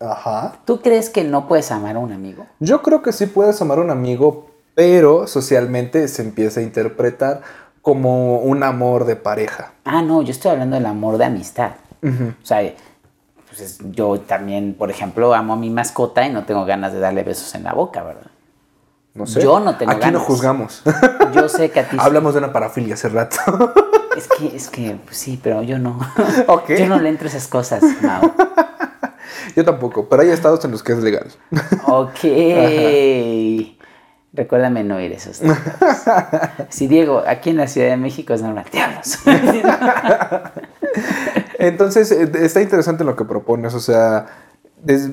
Ajá. 0.00 0.58
¿Tú 0.64 0.80
crees 0.80 1.08
que 1.08 1.24
no 1.24 1.48
puedes 1.48 1.70
amar 1.70 1.96
a 1.96 1.98
un 1.98 2.12
amigo? 2.12 2.46
Yo 2.60 2.82
creo 2.82 3.02
que 3.02 3.12
sí 3.12 3.26
puedes 3.26 3.60
amar 3.62 3.78
a 3.78 3.82
un 3.82 3.90
amigo, 3.90 4.50
pero 4.74 5.26
socialmente 5.26 6.08
se 6.08 6.22
empieza 6.22 6.60
a 6.60 6.62
interpretar 6.62 7.42
como 7.80 8.38
un 8.38 8.62
amor 8.62 9.04
de 9.04 9.16
pareja. 9.16 9.72
Ah, 9.84 10.02
no, 10.02 10.22
yo 10.22 10.30
estoy 10.30 10.52
hablando 10.52 10.76
del 10.76 10.86
amor 10.86 11.18
de 11.18 11.24
amistad. 11.26 11.72
O 12.02 12.46
sea, 12.46 12.60
pues 13.56 13.60
es- 13.60 13.78
yo 13.92 14.18
también, 14.20 14.74
por 14.74 14.90
ejemplo, 14.90 15.32
amo 15.34 15.52
a 15.52 15.56
mi 15.56 15.70
mascota 15.70 16.26
y 16.26 16.32
no 16.32 16.44
tengo 16.44 16.64
ganas 16.64 16.92
de 16.92 16.98
darle 17.00 17.22
besos 17.22 17.54
en 17.54 17.64
la 17.64 17.72
boca, 17.72 18.02
¿verdad? 18.02 18.30
No 19.14 19.26
sé. 19.26 19.40
Yo 19.40 19.60
no 19.60 19.76
tengo 19.76 19.92
Aquí 19.92 20.00
no 20.06 20.12
ganas. 20.14 20.22
juzgamos. 20.22 20.82
Yo 21.32 21.48
sé 21.48 21.70
que 21.70 21.80
a 21.80 21.88
ti. 21.88 21.96
Hablamos 22.00 22.34
de 22.34 22.38
una 22.40 22.52
parafilia 22.52 22.94
hace 22.94 23.08
rato. 23.08 23.36
Es 24.16 24.28
que, 24.28 24.56
es 24.56 24.68
que, 24.70 24.96
pues 25.04 25.16
sí, 25.16 25.38
pero 25.42 25.62
yo 25.62 25.78
no. 25.78 25.98
Yo 26.68 26.86
no 26.88 26.98
le 27.00 27.08
entro 27.10 27.26
esas 27.28 27.46
cosas, 27.48 27.82
Mau. 28.02 28.32
Yo 29.56 29.64
tampoco, 29.64 30.08
pero 30.08 30.22
hay 30.22 30.30
estados 30.30 30.64
en 30.64 30.70
los 30.72 30.82
que 30.82 30.92
es 30.92 30.98
legal. 30.98 31.26
Ok. 31.86 32.18
Recuérdame 34.32 34.82
no 34.82 35.00
ir 35.00 35.12
a 35.12 35.16
esos. 35.16 35.40
Si 36.68 36.88
Diego, 36.88 37.22
aquí 37.26 37.50
en 37.50 37.56
la 37.58 37.68
Ciudad 37.68 37.88
de 37.90 37.96
México 37.96 38.34
es 38.34 38.42
normal, 38.42 38.64
diablos. 38.72 39.18
Entonces, 41.58 42.10
eh, 42.12 42.30
está 42.40 42.60
interesante 42.62 43.04
lo 43.04 43.16
que 43.16 43.24
propones, 43.24 43.74
o 43.74 43.80
sea, 43.80 44.26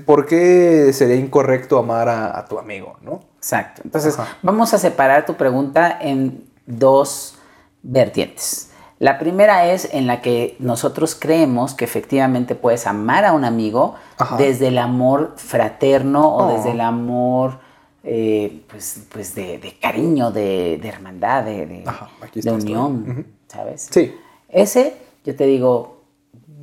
¿por 0.06 0.26
qué 0.26 0.92
sería 0.94 1.16
incorrecto 1.16 1.78
amar 1.80 2.10
a, 2.10 2.38
a 2.38 2.46
tu 2.46 2.60
amigo, 2.60 2.98
no? 3.02 3.22
Exacto. 3.38 3.82
Entonces, 3.86 4.18
Ajá. 4.20 4.38
vamos 4.42 4.74
a 4.74 4.78
separar 4.78 5.26
tu 5.26 5.36
pregunta 5.36 5.98
en 6.02 6.44
dos 6.66 7.36
vertientes. 7.84 8.70
La 9.00 9.18
primera 9.18 9.66
es 9.66 9.90
en 9.94 10.06
la 10.06 10.22
que 10.22 10.56
nosotros 10.60 11.16
creemos 11.20 11.74
que 11.74 11.86
efectivamente 11.86 12.54
puedes 12.54 12.86
amar 12.86 13.26
a 13.26 13.34
un 13.34 13.46
amigo 13.46 13.96
Ajá. 14.20 14.38
desde 14.38 14.68
el 14.68 14.78
amor 14.78 15.34
fraterno 15.38 16.28
o 16.36 16.46
Oh. 16.48 16.56
desde 16.56 16.72
el 16.72 16.82
amor 16.82 17.60
eh, 18.04 18.62
pues, 18.70 19.06
pues 19.12 19.34
de, 19.36 19.58
de 19.60 19.78
cariño, 19.80 20.32
de, 20.32 20.80
de 20.82 20.88
hermandad, 20.88 21.44
de, 21.44 21.66
de- 21.68 21.84
Ajá, 21.86 22.10
unión. 22.52 23.26
¿sabes? 23.48 23.88
Sí. 23.92 24.16
Ese, 24.50 24.96
yo 25.26 25.36
te 25.36 25.46
digo, 25.46 26.01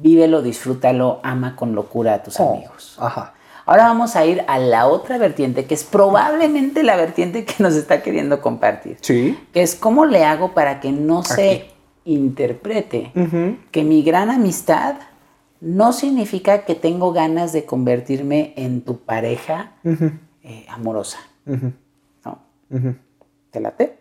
vívelo, 0.00 0.42
disfrútalo, 0.42 1.20
ama 1.22 1.56
con 1.56 1.74
locura 1.74 2.14
a 2.14 2.22
tus 2.22 2.38
Oh, 2.40 2.54
amigos. 2.54 2.96
Ajá. 3.00 3.34
Ahora 3.66 3.84
vamos 3.88 4.16
a 4.16 4.24
ir 4.24 4.42
a 4.48 4.58
la 4.58 4.86
otra 4.86 5.18
vertiente, 5.18 5.66
que 5.66 5.74
es 5.74 5.84
probablemente 5.84 6.82
la 6.82 6.96
vertiente 6.96 7.44
que 7.44 7.62
nos 7.62 7.74
está 7.74 8.02
queriendo 8.02 8.40
compartir. 8.40 8.96
Sí. 9.02 9.38
Que 9.52 9.62
es 9.62 9.74
cómo 9.74 10.06
le 10.06 10.24
hago 10.24 10.54
para 10.54 10.80
que 10.80 10.90
no 10.90 11.22
se 11.22 11.66
interprete 12.04 13.12
que 13.70 13.82
mi 13.84 14.02
gran 14.02 14.30
amistad 14.30 14.94
no 15.60 15.92
significa 15.92 16.64
que 16.64 16.74
tengo 16.74 17.12
ganas 17.12 17.52
de 17.52 17.66
convertirme 17.66 18.54
en 18.56 18.80
tu 18.80 19.00
pareja 19.00 19.72
eh, 20.42 20.64
amorosa. 20.70 21.18
Ujú. 21.44 21.72
¿no? 22.24 22.38
Ujú. 22.70 22.94
¿Te 23.50 23.60
late? 23.60 23.98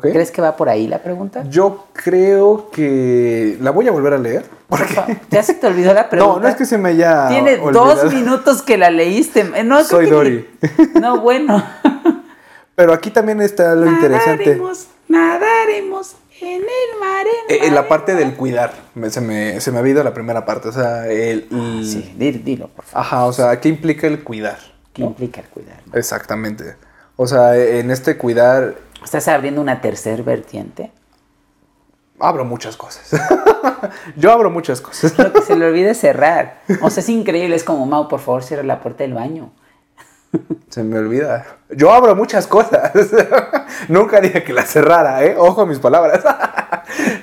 ¿Crees 0.00 0.30
que 0.30 0.40
va 0.40 0.56
por 0.56 0.68
ahí 0.68 0.86
la 0.86 1.02
pregunta? 1.02 1.42
Yo 1.48 1.86
creo 1.92 2.70
que 2.70 3.56
la 3.60 3.72
voy 3.72 3.88
a 3.88 3.90
volver 3.90 4.12
a 4.14 4.18
leer. 4.18 4.44
Por 4.68 4.78
favor, 4.86 5.16
¿Ya 5.30 5.42
se 5.42 5.54
te 5.54 5.66
olvidó 5.66 5.92
la 5.92 6.08
pregunta? 6.08 6.34
No, 6.36 6.40
no 6.42 6.48
es 6.48 6.54
que 6.54 6.64
se 6.66 6.78
me 6.78 6.90
haya 6.90 7.28
Tiene 7.28 7.56
olvidado. 7.58 7.94
dos 7.96 8.12
minutos 8.14 8.62
que 8.62 8.78
la 8.78 8.90
leíste. 8.90 9.40
Eh, 9.56 9.64
No, 9.64 9.82
Soy 9.82 10.08
que 10.08 10.46
ni- 10.94 11.00
No, 11.00 11.20
bueno. 11.20 11.62
Pero 12.76 12.92
aquí 12.92 13.10
también 13.10 13.40
está 13.40 13.74
lo 13.74 13.86
interesante. 13.86 14.44
Nadaremos, 14.46 14.86
nadaremos 15.08 16.14
en 16.40 16.60
el 16.62 17.00
mar. 17.00 17.26
en 17.48 17.54
Eh, 17.56 17.58
eh, 17.66 17.70
la 17.70 17.80
mar, 17.82 17.88
parte 17.88 18.12
en 18.12 18.18
del 18.18 18.28
mar. 18.28 18.36
cuidar. 18.36 18.72
Me- 18.94 19.10
se, 19.10 19.20
me, 19.20 19.60
se 19.60 19.70
me 19.72 19.80
ha 19.80 19.86
ido 19.88 20.02
la 20.04 20.14
primera 20.14 20.44
parte. 20.44 20.68
O 20.68 20.72
sea, 20.72 21.06
el. 21.08 21.48
el- 21.50 21.84
Sí, 21.86 22.14
di- 22.16 22.30
dilo, 22.32 22.68
por 22.68 22.84
favor. 22.84 23.06
Ajá, 23.06 23.24
o 23.26 23.32
sea, 23.32 23.60
¿qué 23.60 23.68
implica 23.68 24.06
el 24.06 24.22
cuidar? 24.22 24.58
¿Qué 24.92 25.02
implica 25.02 25.40
el 25.40 25.48
cuidar? 25.48 25.80
Exactamente. 25.92 26.76
O 27.16 27.26
sea, 27.26 27.56
en 27.56 27.90
este 27.90 28.16
cuidar 28.16 28.74
¿Estás 29.04 29.28
abriendo 29.28 29.60
una 29.60 29.80
tercer 29.80 30.22
vertiente? 30.22 30.92
abro 32.22 32.44
muchas 32.44 32.76
cosas. 32.76 33.10
Yo 34.16 34.32
abro 34.32 34.50
muchas 34.50 34.80
cosas. 34.80 35.18
Lo 35.18 35.32
que 35.32 35.42
se 35.42 35.56
le 35.56 35.66
olvide 35.68 35.94
cerrar. 35.94 36.60
O 36.80 36.88
sea, 36.88 37.02
es 37.02 37.08
increíble. 37.08 37.56
Es 37.56 37.64
como, 37.64 37.84
Mau, 37.84 38.08
por 38.08 38.20
favor, 38.20 38.42
cierra 38.42 38.62
la 38.62 38.80
puerta 38.80 39.04
del 39.04 39.14
baño. 39.14 39.52
Se 40.70 40.82
me 40.82 40.98
olvida. 40.98 41.44
Yo 41.70 41.92
abro 41.92 42.14
muchas 42.14 42.46
cosas. 42.46 42.92
Nunca 43.88 44.20
dije 44.20 44.42
que 44.44 44.52
la 44.52 44.62
cerrara, 44.62 45.22
¿eh? 45.24 45.34
Ojo 45.36 45.62
a 45.62 45.66
mis 45.66 45.78
palabras. 45.78 46.24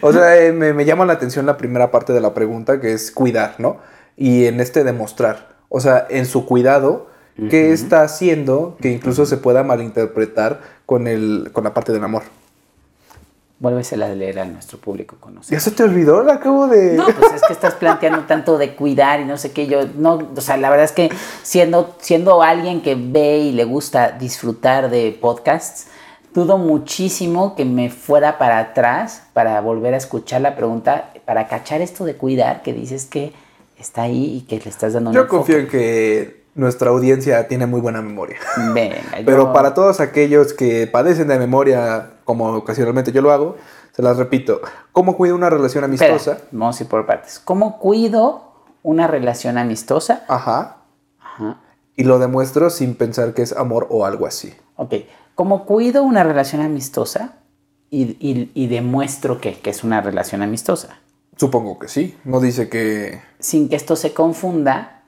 o 0.01 0.13
sea, 0.13 0.37
eh, 0.37 0.51
me, 0.51 0.73
me, 0.73 0.85
llama 0.85 1.05
la 1.05 1.13
atención 1.13 1.45
la 1.45 1.57
primera 1.57 1.89
parte 1.89 2.13
de 2.13 2.21
la 2.21 2.33
pregunta, 2.33 2.79
que 2.79 2.93
es 2.93 3.11
cuidar, 3.11 3.55
¿no? 3.57 3.77
Y 4.15 4.45
en 4.45 4.59
este 4.59 4.83
demostrar. 4.83 5.55
O 5.69 5.79
sea, 5.79 6.05
en 6.09 6.25
su 6.25 6.45
cuidado, 6.45 7.07
¿qué 7.49 7.71
está 7.71 8.03
haciendo 8.03 8.77
que 8.81 8.91
incluso 8.91 9.25
se 9.25 9.37
pueda 9.37 9.63
malinterpretar 9.63 10.61
con, 10.85 11.07
el, 11.07 11.49
con 11.53 11.63
la 11.63 11.73
parte 11.73 11.91
del 11.91 12.03
amor? 12.03 12.23
Vuelves 13.59 13.91
a 13.91 13.97
leer 13.97 14.39
a 14.39 14.45
nuestro 14.45 14.77
público 14.77 15.17
conocido. 15.19 15.57
¿Ya 15.57 15.59
se 15.59 15.71
te 15.71 15.83
olvidó? 15.83 16.23
La 16.23 16.35
acabo 16.35 16.67
de. 16.67 16.93
No, 16.93 17.05
pues 17.05 17.33
es 17.33 17.41
que 17.45 17.51
estás 17.51 17.73
planteando 17.75 18.21
tanto 18.21 18.57
de 18.57 18.73
cuidar 18.73 19.19
y 19.19 19.25
no 19.25 19.37
sé 19.37 19.51
qué. 19.51 19.67
Yo, 19.67 19.81
no, 19.97 20.29
o 20.33 20.41
sea, 20.41 20.55
la 20.55 20.69
verdad 20.69 20.85
es 20.85 20.93
que 20.93 21.09
siendo, 21.43 21.95
siendo 21.99 22.41
alguien 22.41 22.81
que 22.81 22.95
ve 22.95 23.39
y 23.39 23.51
le 23.51 23.65
gusta 23.65 24.11
disfrutar 24.11 24.89
de 24.89 25.17
podcasts, 25.19 25.87
dudo 26.33 26.57
muchísimo 26.57 27.55
que 27.55 27.65
me 27.65 27.89
fuera 27.89 28.37
para 28.37 28.59
atrás 28.59 29.23
para 29.33 29.59
volver 29.59 29.93
a 29.93 29.97
escuchar 29.97 30.39
la 30.39 30.55
pregunta, 30.55 31.11
para 31.25 31.49
cachar 31.49 31.81
esto 31.81 32.05
de 32.05 32.15
cuidar, 32.15 32.61
que 32.61 32.71
dices 32.71 33.07
que 33.07 33.33
está 33.77 34.03
ahí 34.03 34.37
y 34.37 34.41
que 34.47 34.57
le 34.57 34.69
estás 34.69 34.93
dando 34.93 35.11
Yo 35.11 35.27
confío 35.27 35.57
en 35.57 35.67
que 35.67 36.38
nuestra 36.59 36.89
audiencia 36.89 37.47
tiene 37.47 37.65
muy 37.65 37.79
buena 37.81 38.01
memoria. 38.01 38.37
Venga, 38.73 38.97
Pero 39.25 39.53
para 39.53 39.73
todos 39.73 39.99
aquellos 39.99 40.53
que 40.53 40.87
padecen 40.87 41.27
de 41.29 41.39
memoria, 41.39 42.11
como 42.25 42.47
ocasionalmente 42.53 43.11
yo 43.11 43.21
lo 43.21 43.31
hago, 43.31 43.55
se 43.93 44.01
las 44.01 44.17
repito. 44.17 44.61
¿Cómo 44.91 45.15
cuido 45.17 45.35
una 45.35 45.49
relación 45.49 45.83
Espera, 45.91 46.11
amistosa? 46.13 46.41
vamos 46.51 46.79
a 46.79 46.83
ir 46.83 46.89
por 46.89 47.05
partes. 47.05 47.39
¿Cómo 47.39 47.79
cuido 47.79 48.53
una 48.83 49.07
relación 49.07 49.57
amistosa? 49.57 50.23
Ajá. 50.27 50.77
Ajá. 51.19 51.57
Y 51.95 52.03
lo 52.03 52.19
demuestro 52.19 52.69
sin 52.69 52.95
pensar 52.95 53.33
que 53.33 53.41
es 53.41 53.53
amor 53.53 53.87
o 53.89 54.05
algo 54.05 54.25
así. 54.25 54.53
Ok. 54.75 54.93
¿Cómo 55.35 55.65
cuido 55.65 56.03
una 56.03 56.23
relación 56.23 56.61
amistosa 56.61 57.33
y, 57.89 58.17
y- 58.19 58.51
y 58.53 58.67
demuestro 58.67 59.39
que, 59.41 59.59
que 59.59 59.69
es 59.69 59.83
una 59.83 60.01
relación 60.01 60.41
amistosa? 60.41 60.99
Supongo 61.37 61.79
que 61.79 61.87
sí. 61.87 62.17
No 62.25 62.39
dice 62.41 62.67
que... 62.69 63.21
Sin 63.39 63.69
que 63.69 63.75
esto 63.77 63.95
se 63.95 64.13
confunda 64.13 64.98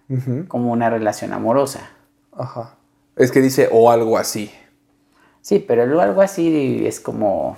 Como 0.47 0.71
una 0.71 0.89
relación 0.89 1.33
amorosa. 1.33 1.89
Ajá. 2.33 2.75
Es 3.15 3.31
que 3.31 3.41
dice 3.41 3.69
o 3.71 3.91
algo 3.91 4.17
así. 4.17 4.51
Sí, 5.41 5.59
pero 5.59 5.85
luego 5.85 6.01
algo 6.01 6.21
así 6.21 6.85
es 6.85 6.99
como... 6.99 7.57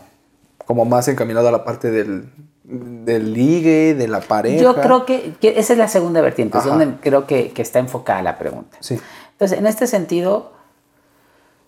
Como 0.65 0.85
más 0.85 1.07
encaminado 1.07 1.49
a 1.49 1.51
la 1.51 1.65
parte 1.65 1.91
del, 1.91 2.29
del 2.63 3.33
ligue, 3.33 3.93
de 3.95 4.07
la 4.07 4.21
pareja. 4.21 4.61
Yo 4.61 4.75
creo 4.75 5.05
que, 5.05 5.33
que 5.39 5.59
esa 5.59 5.73
es 5.73 5.79
la 5.79 5.87
segunda 5.89 6.21
vertiente, 6.21 6.57
es 6.57 6.63
donde 6.63 6.95
creo 7.01 7.27
que, 7.27 7.51
que 7.51 7.61
está 7.61 7.79
enfocada 7.79 8.21
la 8.21 8.37
pregunta. 8.37 8.77
Sí. 8.79 8.99
Entonces, 9.33 9.59
en 9.59 9.67
este 9.67 9.87
sentido, 9.87 10.53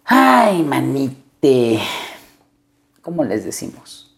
ay, 0.06 0.64
manite, 0.64 1.80
¿cómo 3.02 3.24
les 3.26 3.44
decimos? 3.44 4.18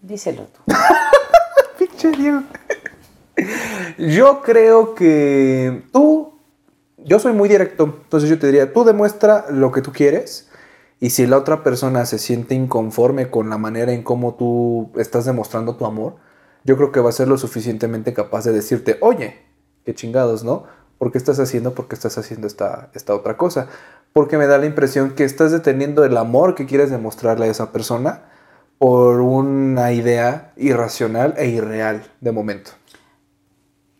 Díselo 0.00 0.44
tú. 0.44 0.60
Pinche 1.78 2.10
Diego. 2.12 2.42
Yo 3.98 4.42
creo 4.42 4.94
que 4.94 5.84
tú, 5.92 6.38
yo 6.98 7.18
soy 7.18 7.32
muy 7.32 7.48
directo, 7.48 7.84
entonces 7.84 8.28
yo 8.28 8.38
te 8.38 8.46
diría, 8.46 8.72
tú 8.72 8.84
demuestra 8.84 9.46
lo 9.50 9.72
que 9.72 9.82
tú 9.82 9.92
quieres 9.92 10.48
y 11.00 11.10
si 11.10 11.26
la 11.26 11.38
otra 11.38 11.62
persona 11.62 12.06
se 12.06 12.18
siente 12.18 12.54
inconforme 12.54 13.30
con 13.30 13.50
la 13.50 13.58
manera 13.58 13.92
en 13.92 14.02
cómo 14.02 14.34
tú 14.34 14.92
estás 14.96 15.24
demostrando 15.24 15.76
tu 15.76 15.84
amor, 15.84 16.16
yo 16.64 16.76
creo 16.76 16.92
que 16.92 17.00
va 17.00 17.08
a 17.08 17.12
ser 17.12 17.28
lo 17.28 17.38
suficientemente 17.38 18.14
capaz 18.14 18.44
de 18.44 18.52
decirte, 18.52 18.98
oye, 19.00 19.40
qué 19.84 19.94
chingados, 19.94 20.44
¿no? 20.44 20.64
¿Por 20.98 21.10
qué 21.10 21.18
estás 21.18 21.40
haciendo? 21.40 21.74
¿Por 21.74 21.88
qué 21.88 21.96
estás 21.96 22.18
haciendo 22.18 22.46
esta, 22.46 22.90
esta 22.94 23.14
otra 23.14 23.36
cosa? 23.36 23.66
Porque 24.12 24.38
me 24.38 24.46
da 24.46 24.58
la 24.58 24.66
impresión 24.66 25.14
que 25.14 25.24
estás 25.24 25.50
deteniendo 25.50 26.04
el 26.04 26.16
amor 26.16 26.54
que 26.54 26.66
quieres 26.66 26.90
demostrarle 26.90 27.46
a 27.46 27.50
esa 27.50 27.72
persona 27.72 28.22
por 28.78 29.20
una 29.20 29.92
idea 29.92 30.52
irracional 30.56 31.34
e 31.36 31.48
irreal 31.48 32.04
de 32.20 32.30
momento. 32.30 32.72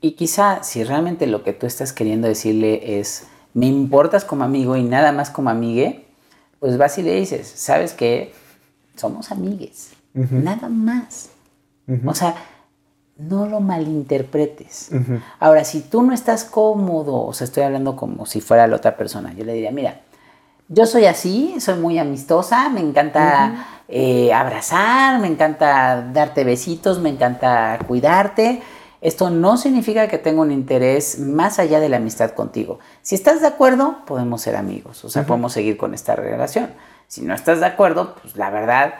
Y 0.02 0.12
quizá 0.12 0.64
si 0.64 0.82
realmente 0.82 1.26
lo 1.28 1.44
que 1.44 1.52
tú 1.52 1.66
estás 1.66 1.92
queriendo 1.92 2.26
decirle 2.26 2.98
es, 2.98 3.28
me 3.54 3.66
importas 3.66 4.24
como 4.24 4.42
amigo 4.42 4.76
y 4.76 4.82
nada 4.82 5.12
más 5.12 5.30
como 5.30 5.48
amigue, 5.48 6.06
pues 6.58 6.76
vas 6.76 6.98
y 6.98 7.02
le 7.02 7.14
dices, 7.14 7.50
¿sabes 7.54 7.92
qué? 7.92 8.34
Somos 8.96 9.30
amigues, 9.30 9.92
nada 10.12 10.68
más. 10.68 11.30
O 12.04 12.14
sea, 12.14 12.34
no 13.16 13.46
lo 13.46 13.60
malinterpretes. 13.60 14.90
Ahora, 15.38 15.64
si 15.64 15.80
tú 15.82 16.02
no 16.02 16.12
estás 16.12 16.44
cómodo, 16.44 17.24
o 17.24 17.32
sea, 17.32 17.44
estoy 17.44 17.62
hablando 17.62 17.94
como 17.94 18.26
si 18.26 18.40
fuera 18.40 18.66
la 18.66 18.76
otra 18.76 18.96
persona, 18.96 19.32
yo 19.34 19.44
le 19.44 19.52
diría, 19.52 19.70
mira, 19.70 20.00
yo 20.68 20.86
soy 20.86 21.04
así, 21.04 21.54
soy 21.60 21.78
muy 21.78 21.98
amistosa, 21.98 22.68
me 22.70 22.80
encanta 22.80 23.82
eh, 23.88 24.32
abrazar, 24.32 25.20
me 25.20 25.28
encanta 25.28 26.10
darte 26.12 26.44
besitos, 26.44 26.98
me 26.98 27.10
encanta 27.10 27.78
cuidarte. 27.86 28.62
Esto 29.02 29.30
no 29.30 29.56
significa 29.56 30.06
que 30.06 30.16
tenga 30.16 30.42
un 30.42 30.52
interés 30.52 31.18
más 31.18 31.58
allá 31.58 31.80
de 31.80 31.88
la 31.88 31.96
amistad 31.96 32.30
contigo. 32.30 32.78
Si 33.02 33.16
estás 33.16 33.40
de 33.40 33.48
acuerdo, 33.48 33.96
podemos 34.06 34.40
ser 34.40 34.54
amigos, 34.54 35.04
o 35.04 35.10
sea, 35.10 35.26
podemos 35.26 35.52
seguir 35.52 35.76
con 35.76 35.92
esta 35.92 36.14
relación. 36.14 36.70
Si 37.08 37.20
no 37.22 37.34
estás 37.34 37.58
de 37.58 37.66
acuerdo, 37.66 38.14
pues 38.22 38.36
la 38.36 38.50
verdad 38.50 38.94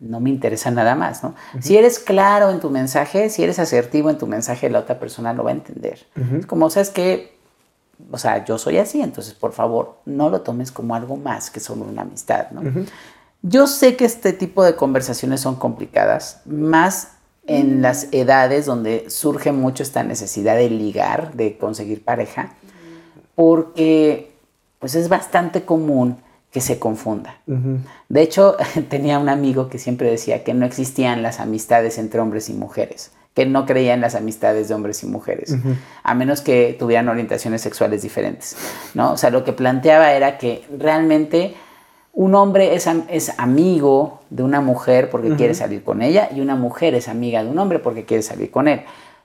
no 0.00 0.18
me 0.18 0.28
interesa 0.30 0.72
nada 0.72 0.96
más, 0.96 1.22
¿no? 1.22 1.36
Si 1.60 1.76
eres 1.76 2.00
claro 2.00 2.50
en 2.50 2.58
tu 2.58 2.68
mensaje, 2.68 3.30
si 3.30 3.44
eres 3.44 3.60
asertivo 3.60 4.10
en 4.10 4.18
tu 4.18 4.26
mensaje, 4.26 4.68
la 4.68 4.80
otra 4.80 4.98
persona 4.98 5.32
lo 5.32 5.44
va 5.44 5.50
a 5.50 5.54
entender. 5.54 6.04
Como, 6.48 6.68
¿sabes 6.68 6.90
qué? 6.90 7.38
O 8.10 8.18
sea, 8.18 8.44
yo 8.44 8.58
soy 8.58 8.78
así, 8.78 9.00
entonces 9.00 9.34
por 9.34 9.52
favor, 9.52 9.98
no 10.04 10.30
lo 10.30 10.40
tomes 10.40 10.72
como 10.72 10.96
algo 10.96 11.16
más 11.16 11.50
que 11.50 11.60
solo 11.60 11.84
una 11.84 12.02
amistad, 12.02 12.50
¿no? 12.50 12.60
Yo 13.42 13.68
sé 13.68 13.94
que 13.94 14.04
este 14.04 14.32
tipo 14.32 14.64
de 14.64 14.74
conversaciones 14.74 15.40
son 15.40 15.54
complicadas, 15.54 16.42
más 16.44 17.13
en 17.46 17.82
las 17.82 18.08
edades 18.12 18.66
donde 18.66 19.08
surge 19.08 19.52
mucho 19.52 19.82
esta 19.82 20.02
necesidad 20.02 20.56
de 20.56 20.70
ligar, 20.70 21.34
de 21.34 21.58
conseguir 21.58 22.02
pareja, 22.04 22.54
porque 23.34 24.32
pues 24.78 24.94
es 24.94 25.08
bastante 25.08 25.64
común 25.64 26.18
que 26.50 26.60
se 26.60 26.78
confunda. 26.78 27.40
De 28.08 28.22
hecho, 28.22 28.56
tenía 28.88 29.18
un 29.18 29.28
amigo 29.28 29.68
que 29.68 29.78
siempre 29.78 30.10
decía 30.10 30.44
que 30.44 30.54
no 30.54 30.64
existían 30.66 31.22
las 31.22 31.40
amistades 31.40 31.98
entre 31.98 32.20
hombres 32.20 32.48
y 32.48 32.54
mujeres, 32.54 33.10
que 33.34 33.44
no 33.44 33.66
creía 33.66 33.94
en 33.94 34.00
las 34.00 34.14
amistades 34.14 34.68
de 34.68 34.74
hombres 34.74 35.02
y 35.02 35.06
mujeres, 35.06 35.56
a 36.04 36.14
menos 36.14 36.40
que 36.40 36.76
tuvieran 36.78 37.08
orientaciones 37.08 37.60
sexuales 37.60 38.02
diferentes, 38.02 38.56
¿no? 38.94 39.12
O 39.12 39.16
sea, 39.16 39.30
lo 39.30 39.42
que 39.42 39.52
planteaba 39.52 40.12
era 40.12 40.38
que 40.38 40.64
realmente 40.78 41.56
un 42.14 42.34
hombre 42.34 42.74
es, 42.74 42.86
am- 42.86 43.04
es 43.08 43.32
amigo 43.38 44.20
de 44.30 44.42
una 44.42 44.60
mujer 44.60 45.10
porque 45.10 45.28
quiere 45.36 45.54
salir 45.54 45.82
con 45.84 46.00
ella 46.00 46.28
y 46.34 46.40
una 46.40 46.54
mujer 46.54 46.94
es 46.94 47.08
amiga 47.08 47.42
de 47.42 47.50
un 47.50 47.58
hombre 47.58 47.78
porque 47.80 48.04
quiere 48.04 48.22
salir 48.22 48.50
con 48.50 48.68
él. 48.68 48.82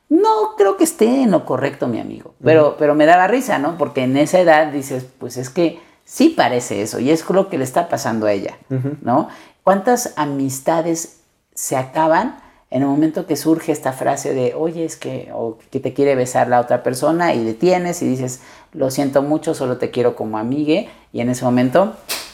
No 0.09 0.55
creo 0.57 0.75
que 0.75 0.83
esté 0.85 1.21
en 1.21 1.29
lo 1.31 1.45
correcto, 1.45 1.87
mi 1.87 1.99
amigo, 1.99 2.33
pero, 2.43 2.75
pero 2.79 2.95
me 2.95 3.05
daba 3.05 3.27
risa, 3.27 3.59
¿no? 3.59 3.77
Porque 3.77 4.03
en 4.03 4.17
esa 4.17 4.39
edad 4.39 4.71
dices, 4.71 5.05
pues 5.19 5.37
es 5.37 5.51
que 5.51 5.79
sí 6.03 6.29
parece 6.29 6.81
eso 6.81 6.99
y 6.99 7.11
es 7.11 7.29
lo 7.29 7.47
que 7.47 7.59
le 7.59 7.63
está 7.63 7.89
pasando 7.89 8.25
a 8.25 8.31
ella, 8.33 8.57
¿no? 9.03 9.29
¿Cuántas 9.63 10.13
amistades 10.15 11.19
se 11.53 11.75
acaban 11.75 12.39
en 12.71 12.81
el 12.81 12.87
momento 12.87 13.27
que 13.27 13.35
surge 13.35 13.71
esta 13.71 13.93
frase 13.93 14.33
de, 14.33 14.55
oye, 14.55 14.83
es 14.85 14.95
que, 14.95 15.29
o 15.33 15.57
que 15.69 15.79
te 15.79 15.93
quiere 15.93 16.15
besar 16.15 16.47
la 16.47 16.59
otra 16.59 16.81
persona 16.81 17.35
y 17.35 17.43
detienes 17.43 18.01
y 18.01 18.07
dices, 18.07 18.41
lo 18.73 18.89
siento 18.89 19.21
mucho, 19.21 19.53
solo 19.53 19.77
te 19.77 19.91
quiero 19.91 20.15
como 20.15 20.39
amigue 20.39 20.89
y 21.13 21.21
en 21.21 21.29
ese 21.29 21.45
momento, 21.45 21.93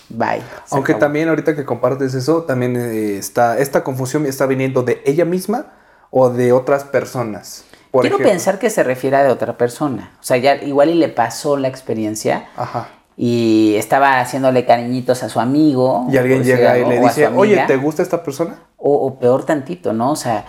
bye. 0.10 0.42
Aunque 0.72 0.94
acabó. 0.94 1.06
también 1.06 1.30
ahorita 1.30 1.56
que 1.56 1.66
compartes 1.66 2.14
eso, 2.14 2.44
también 2.44 2.76
eh, 2.76 3.18
está, 3.18 3.58
esta 3.60 3.84
confusión 3.84 4.26
está 4.26 4.46
viniendo 4.46 4.84
de 4.84 5.02
ella 5.06 5.26
misma 5.26 5.68
o 6.12 6.30
de 6.30 6.52
otras 6.52 6.84
personas. 6.84 7.66
Por 7.92 8.02
Quiero 8.02 8.18
ejemplo. 8.18 8.32
pensar 8.32 8.60
que 8.60 8.70
se 8.70 8.84
refiere 8.84 9.18
a 9.18 9.24
de 9.24 9.30
otra 9.30 9.58
persona. 9.58 10.12
O 10.20 10.24
sea, 10.24 10.38
ya 10.38 10.56
igual 10.56 10.90
y 10.90 10.96
le 10.96 11.08
pasó 11.10 11.56
la 11.58 11.68
experiencia 11.70 12.48
Ajá. 12.58 12.90
y 13.16 13.76
estaba 13.78 14.20
haciéndole 14.20 14.66
cariñitos 14.66 15.24
a 15.24 15.30
su 15.30 15.40
amigo. 15.40 16.06
Y 16.12 16.18
alguien 16.18 16.44
llega 16.44 16.78
y 16.78 16.86
le 16.86 17.00
dice, 17.00 17.28
oye, 17.28 17.64
¿te 17.68 17.78
gusta 17.78 18.02
esta 18.04 18.22
persona? 18.24 18.60
O, 18.78 18.94
o 19.08 19.20
peor 19.20 19.46
tantito, 19.46 19.94
¿no? 19.94 20.12
O 20.12 20.16
sea, 20.18 20.46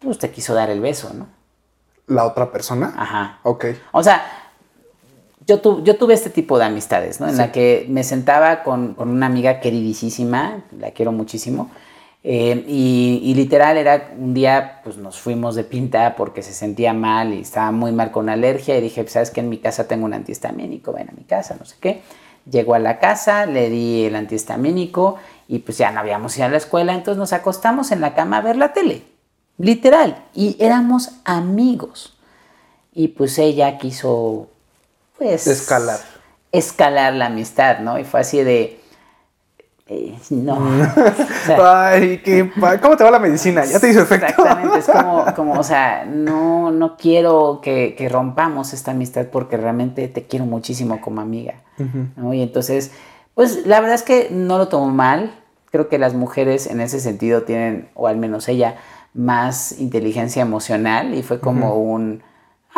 pues 0.00 0.18
te 0.18 0.30
quiso 0.30 0.54
dar 0.54 0.70
el 0.70 0.80
beso, 0.80 1.12
¿no? 1.14 1.28
¿La 2.08 2.24
otra 2.24 2.50
persona? 2.50 2.92
Ajá. 2.96 3.38
Ok. 3.42 3.66
O 3.92 4.02
sea, 4.02 4.22
yo, 5.48 5.60
tu- 5.60 5.82
yo 5.82 5.96
tuve 5.96 6.14
este 6.14 6.30
tipo 6.30 6.58
de 6.58 6.66
amistades, 6.66 7.18
¿no? 7.20 7.26
En 7.28 7.36
la 7.38 7.50
que 7.52 7.86
me 7.88 8.04
sentaba 8.04 8.62
con, 8.62 8.94
con 8.94 9.08
una 9.08 9.26
amiga 9.26 9.58
queridísima, 9.60 10.62
la 10.78 10.90
quiero 10.92 11.10
muchísimo, 11.10 11.70
eh, 12.22 12.64
y, 12.68 13.20
y 13.24 13.34
literal 13.34 13.76
era 13.78 14.10
un 14.18 14.34
día, 14.34 14.80
pues 14.84 14.96
nos 14.98 15.18
fuimos 15.18 15.54
de 15.54 15.64
pinta 15.64 16.14
porque 16.16 16.42
se 16.42 16.52
sentía 16.52 16.92
mal 16.92 17.32
y 17.32 17.40
estaba 17.40 17.70
muy 17.72 17.92
mal 17.92 18.10
con 18.10 18.28
alergia 18.28 18.76
y 18.76 18.82
dije, 18.82 19.06
sabes 19.08 19.30
que 19.30 19.40
en 19.40 19.48
mi 19.48 19.58
casa 19.58 19.88
tengo 19.88 20.04
un 20.04 20.12
antihistamínico, 20.14 20.92
ven 20.92 21.08
a 21.08 21.12
mi 21.12 21.24
casa, 21.24 21.56
no 21.58 21.64
sé 21.64 21.76
qué. 21.80 22.02
Llegó 22.50 22.74
a 22.74 22.78
la 22.78 22.98
casa, 22.98 23.46
le 23.46 23.70
di 23.70 24.04
el 24.06 24.16
antihistamínico 24.16 25.16
y 25.48 25.60
pues 25.60 25.78
ya 25.78 25.90
no 25.92 26.00
habíamos 26.00 26.36
ido 26.36 26.46
a 26.46 26.50
la 26.50 26.56
escuela, 26.56 26.92
entonces 26.94 27.18
nos 27.18 27.32
acostamos 27.32 27.92
en 27.92 28.00
la 28.00 28.14
cama 28.14 28.38
a 28.38 28.42
ver 28.42 28.56
la 28.56 28.72
tele, 28.72 29.02
literal, 29.58 30.24
y 30.34 30.56
éramos 30.58 31.10
amigos. 31.24 32.14
Y 32.92 33.08
pues 33.08 33.38
ella 33.38 33.78
quiso, 33.78 34.48
pues... 35.18 35.46
Escalar. 35.46 35.98
escalar 36.52 37.12
la 37.12 37.26
amistad, 37.26 37.80
¿no? 37.80 37.98
Y 37.98 38.04
fue 38.04 38.20
así 38.20 38.42
de, 38.42 38.80
eh, 39.90 40.18
no. 40.30 40.56
O 40.58 41.46
sea, 41.46 41.88
Ay, 41.88 42.18
qué 42.18 42.50
¿cómo 42.82 42.96
te 42.96 43.04
va 43.04 43.10
la 43.10 43.18
medicina? 43.18 43.64
¿Ya 43.64 43.80
te 43.80 43.88
hizo 43.88 44.02
efecto? 44.02 44.26
Exactamente, 44.26 44.78
es 44.78 44.86
como, 44.92 45.34
como, 45.34 45.52
o 45.54 45.62
sea, 45.62 46.04
no, 46.04 46.70
no 46.70 46.96
quiero 46.96 47.60
que, 47.62 47.94
que 47.96 48.08
rompamos 48.08 48.74
esta 48.74 48.90
amistad 48.90 49.26
porque 49.32 49.56
realmente 49.56 50.06
te 50.08 50.26
quiero 50.26 50.44
muchísimo 50.44 51.00
como 51.00 51.20
amiga, 51.22 51.54
¿no? 52.16 52.34
Y 52.34 52.42
entonces, 52.42 52.90
pues 53.34 53.66
la 53.66 53.80
verdad 53.80 53.94
es 53.94 54.02
que 54.02 54.28
no 54.30 54.58
lo 54.58 54.68
tomo 54.68 54.90
mal, 54.90 55.32
creo 55.70 55.88
que 55.88 55.98
las 55.98 56.12
mujeres 56.12 56.66
en 56.66 56.80
ese 56.80 57.00
sentido 57.00 57.42
tienen, 57.42 57.88
o 57.94 58.08
al 58.08 58.16
menos 58.16 58.48
ella, 58.48 58.76
más 59.14 59.78
inteligencia 59.78 60.42
emocional 60.42 61.14
y 61.14 61.22
fue 61.22 61.40
como 61.40 61.76
un, 61.76 62.22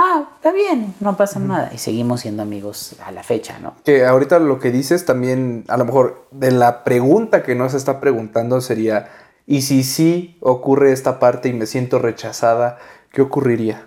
ah, 0.01 0.29
está 0.37 0.53
bien, 0.53 0.95
no 1.01 1.17
pasa 1.17 1.39
nada, 1.39 1.71
y 1.73 1.79
seguimos 1.79 2.23
siendo 2.23 2.43
amigos 2.43 2.97
a 3.05 3.13
la 3.13 3.23
fecha, 3.23 3.59
¿no? 3.59 3.75
Que 3.85 4.07
ahorita 4.07 4.39
lo 4.39 4.59
que 4.59 4.71
dices 4.71 5.05
también, 5.05 5.65
a 5.69 5.77
lo 5.77 5.85
mejor 5.85 6.27
de 6.31 6.51
la 6.51 6.85
pregunta 6.85 7.43
que 7.43 7.55
no 7.55 7.69
se 7.69 7.77
está 7.77 8.01
preguntando 8.01 8.61
sería, 8.61 9.11
¿y 9.47 9.63
si 9.63 9.83
sí 9.83 10.39
ocurre 10.41 10.93
esta 10.93 11.19
parte 11.19 11.49
y 11.49 11.53
me 11.53 11.67
siento 11.67 11.99
rechazada, 11.99 12.79
qué 13.13 13.23
ocurriría? 13.23 13.87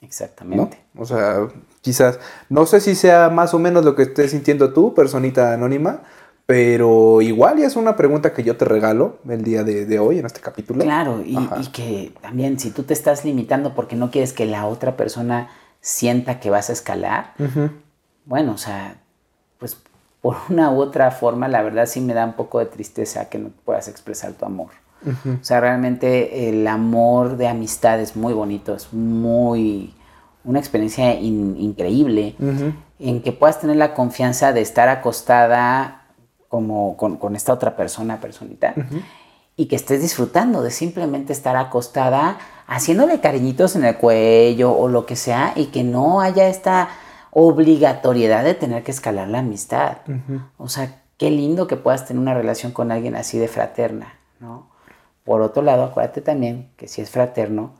¿No? 0.00 0.06
Exactamente. 0.06 0.78
O 0.96 1.06
sea, 1.06 1.48
quizás, 1.80 2.18
no 2.50 2.66
sé 2.66 2.80
si 2.80 2.94
sea 2.94 3.30
más 3.30 3.54
o 3.54 3.58
menos 3.58 3.84
lo 3.84 3.94
que 3.94 4.02
estés 4.02 4.32
sintiendo 4.32 4.72
tú, 4.72 4.94
personita 4.94 5.54
anónima, 5.54 6.02
pero 6.46 7.22
igual 7.22 7.58
ya 7.58 7.66
es 7.66 7.76
una 7.76 7.96
pregunta 7.96 8.32
que 8.34 8.42
yo 8.42 8.56
te 8.56 8.64
regalo 8.64 9.18
el 9.28 9.42
día 9.42 9.64
de, 9.64 9.86
de 9.86 9.98
hoy 9.98 10.18
en 10.18 10.26
este 10.26 10.40
capítulo. 10.40 10.84
Claro, 10.84 11.22
y, 11.24 11.36
que 11.72 12.12
también 12.20 12.58
si 12.58 12.70
tú 12.70 12.82
te 12.82 12.92
estás 12.92 13.24
limitando 13.24 13.74
porque 13.74 13.96
no 13.96 14.10
quieres 14.10 14.32
que 14.32 14.44
la 14.44 14.66
otra 14.66 14.96
persona 14.96 15.48
sienta 15.80 16.40
que 16.40 16.50
vas 16.50 16.70
a 16.70 16.74
escalar, 16.74 17.32
bueno, 18.26 18.52
o 18.52 18.58
sea, 18.58 18.96
pues 19.58 19.76
por 20.20 20.36
una 20.48 20.70
u 20.70 20.80
otra 20.80 21.10
forma, 21.10 21.48
la 21.48 21.62
verdad 21.62 21.86
sí 21.86 22.00
me 22.00 22.14
da 22.14 22.24
un 22.24 22.34
poco 22.34 22.58
de 22.58 22.66
tristeza 22.66 23.28
que 23.28 23.38
no 23.38 23.50
puedas 23.64 23.88
expresar 23.88 24.32
tu 24.32 24.44
amor. 24.44 24.68
O 25.06 25.44
sea, 25.44 25.60
realmente 25.60 26.48
el 26.48 26.66
amor 26.66 27.36
de 27.36 27.48
amistad 27.48 28.00
es 28.00 28.16
muy 28.16 28.32
bonito, 28.32 28.74
es 28.74 28.90
muy 28.94 29.92
una 30.44 30.58
experiencia 30.58 31.14
in- 31.14 31.56
increíble 31.58 32.34
en 32.98 33.22
que 33.22 33.32
puedas 33.32 33.60
tener 33.60 33.76
la 33.76 33.92
confianza 33.92 34.54
de 34.54 34.62
estar 34.62 34.88
acostada 34.88 36.03
como 36.54 36.96
con, 36.96 37.16
con 37.16 37.34
esta 37.34 37.52
otra 37.52 37.74
persona, 37.74 38.20
personita, 38.20 38.74
y 39.56 39.66
que 39.66 39.74
estés 39.74 40.00
disfrutando 40.00 40.62
de 40.62 40.70
simplemente 40.70 41.32
estar 41.32 41.56
acostada 41.56 42.38
haciéndole 42.68 43.18
cariñitos 43.18 43.74
en 43.74 43.82
el 43.82 43.96
cuello 43.96 44.72
o 44.72 44.86
lo 44.86 45.04
que 45.04 45.16
sea 45.16 45.52
y 45.56 45.66
que 45.66 45.82
no 45.82 46.20
haya 46.20 46.46
esta 46.46 46.90
obligatoriedad 47.32 48.44
de 48.44 48.54
tener 48.54 48.84
que 48.84 48.92
escalar 48.92 49.26
la 49.26 49.40
amistad. 49.40 49.96
O 50.56 50.68
sea, 50.68 51.02
qué 51.18 51.32
lindo 51.32 51.66
que 51.66 51.74
puedas 51.74 52.06
tener 52.06 52.20
una 52.20 52.34
relación 52.34 52.70
con 52.70 52.92
alguien 52.92 53.16
así 53.16 53.36
de 53.36 53.48
fraterna, 53.48 54.14
¿no? 54.38 54.68
Por 55.24 55.42
otro 55.42 55.60
lado, 55.60 55.82
acuérdate 55.82 56.20
también 56.20 56.70
que 56.76 56.86
si 56.86 57.02
es 57.02 57.10
fraterno, 57.10 57.72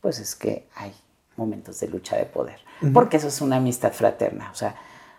pues 0.00 0.18
es 0.18 0.34
que 0.34 0.66
hay 0.76 0.94
momentos 1.36 1.78
de 1.78 1.88
lucha 1.88 2.16
de 2.16 2.24
poder. 2.24 2.60
Porque 2.94 3.18
eso 3.18 3.28
es 3.28 3.42
una 3.42 3.56
amistad 3.56 3.92
fraterna. 3.92 4.48
O 4.50 4.54
sea, 4.54 4.76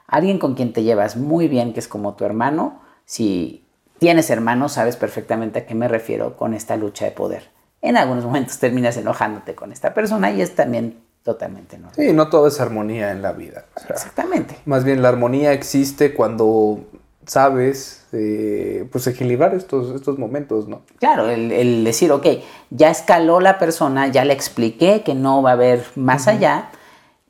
alguien 0.08 0.40
con 0.40 0.56
quien 0.56 0.74
te 0.74 0.82
llevas 0.82 1.18
muy 1.18 1.48
bien, 1.48 1.72
que 1.72 1.80
es 1.80 1.88
como 1.88 2.16
tu 2.16 2.26
hermano, 2.26 2.84
si 3.06 3.66
tienes 4.00 4.30
hermanos, 4.30 4.74
sabes 4.74 4.98
perfectamente 4.98 5.60
a 5.60 5.66
qué 5.66 5.76
me 5.76 5.88
refiero 5.88 6.36
con 6.36 6.54
esta 6.54 6.76
lucha 6.76 7.06
de 7.06 7.12
poder. 7.12 7.50
En 7.82 7.98
algunos 7.98 8.26
momentos 8.26 8.60
terminas 8.60 8.98
enojándote 8.98 9.56
con 9.56 9.72
esta 9.72 9.94
persona 9.94 10.32
y 10.32 10.42
es 10.42 10.56
también 10.56 11.00
totalmente 11.24 11.78
normal. 11.78 11.96
Sí, 11.96 12.14
no 12.14 12.30
todo 12.30 12.48
es 12.48 12.60
armonía 12.60 13.12
en 13.12 13.22
la 13.22 13.32
vida. 13.32 13.66
o 13.76 13.80
sea, 13.80 13.96
Exactamente. 13.96 14.58
Más 14.66 14.84
bien 14.84 15.02
la 15.02 15.10
armonía 15.10 15.54
existe 15.54 16.14
cuando 16.14 16.86
sabes 17.26 18.06
eh, 18.12 18.88
pues 18.92 19.08
equilibrar 19.08 19.56
estos, 19.56 19.96
estos 19.96 20.20
momentos, 20.20 20.68
¿no? 20.68 20.84
Claro, 21.00 21.30
el, 21.30 21.52
el 21.52 21.84
decir, 21.84 22.12
ok, 22.12 22.28
ya 22.70 22.90
escaló 22.90 23.40
la 23.40 23.58
persona, 23.58 24.08
ya 24.08 24.24
le 24.24 24.34
expliqué 24.34 25.02
que 25.04 25.16
no 25.16 25.42
va 25.42 25.52
a 25.52 25.54
haber 25.54 25.84
más 25.96 26.28
allá, 26.28 26.70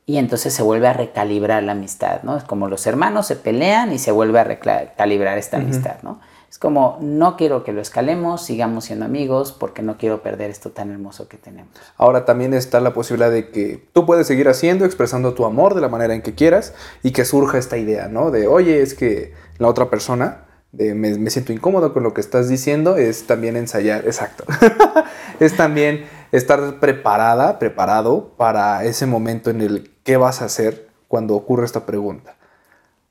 y 0.08 0.18
entonces 0.18 0.54
se 0.54 0.62
vuelve 0.62 0.86
a 0.86 0.92
recalibrar 0.92 1.64
la 1.64 1.72
amistad, 1.72 2.22
¿no? 2.22 2.36
Es 2.36 2.44
como 2.44 2.68
los 2.68 2.86
hermanos 2.86 3.26
se 3.26 3.34
pelean 3.34 3.92
y 3.92 3.98
se 3.98 4.12
vuelve 4.12 4.38
a 4.38 4.44
recalibrar 4.44 5.36
esta 5.36 5.56
amistad, 5.56 5.96
¿no? 6.02 6.20
Es 6.48 6.58
como, 6.58 6.96
no 7.00 7.36
quiero 7.36 7.64
que 7.64 7.72
lo 7.72 7.80
escalemos, 7.80 8.46
sigamos 8.46 8.84
siendo 8.84 9.04
amigos, 9.04 9.50
porque 9.50 9.82
no 9.82 9.98
quiero 9.98 10.22
perder 10.22 10.48
esto 10.48 10.70
tan 10.70 10.92
hermoso 10.92 11.28
que 11.28 11.36
tenemos. 11.36 11.72
Ahora 11.96 12.24
también 12.24 12.54
está 12.54 12.78
la 12.80 12.94
posibilidad 12.94 13.32
de 13.32 13.50
que 13.50 13.84
tú 13.92 14.06
puedes 14.06 14.28
seguir 14.28 14.48
haciendo, 14.48 14.84
expresando 14.84 15.34
tu 15.34 15.44
amor 15.44 15.74
de 15.74 15.80
la 15.80 15.88
manera 15.88 16.14
en 16.14 16.22
que 16.22 16.36
quieras 16.36 16.72
y 17.02 17.10
que 17.10 17.24
surja 17.24 17.58
esta 17.58 17.76
idea, 17.76 18.06
¿no? 18.06 18.30
De, 18.30 18.46
oye, 18.46 18.82
es 18.82 18.94
que 18.94 19.34
la 19.58 19.66
otra 19.66 19.90
persona, 19.90 20.44
de, 20.70 20.94
me, 20.94 21.18
me 21.18 21.30
siento 21.30 21.52
incómodo 21.52 21.92
con 21.92 22.04
lo 22.04 22.14
que 22.14 22.20
estás 22.20 22.48
diciendo, 22.48 22.96
es 22.96 23.26
también 23.26 23.56
ensayar, 23.56 24.06
exacto. 24.06 24.44
es 25.40 25.56
también 25.56 26.06
estar 26.36 26.80
preparada, 26.80 27.58
preparado 27.58 28.30
para 28.36 28.84
ese 28.84 29.06
momento 29.06 29.50
en 29.50 29.60
el 29.60 29.90
qué 30.04 30.16
vas 30.16 30.42
a 30.42 30.46
hacer 30.46 30.88
cuando 31.08 31.34
ocurre 31.34 31.64
esta 31.64 31.86
pregunta. 31.86 32.36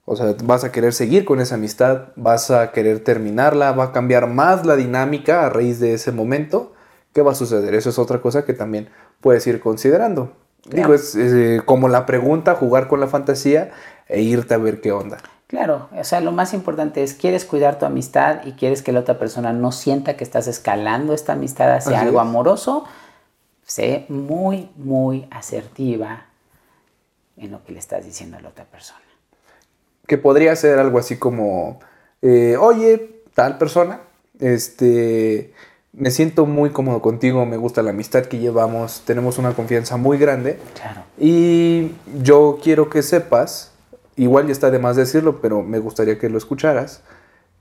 O 0.05 0.15
sea, 0.15 0.35
vas 0.43 0.63
a 0.63 0.71
querer 0.71 0.93
seguir 0.93 1.25
con 1.25 1.39
esa 1.39 1.55
amistad, 1.55 2.09
vas 2.15 2.51
a 2.51 2.71
querer 2.71 3.03
terminarla, 3.03 3.71
va 3.71 3.85
a 3.85 3.91
cambiar 3.91 4.27
más 4.27 4.65
la 4.65 4.75
dinámica 4.75 5.45
a 5.45 5.49
raíz 5.49 5.79
de 5.79 5.93
ese 5.93 6.11
momento. 6.11 6.73
¿Qué 7.13 7.21
va 7.23 7.31
a 7.31 7.35
suceder? 7.35 7.73
Eso 7.73 7.89
es 7.89 7.97
otra 7.97 8.21
cosa 8.21 8.45
que 8.45 8.53
también 8.53 8.89
puedes 9.21 9.47
ir 9.47 9.59
considerando. 9.59 10.33
Digo, 10.69 10.93
es, 10.93 11.15
eh, 11.15 11.61
como 11.65 11.87
la 11.87 12.05
pregunta, 12.05 12.55
jugar 12.55 12.87
con 12.87 12.99
la 12.99 13.07
fantasía 13.07 13.71
e 14.07 14.21
irte 14.21 14.53
a 14.53 14.57
ver 14.57 14.81
qué 14.81 14.91
onda. 14.91 15.17
Claro, 15.47 15.89
o 15.95 16.03
sea, 16.03 16.21
lo 16.21 16.31
más 16.31 16.53
importante 16.53 17.03
es, 17.03 17.13
quieres 17.13 17.45
cuidar 17.45 17.77
tu 17.77 17.85
amistad 17.85 18.45
y 18.45 18.53
quieres 18.53 18.81
que 18.81 18.91
la 18.91 19.01
otra 19.01 19.19
persona 19.19 19.53
no 19.53 19.71
sienta 19.71 20.17
que 20.17 20.23
estás 20.23 20.47
escalando 20.47 21.13
esta 21.13 21.33
amistad 21.33 21.71
hacia 21.71 21.97
Así 21.97 22.07
algo 22.07 22.19
es. 22.19 22.27
amoroso, 22.27 22.85
sé 23.65 24.05
muy, 24.09 24.69
muy 24.77 25.27
asertiva 25.31 26.27
en 27.37 27.51
lo 27.51 27.63
que 27.63 27.73
le 27.73 27.79
estás 27.79 28.05
diciendo 28.05 28.37
a 28.37 28.41
la 28.41 28.49
otra 28.49 28.65
persona. 28.65 29.01
Que 30.07 30.17
podría 30.17 30.55
ser 30.55 30.79
algo 30.79 30.99
así 30.99 31.17
como, 31.17 31.79
eh, 32.21 32.55
oye, 32.59 33.23
tal 33.33 33.57
persona, 33.57 34.01
este, 34.39 35.53
me 35.93 36.11
siento 36.11 36.45
muy 36.45 36.69
cómodo 36.69 37.01
contigo, 37.01 37.45
me 37.45 37.57
gusta 37.57 37.81
la 37.81 37.89
amistad 37.89 38.25
que 38.25 38.37
llevamos, 38.37 39.01
tenemos 39.05 39.37
una 39.37 39.53
confianza 39.53 39.97
muy 39.97 40.17
grande. 40.17 40.59
Claro. 40.75 41.01
Y 41.17 41.91
yo 42.21 42.59
quiero 42.61 42.89
que 42.89 43.01
sepas, 43.01 43.71
igual 44.15 44.45
ya 44.45 44.51
está 44.51 44.69
de 44.69 44.79
más 44.79 44.95
decirlo, 44.95 45.41
pero 45.41 45.63
me 45.63 45.79
gustaría 45.79 46.19
que 46.19 46.29
lo 46.29 46.37
escucharas, 46.37 47.01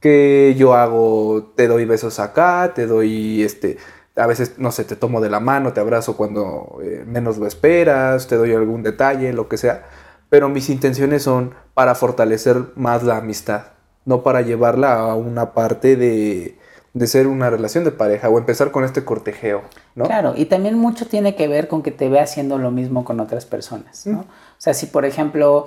que 0.00 0.54
yo 0.58 0.74
hago, 0.74 1.52
te 1.56 1.66
doy 1.66 1.86
besos 1.86 2.20
acá, 2.20 2.72
te 2.74 2.86
doy, 2.86 3.42
este, 3.42 3.78
a 4.16 4.26
veces, 4.26 4.54
no 4.58 4.70
sé, 4.70 4.84
te 4.84 4.96
tomo 4.96 5.20
de 5.20 5.30
la 5.30 5.40
mano, 5.40 5.72
te 5.72 5.80
abrazo 5.80 6.16
cuando 6.16 6.78
eh, 6.82 7.04
menos 7.06 7.38
lo 7.38 7.46
esperas, 7.46 8.26
te 8.26 8.36
doy 8.36 8.52
algún 8.52 8.82
detalle, 8.82 9.32
lo 9.32 9.48
que 9.48 9.56
sea, 9.56 9.84
pero 10.30 10.48
mis 10.48 10.70
intenciones 10.70 11.22
son 11.22 11.54
para 11.74 11.94
fortalecer 11.94 12.56
más 12.76 13.02
la 13.02 13.16
amistad, 13.16 13.72
no 14.04 14.22
para 14.22 14.42
llevarla 14.42 14.98
a 15.00 15.14
una 15.14 15.52
parte 15.52 15.96
de, 15.96 16.58
de 16.92 17.06
ser 17.08 17.26
una 17.26 17.50
relación 17.50 17.82
de 17.82 17.90
pareja 17.90 18.28
o 18.28 18.38
empezar 18.38 18.70
con 18.70 18.84
este 18.84 19.04
cortejeo, 19.04 19.62
¿no? 19.96 20.04
Claro, 20.04 20.34
y 20.36 20.44
también 20.44 20.78
mucho 20.78 21.06
tiene 21.06 21.34
que 21.34 21.48
ver 21.48 21.66
con 21.66 21.82
que 21.82 21.90
te 21.90 22.08
ve 22.08 22.20
haciendo 22.20 22.56
lo 22.56 22.70
mismo 22.70 23.04
con 23.04 23.18
otras 23.18 23.46
personas, 23.46 24.06
¿no? 24.06 24.20
O 24.20 24.58
sea, 24.58 24.74
si 24.74 24.86
por 24.86 25.04
ejemplo 25.04 25.66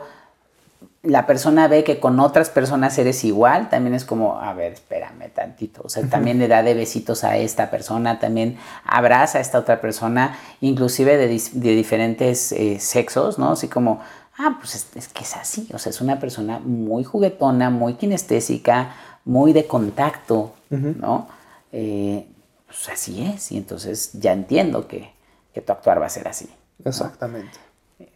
la 1.04 1.26
persona 1.26 1.68
ve 1.68 1.84
que 1.84 2.00
con 2.00 2.20
otras 2.20 2.50
personas 2.50 2.98
eres 2.98 3.24
igual, 3.24 3.70
también 3.70 3.94
es 3.94 4.04
como, 4.04 4.40
a 4.40 4.54
ver, 4.54 4.74
espérame 4.74 5.30
tantito. 5.34 5.82
O 5.86 5.90
sea, 5.90 6.08
también 6.08 6.40
le 6.40 6.48
da 6.48 6.64
de 6.64 6.74
besitos 6.74 7.24
a 7.24 7.38
esta 7.38 7.70
persona, 7.70 8.20
también 8.20 8.58
abraza 8.84 9.38
a 9.38 9.42
esta 9.42 9.60
otra 9.60 9.80
persona, 9.80 10.38
inclusive 10.60 11.18
de, 11.18 11.28
diferentes 11.76 12.52
eh, 12.52 12.80
sexos, 12.80 13.38
¿no? 13.40 13.52
Así 13.52 13.68
como, 13.68 14.02
ah, 14.38 14.58
pues 14.60 14.76
es, 14.76 14.88
es 14.96 15.08
que 15.08 15.24
es 15.24 15.36
así. 15.36 15.70
O 15.74 15.78
sea, 15.78 15.92
es 15.92 16.02
una 16.02 16.20
persona 16.20 16.60
muy 16.60 17.04
juguetona, 17.04 17.70
muy 17.70 17.94
kinestésica, 17.94 18.96
muy 19.24 19.54
de 19.54 19.66
contacto, 19.66 20.54
¿no? 20.70 21.28
Eh, 21.72 22.28
pues 22.66 22.90
así 22.90 23.24
es. 23.24 23.52
Y 23.52 23.58
entonces 23.58 24.12
ya 24.14 24.34
entiendo 24.34 24.88
que, 24.88 25.12
que 25.54 25.62
tu 25.62 25.72
actuar 25.72 26.02
va 26.02 26.08
a 26.08 26.10
ser 26.10 26.28
así. 26.28 26.50
Exactamente. 26.84 27.58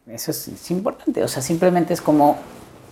Eso 0.08 0.32
es, 0.32 0.48
es 0.48 0.72
importante, 0.72 1.24
o 1.24 1.28
sea, 1.28 1.42
simplemente 1.42 1.94
es 1.94 2.02
como, 2.02 2.38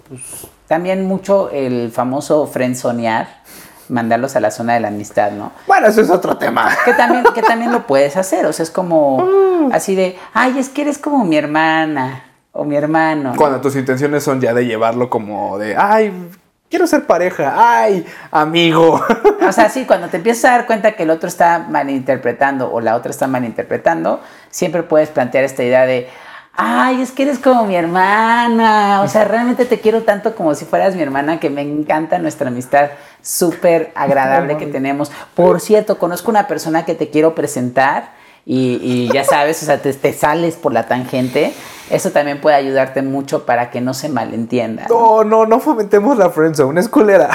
pues, 0.10 0.48
también 0.68 1.06
mucho 1.06 1.50
el 1.52 1.92
famoso 1.92 2.48
frenzonear, 2.48 3.42
mandarlos 3.88 4.36
a 4.36 4.40
la 4.40 4.52
zona 4.52 4.74
de 4.74 4.82
la 4.82 4.90
amistad, 4.90 5.32
¿no? 5.32 5.52
Bueno, 5.68 5.88
eso 5.88 6.02
es 6.02 6.10
otro 6.10 6.38
tema. 6.38 6.70
Que 6.84 6.94
también, 6.94 7.24
que 7.34 7.42
también 7.42 7.72
lo 7.72 7.88
puedes 7.88 8.18
hacer, 8.18 8.46
o 8.46 8.54
sea, 8.54 8.64
es 8.64 8.72
como 8.72 9.70
así 9.72 9.96
de, 9.96 10.18
ay, 10.34 10.58
es 10.60 10.70
que 10.70 10.82
eres 10.82 10.98
como 10.98 11.24
mi 11.24 11.38
hermana 11.38 12.24
o 12.52 12.66
mi 12.66 12.76
hermano. 12.76 13.34
Cuando 13.36 13.62
tus 13.62 13.76
intenciones 13.76 14.24
son 14.24 14.42
ya 14.42 14.54
de 14.54 14.66
llevarlo 14.66 15.10
como 15.10 15.58
de, 15.58 15.76
ay, 15.78 16.12
quiero 16.70 16.88
ser 16.88 17.06
pareja, 17.06 17.54
ay, 17.56 18.06
amigo. 18.32 19.02
O 19.50 19.52
sea, 19.52 19.68
sí, 19.68 19.86
cuando 19.86 20.10
te 20.10 20.18
empiezas 20.18 20.46
a 20.46 20.50
dar 20.58 20.68
cuenta 20.68 20.92
que 20.92 21.02
el 21.02 21.10
otro 21.10 21.28
está 21.28 21.58
malinterpretando 21.58 22.72
o 22.72 22.82
la 22.82 22.96
otra 22.96 23.10
está 23.10 23.26
malinterpretando, 23.26 24.20
siempre 24.52 24.84
puedes 24.84 25.10
plantear 25.10 25.44
esta 25.44 25.64
idea 25.64 25.88
de, 25.88 26.08
ay, 26.62 27.02
es 27.02 27.12
que 27.12 27.24
eres 27.24 27.40
como 27.40 27.66
mi 27.66 27.78
hermana, 27.78 29.02
o 29.02 29.08
sea, 29.08 29.24
realmente 29.24 29.64
te 29.64 29.80
quiero 29.80 30.04
tanto 30.04 30.36
como 30.36 30.54
si 30.56 30.66
fueras 30.66 30.94
mi 30.94 31.02
hermana, 31.02 31.40
que 31.40 31.50
me 31.50 31.62
encanta 31.62 32.20
nuestra 32.20 32.50
amistad 32.50 32.90
súper 33.22 33.94
agradable 33.96 34.58
que 34.58 34.66
tenemos. 34.66 35.10
Por 35.36 35.62
cierto, 35.62 35.98
conozco 35.98 36.30
una 36.30 36.48
persona 36.48 36.84
que 36.84 36.96
te 36.96 37.10
quiero 37.10 37.34
presentar 37.34 38.19
y, 38.52 38.80
y 38.82 39.14
ya 39.14 39.24
sabes, 39.24 39.62
o 39.62 39.66
sea, 39.68 39.80
te, 39.80 39.94
te 39.94 40.12
sales 40.12 40.56
por 40.56 40.74
la 40.74 40.88
tangente. 40.88 41.54
Eso 41.92 42.10
también 42.12 42.42
puede 42.42 42.56
ayudarte 42.56 43.02
mucho 43.04 43.46
para 43.46 43.70
que 43.70 43.80
no 43.80 43.94
se 43.94 44.10
malentienda. 44.10 44.86
No, 44.90 45.24
no, 45.24 45.46
no 45.46 45.60
fomentemos 45.60 46.18
la 46.18 46.30
friendzone, 46.32 46.80
es 46.80 46.90
culera. 46.90 47.30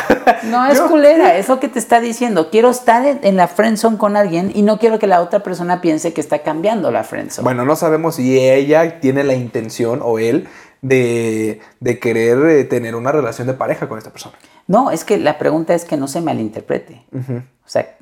No 0.44 0.64
es 0.70 0.78
Yo- 0.78 0.88
culera, 0.88 1.36
es 1.36 1.48
lo 1.48 1.60
que 1.60 1.68
te 1.68 1.78
está 1.78 2.00
diciendo. 2.00 2.50
Quiero 2.50 2.70
estar 2.70 3.04
en 3.22 3.36
la 3.36 3.46
friendzone 3.46 3.96
con 3.96 4.16
alguien 4.16 4.50
y 4.54 4.62
no 4.62 4.78
quiero 4.78 4.98
que 4.98 5.06
la 5.06 5.20
otra 5.20 5.40
persona 5.44 5.80
piense 5.80 6.12
que 6.12 6.20
está 6.20 6.40
cambiando 6.40 6.90
la 6.90 7.04
friendzone. 7.04 7.44
Bueno, 7.44 7.64
no 7.64 7.76
sabemos 7.76 8.16
si 8.16 8.38
ella 8.40 8.98
tiene 9.00 9.22
la 9.24 9.34
intención 9.34 10.00
o 10.02 10.18
él 10.18 10.48
de, 10.88 11.60
de 11.80 11.98
querer 11.98 12.38
eh, 12.46 12.64
tener 12.64 12.94
una 12.94 13.10
relación 13.10 13.46
de 13.46 13.54
pareja 13.54 13.88
con 13.88 13.96
esta 13.98 14.10
persona. 14.10 14.34
No, 14.66 14.90
es 14.90 15.04
que 15.04 15.16
la 15.18 15.38
pregunta 15.38 15.74
es 15.74 15.84
que 15.86 15.96
no 15.96 16.08
se 16.08 16.20
malinterprete. 16.20 17.04
O 17.12 17.68
sea, 17.68 17.96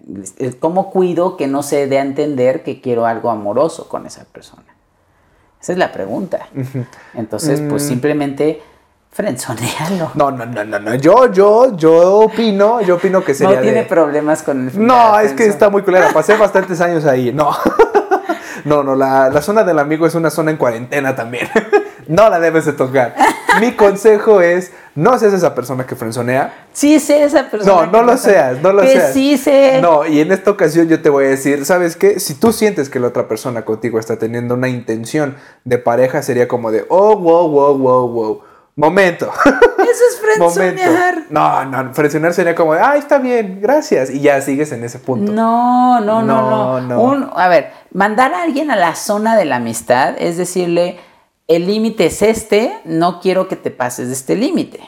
¿cómo 0.58 0.90
cuido 0.90 1.36
que 1.36 1.46
no 1.46 1.62
se 1.62 1.86
dé 1.86 1.98
a 1.98 2.02
entender 2.02 2.62
que 2.64 2.80
quiero 2.80 3.06
algo 3.06 3.30
amoroso 3.30 3.88
con 3.88 4.04
esa 4.06 4.24
persona? 4.24 4.64
Esa 5.60 5.72
es 5.72 5.78
la 5.78 5.92
pregunta. 5.92 6.48
Entonces, 7.14 7.60
Mm. 7.60 7.68
pues 7.68 7.82
simplemente 7.84 8.60
frenzonealo. 9.12 10.10
No, 10.14 10.30
no, 10.32 10.44
no, 10.46 10.64
no, 10.64 10.78
no. 10.80 10.94
Yo, 10.96 11.30
yo, 11.32 11.76
yo 11.76 12.18
opino, 12.20 12.80
yo 12.80 12.96
opino 12.96 13.22
que 13.24 13.34
sería 13.34 13.56
No 13.56 13.62
tiene 13.62 13.78
de- 13.82 13.84
problemas 13.86 14.42
con 14.42 14.68
el 14.68 14.86
No, 14.86 15.18
es 15.20 15.32
que 15.34 15.46
está 15.46 15.70
muy 15.70 15.82
culera. 15.82 16.08
Pasé 16.12 16.36
bastantes 16.36 16.80
años 16.80 17.04
ahí. 17.04 17.32
No. 17.32 17.50
No, 18.64 18.84
no, 18.84 18.94
la, 18.94 19.28
la 19.28 19.42
zona 19.42 19.64
del 19.64 19.80
amigo 19.80 20.06
es 20.06 20.14
una 20.14 20.30
zona 20.30 20.52
en 20.52 20.56
cuarentena 20.56 21.16
también. 21.16 21.48
No 22.12 22.28
la 22.28 22.38
debes 22.40 22.66
de 22.66 22.74
tocar. 22.74 23.14
Mi 23.60 23.72
consejo 23.72 24.40
es, 24.42 24.70
no 24.94 25.18
seas 25.18 25.32
esa 25.32 25.54
persona 25.54 25.86
que 25.86 25.96
frenzonea. 25.96 26.66
Sí 26.72 27.00
sé 27.00 27.24
esa 27.24 27.50
persona. 27.50 27.86
No, 27.86 27.92
no 27.92 28.02
lo 28.02 28.16
seas, 28.18 28.60
no 28.60 28.72
lo 28.72 28.82
que 28.82 28.88
seas. 28.88 29.12
sí 29.14 29.38
sé. 29.38 29.80
No, 29.80 30.06
y 30.06 30.20
en 30.20 30.30
esta 30.30 30.50
ocasión 30.50 30.88
yo 30.88 31.00
te 31.00 31.08
voy 31.08 31.24
a 31.24 31.28
decir, 31.28 31.64
¿sabes 31.64 31.96
qué? 31.96 32.20
Si 32.20 32.34
tú 32.34 32.52
sientes 32.52 32.90
que 32.90 33.00
la 33.00 33.08
otra 33.08 33.28
persona 33.28 33.64
contigo 33.64 33.98
está 33.98 34.18
teniendo 34.18 34.54
una 34.54 34.68
intención 34.68 35.36
de 35.64 35.78
pareja, 35.78 36.22
sería 36.22 36.48
como 36.48 36.70
de, 36.70 36.84
oh, 36.88 37.16
wow, 37.16 37.48
wow, 37.48 37.78
wow, 37.78 38.08
wow. 38.08 38.42
Momento. 38.76 39.30
Eso 39.44 40.04
es 40.10 40.20
frenzonear. 40.38 41.24
No, 41.30 41.64
no, 41.66 41.94
frenzonear 41.94 42.32
sería 42.34 42.54
como 42.54 42.72
ah, 42.72 42.96
está 42.96 43.18
bien, 43.18 43.58
gracias. 43.60 44.08
Y 44.10 44.20
ya 44.20 44.40
sigues 44.40 44.72
en 44.72 44.82
ese 44.84 44.98
punto. 44.98 45.30
No, 45.32 46.00
no, 46.00 46.22
no, 46.22 46.50
No, 46.50 46.80
no. 46.80 46.88
no. 46.88 47.00
Un- 47.02 47.30
a 47.34 47.48
ver, 47.48 47.70
mandar 47.92 48.32
a 48.34 48.42
alguien 48.42 48.70
a 48.70 48.76
la 48.76 48.94
zona 48.94 49.36
de 49.36 49.44
la 49.44 49.56
amistad 49.56 50.14
es 50.18 50.36
decirle, 50.38 50.98
el 51.54 51.66
límite 51.66 52.06
es 52.06 52.22
este, 52.22 52.72
no 52.84 53.20
quiero 53.20 53.48
que 53.48 53.56
te 53.56 53.70
pases 53.70 54.08
de 54.08 54.14
este 54.14 54.36
límite. 54.36 54.80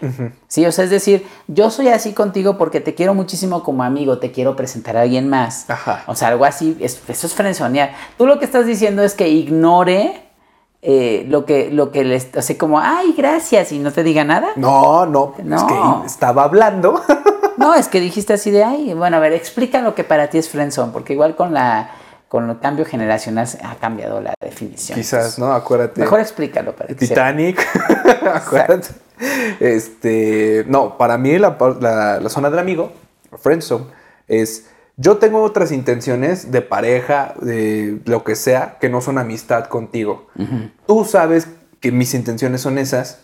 Sí, 0.49 0.65
o 0.67 0.73
sea, 0.73 0.85
es 0.85 0.91
decir, 0.91 1.27
yo 1.49 1.71
soy 1.71 1.89
así 1.89 2.13
contigo 2.13 2.57
porque 2.59 2.81
te 2.81 2.95
quiero 2.95 3.15
muchísimo 3.15 3.63
como 3.63 3.83
amigo, 3.83 4.19
te 4.19 4.31
quiero 4.33 4.55
presentar 4.57 4.97
a 4.97 5.03
alguien 5.03 5.29
más. 5.29 5.69
Ajá. 5.69 6.05
O 6.07 6.15
sea, 6.15 6.29
algo 6.29 6.45
así, 6.45 6.77
es- 6.81 7.01
eso 7.09 7.27
es 7.27 7.35
frenzonear. 7.35 7.93
Tú 8.19 8.27
lo 8.27 8.39
que 8.39 8.45
estás 8.45 8.67
diciendo 8.67 9.03
es 9.03 9.15
que 9.15 9.29
ignore 9.29 10.21
eh, 10.83 11.25
lo 11.29 11.47
que, 11.47 11.71
lo 11.71 11.91
que 11.91 12.05
les, 12.05 12.29
o 12.37 12.43
sea, 12.43 12.59
como, 12.59 12.79
ay, 12.79 13.15
gracias, 13.17 13.73
y 13.73 13.79
no 13.79 13.91
te 13.91 14.03
diga 14.03 14.23
nada. 14.25 14.49
No, 14.57 15.07
no, 15.07 15.35
es 15.39 15.45
No. 15.45 16.01
que 16.03 16.07
estaba 16.07 16.45
hablando. 16.45 17.01
No, 17.57 17.73
es 17.75 17.89
que 17.89 18.01
dijiste 18.01 18.33
así 18.35 18.51
de, 18.51 18.65
ay, 18.65 18.93
bueno, 18.95 19.17
a 19.17 19.21
ver, 19.21 19.33
explica 19.33 19.81
lo 19.81 19.95
que 19.95 20.05
para 20.05 20.29
ti 20.29 20.39
es 20.39 20.49
friendzone, 20.51 20.93
porque 20.93 21.13
igual 21.15 21.37
con 21.37 21.55
la 21.55 21.91
con 22.35 22.51
el 22.51 22.59
cambio 22.59 22.85
generacional 22.85 23.47
ha 23.63 23.77
cambiado 23.77 24.21
la 24.21 24.35
definición. 24.41 24.99
Quizás, 24.99 25.39
¿no? 25.39 25.53
Acuérdate. 25.53 26.01
Mejor 26.01 26.19
explícalo 26.19 26.75
para 26.75 26.89
que 26.89 26.97
Titanic. 26.97 27.65
Acuérdate. 28.35 28.89
Este, 29.61 30.65
no, 30.67 30.99
para 30.99 31.17
mí 31.17 31.39
la- 31.39 31.57
la 32.21 32.29
zona 32.29 32.51
del 32.51 32.59
amigo, 32.59 32.91
friendzone, 33.39 33.87
es 34.27 34.67
yo 34.97 35.19
tengo 35.19 35.43
otras 35.45 35.71
intenciones 35.71 36.51
de 36.51 36.61
pareja, 36.61 37.35
de 37.41 38.01
lo 38.05 38.25
que 38.25 38.35
sea, 38.35 38.79
que 38.81 38.89
no 38.89 39.01
son 39.01 39.19
amistad 39.19 39.67
contigo. 39.67 40.27
Tú 40.89 41.05
sabes 41.05 41.47
que 41.79 41.93
mis 41.93 42.15
intenciones 42.15 42.63
son 42.63 42.79
esas 42.79 43.21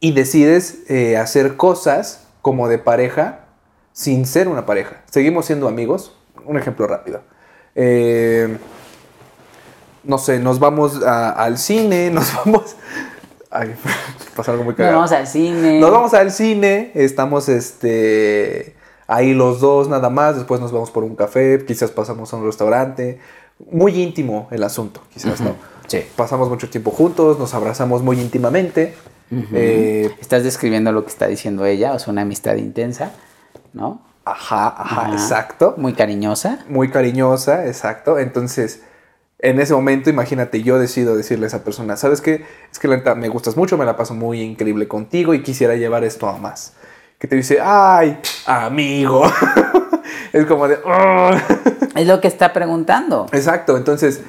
y 0.00 0.12
decides 0.12 0.78
eh, 0.88 1.18
hacer 1.18 1.56
cosas 1.58 2.26
como 2.40 2.66
de 2.68 2.78
pareja 2.78 3.40
sin 3.92 4.24
ser 4.24 4.48
una 4.48 4.64
pareja. 4.64 5.02
Seguimos 5.10 5.44
siendo 5.44 5.68
amigos. 5.68 6.14
Un 6.46 6.56
ejemplo 6.56 6.86
rápido. 6.86 7.20
Eh, 7.80 8.58
no 10.02 10.18
sé, 10.18 10.40
nos 10.40 10.58
vamos 10.58 11.02
a- 11.04 11.30
al 11.30 11.58
cine, 11.58 12.10
nos 12.12 12.34
vamos... 12.34 12.74
Ay, 13.50 13.74
pasó 14.36 14.50
algo 14.50 14.64
muy 14.64 14.72
Nos 14.72 14.76
cagado. 14.78 14.96
vamos 14.96 15.12
al 15.12 15.26
cine. 15.26 15.78
Nos 15.80 15.90
vamos 15.90 16.12
al 16.14 16.30
cine, 16.32 16.90
estamos 16.94 17.48
este 17.48 18.74
ahí 19.06 19.32
los 19.32 19.60
dos 19.60 19.88
nada 19.88 20.10
más, 20.10 20.34
después 20.36 20.60
nos 20.60 20.70
vamos 20.72 20.90
por 20.90 21.02
un 21.04 21.16
café, 21.16 21.64
quizás 21.66 21.90
pasamos 21.90 22.32
a 22.32 22.36
un 22.36 22.44
restaurante. 22.44 23.20
Muy 23.70 24.00
íntimo 24.02 24.48
el 24.50 24.62
asunto, 24.64 25.00
quizás, 25.12 25.40
¿no? 25.40 25.54
Sí. 25.86 26.02
Pasamos 26.14 26.48
mucho 26.50 26.68
tiempo 26.68 26.90
juntos, 26.90 27.38
nos 27.38 27.54
abrazamos 27.54 28.02
muy 28.02 28.20
íntimamente. 28.20 28.94
Eh, 29.54 30.10
Estás 30.20 30.42
describiendo 30.44 30.92
lo 30.92 31.04
que 31.04 31.10
está 31.10 31.26
diciendo 31.26 31.64
ella, 31.64 31.92
o 31.94 31.98
sea, 31.98 32.12
una 32.12 32.22
amistad 32.22 32.56
intensa, 32.56 33.12
¿no? 33.72 34.02
Ajá, 34.32 34.68
ajá, 34.68 35.00
Ajá. 35.02 35.12
exacto. 35.12 35.74
Muy 35.76 35.92
cariñosa. 35.94 36.60
Muy 36.68 36.90
cariñosa, 36.90 37.66
exacto. 37.66 38.18
Entonces, 38.18 38.82
en 39.38 39.60
ese 39.60 39.72
momento, 39.74 40.10
imagínate, 40.10 40.62
yo 40.62 40.78
decido 40.78 41.16
decirle 41.16 41.46
a 41.46 41.48
esa 41.48 41.64
persona, 41.64 41.96
¿sabes 41.96 42.20
qué? 42.20 42.44
Es 42.72 42.78
que 42.78 42.88
la 42.88 43.14
me 43.14 43.28
gustas 43.28 43.56
mucho, 43.56 43.78
me 43.78 43.84
la 43.84 43.96
paso 43.96 44.14
muy 44.14 44.40
increíble 44.40 44.88
contigo 44.88 45.34
y 45.34 45.42
quisiera 45.42 45.74
llevar 45.76 46.04
esto 46.04 46.28
a 46.28 46.36
más. 46.38 46.72
Que 47.18 47.28
te 47.28 47.36
dice, 47.36 47.58
ay, 47.62 48.18
amigo. 48.46 49.22
es 50.32 50.46
como 50.46 50.68
de, 50.68 50.78
"Oh". 50.84 51.30
Es 51.94 52.06
lo 52.06 52.20
que 52.20 52.28
está 52.28 52.52
preguntando. 52.52 53.26
Exacto, 53.32 53.76
entonces, 53.76 54.20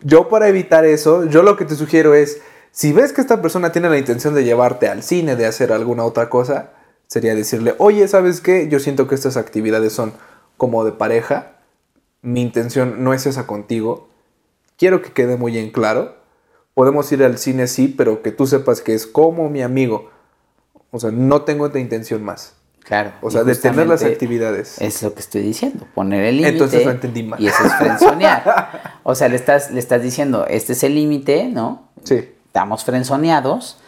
yo 0.00 0.28
para 0.28 0.48
evitar 0.48 0.84
eso, 0.84 1.24
yo 1.26 1.42
lo 1.42 1.56
que 1.56 1.64
te 1.64 1.74
sugiero 1.74 2.14
es, 2.14 2.40
si 2.70 2.92
ves 2.92 3.12
que 3.12 3.20
esta 3.20 3.42
persona 3.42 3.72
tiene 3.72 3.88
la 3.90 3.98
intención 3.98 4.34
de 4.34 4.44
llevarte 4.44 4.88
al 4.88 5.02
cine, 5.02 5.36
de 5.36 5.46
hacer 5.46 5.72
alguna 5.72 6.04
otra 6.04 6.28
cosa, 6.28 6.70
sería 7.08 7.34
decirle, 7.34 7.74
oye, 7.78 8.06
¿sabes 8.06 8.40
qué? 8.40 8.68
Yo 8.68 8.78
siento 8.78 9.08
que 9.08 9.16
estas 9.16 9.36
actividades 9.36 9.92
son 9.92 10.12
como 10.56 10.84
de 10.84 10.92
pareja, 10.92 11.56
mi 12.22 12.42
intención 12.42 13.02
no 13.02 13.14
es 13.14 13.26
esa 13.26 13.46
contigo, 13.46 14.08
quiero 14.76 15.02
que 15.02 15.12
quede 15.12 15.36
muy 15.36 15.58
en 15.58 15.70
claro, 15.70 16.16
podemos 16.74 17.10
ir 17.10 17.24
al 17.24 17.38
cine 17.38 17.66
sí, 17.66 17.88
pero 17.88 18.22
que 18.22 18.30
tú 18.30 18.46
sepas 18.46 18.82
que 18.82 18.94
es 18.94 19.06
como 19.06 19.48
mi 19.48 19.62
amigo, 19.62 20.10
o 20.90 21.00
sea, 21.00 21.10
no 21.10 21.42
tengo 21.42 21.64
otra 21.64 21.80
intención 21.80 22.22
más. 22.22 22.54
Claro. 22.80 23.12
O 23.20 23.30
sea, 23.30 23.44
detener 23.44 23.86
las 23.86 24.02
actividades. 24.02 24.80
Es 24.80 25.02
lo 25.02 25.12
que 25.12 25.20
estoy 25.20 25.42
diciendo, 25.42 25.86
poner 25.94 26.24
el 26.24 26.38
límite. 26.38 26.52
Entonces 26.54 26.84
lo 26.86 26.90
entendí 26.90 27.22
mal. 27.22 27.38
Y 27.38 27.46
eso 27.46 27.62
es 27.64 27.74
frenzonear. 27.74 28.98
o 29.02 29.14
sea, 29.14 29.28
le 29.28 29.36
estás, 29.36 29.70
le 29.70 29.78
estás 29.78 30.02
diciendo, 30.02 30.46
este 30.46 30.72
es 30.72 30.82
el 30.82 30.94
límite, 30.94 31.48
¿no? 31.48 31.90
Sí. 32.04 32.30
Estamos 32.46 32.84
frenzoneados 32.84 33.78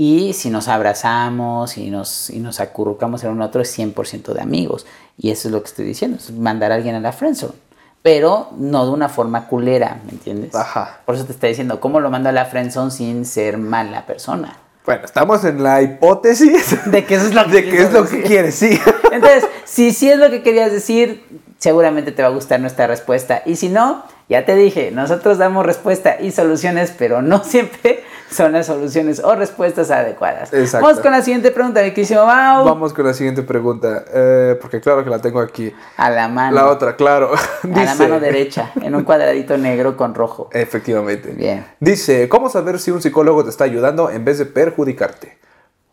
y 0.00 0.32
si 0.32 0.48
nos 0.48 0.68
abrazamos 0.68 1.76
y 1.76 1.90
nos, 1.90 2.30
y 2.30 2.38
nos 2.38 2.60
acurrucamos 2.60 3.24
el 3.24 3.30
uno 3.30 3.42
a 3.42 3.48
otro 3.48 3.60
es 3.60 3.76
100% 3.76 4.32
de 4.32 4.40
amigos. 4.40 4.86
Y 5.18 5.30
eso 5.30 5.48
es 5.48 5.52
lo 5.52 5.60
que 5.60 5.66
estoy 5.66 5.84
diciendo, 5.84 6.18
es 6.18 6.30
mandar 6.30 6.70
a 6.70 6.76
alguien 6.76 6.94
a 6.94 7.00
la 7.00 7.10
friendzone. 7.10 7.54
Pero 8.00 8.48
no 8.56 8.86
de 8.86 8.92
una 8.92 9.08
forma 9.08 9.48
culera, 9.48 10.00
¿me 10.04 10.12
entiendes? 10.12 10.54
Ajá. 10.54 11.00
Por 11.04 11.16
eso 11.16 11.24
te 11.24 11.32
está 11.32 11.48
diciendo, 11.48 11.80
¿cómo 11.80 11.98
lo 11.98 12.10
mando 12.10 12.28
a 12.28 12.32
la 12.32 12.44
friendzone 12.44 12.92
sin 12.92 13.26
ser 13.26 13.58
mala 13.58 14.06
persona? 14.06 14.56
Bueno, 14.86 15.04
estamos 15.04 15.44
en 15.44 15.62
la 15.64 15.82
hipótesis 15.82 16.78
De 16.90 17.04
que 17.04 17.16
eso 17.16 17.26
es 17.26 17.34
lo 17.34 17.44
que 17.50 17.62
de 17.62 17.64
que 17.68 17.82
es 17.82 17.92
lo 17.92 18.06
que 18.06 18.22
quieres, 18.22 18.54
sí. 18.54 18.78
Entonces, 19.10 19.46
si 19.64 19.92
sí 19.92 20.08
es 20.08 20.18
lo 20.20 20.30
que 20.30 20.44
querías 20.44 20.70
decir, 20.70 21.42
seguramente 21.58 22.12
te 22.12 22.22
va 22.22 22.28
a 22.28 22.32
gustar 22.32 22.60
nuestra 22.60 22.86
respuesta. 22.86 23.42
Y 23.44 23.56
si 23.56 23.68
no, 23.68 24.04
ya 24.28 24.44
te 24.44 24.54
dije, 24.54 24.90
nosotros 24.90 25.38
damos 25.38 25.66
respuesta 25.66 26.16
y 26.20 26.30
soluciones, 26.30 26.94
pero 26.96 27.22
no 27.22 27.44
siempre 27.44 28.04
son 28.30 28.52
las 28.52 28.66
soluciones 28.66 29.20
o 29.24 29.34
respuestas 29.34 29.90
adecuadas. 29.90 30.52
Exacto. 30.52 30.86
Vamos 30.86 31.00
con 31.00 31.12
la 31.12 31.22
siguiente 31.22 31.50
pregunta, 31.50 31.82
mi 31.82 31.92
querísimo 31.92 32.26
Mau. 32.26 32.64
Vamos 32.64 32.92
con 32.92 33.06
la 33.06 33.14
siguiente 33.14 33.42
pregunta, 33.42 34.04
eh, 34.12 34.58
porque 34.60 34.80
claro 34.80 35.02
que 35.02 35.10
la 35.10 35.18
tengo 35.18 35.40
aquí. 35.40 35.72
A 35.96 36.10
la 36.10 36.28
mano. 36.28 36.54
La 36.54 36.68
otra, 36.68 36.94
claro. 36.94 37.32
a 37.62 37.84
la 37.84 37.94
mano 37.94 38.20
derecha, 38.20 38.72
en 38.82 38.94
un 38.94 39.04
cuadradito 39.04 39.56
negro 39.56 39.96
con 39.96 40.14
rojo. 40.14 40.50
Efectivamente. 40.52 41.30
Bien. 41.30 41.66
Dice, 41.80 42.28
¿cómo 42.28 42.50
saber 42.50 42.78
si 42.78 42.90
un 42.90 43.00
psicólogo 43.00 43.44
te 43.44 43.50
está 43.50 43.64
ayudando 43.64 44.10
en 44.10 44.24
vez 44.24 44.38
de 44.38 44.46
perjudicarte? 44.46 45.38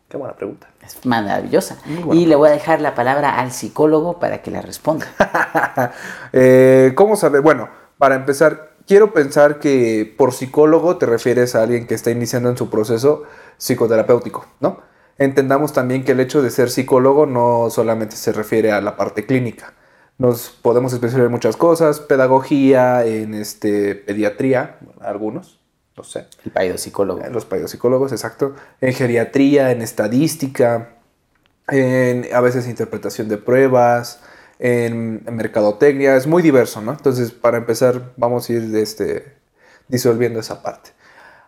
Qué 0.08 0.16
buena 0.16 0.36
pregunta. 0.36 0.68
Es 0.84 1.04
maravillosa. 1.04 1.78
Buena 2.04 2.20
Y 2.20 2.26
le 2.26 2.36
voy 2.36 2.48
a 2.48 2.52
dejar 2.52 2.80
la 2.80 2.94
palabra 2.94 3.40
al 3.40 3.50
psicólogo 3.50 4.20
para 4.20 4.42
que 4.42 4.50
la 4.50 4.62
responda. 4.62 5.06
Eh, 6.32 6.92
¿Cómo 6.94 7.16
saber? 7.16 7.40
Bueno, 7.40 7.68
para 7.98 8.14
empezar, 8.14 8.72
quiero 8.86 9.12
pensar 9.12 9.58
que 9.58 10.14
por 10.16 10.32
psicólogo 10.32 10.96
te 10.98 11.06
refieres 11.06 11.54
a 11.54 11.62
alguien 11.62 11.86
que 11.86 11.94
está 11.94 12.10
iniciando 12.10 12.50
en 12.50 12.56
su 12.56 12.68
proceso 12.68 13.22
psicoterapéutico, 13.58 14.46
¿no? 14.60 14.80
Entendamos 15.18 15.72
también 15.72 16.04
que 16.04 16.12
el 16.12 16.20
hecho 16.20 16.42
de 16.42 16.50
ser 16.50 16.68
psicólogo 16.68 17.24
no 17.24 17.70
solamente 17.70 18.16
se 18.16 18.32
refiere 18.32 18.72
a 18.72 18.80
la 18.82 18.96
parte 18.96 19.24
clínica. 19.24 19.72
Nos 20.18 20.50
podemos 20.50 20.92
especializar 20.92 21.26
en 21.26 21.32
muchas 21.32 21.56
cosas, 21.56 22.00
pedagogía, 22.00 23.04
en 23.04 23.34
este, 23.34 23.94
pediatría, 23.94 24.78
algunos, 25.00 25.60
no 25.96 26.04
sé. 26.04 26.26
El 26.44 26.50
paidopsicólogo. 26.50 27.24
En 27.24 27.32
los 27.32 27.44
paidopsicólogos, 27.44 28.12
exacto. 28.12 28.54
En 28.80 28.92
geriatría, 28.92 29.70
en 29.70 29.82
estadística, 29.82 30.90
en 31.68 32.26
a 32.32 32.40
veces 32.40 32.68
interpretación 32.68 33.28
de 33.28 33.38
pruebas, 33.38 34.20
en, 34.58 35.22
en 35.26 35.36
mercadotecnia. 35.36 36.16
Es 36.16 36.26
muy 36.26 36.42
diverso, 36.42 36.80
¿no? 36.80 36.92
Entonces, 36.92 37.32
para 37.32 37.56
empezar, 37.56 38.12
vamos 38.16 38.48
a 38.48 38.52
ir 38.52 38.76
este, 38.76 39.36
disolviendo 39.88 40.40
esa 40.40 40.62
parte. 40.62 40.90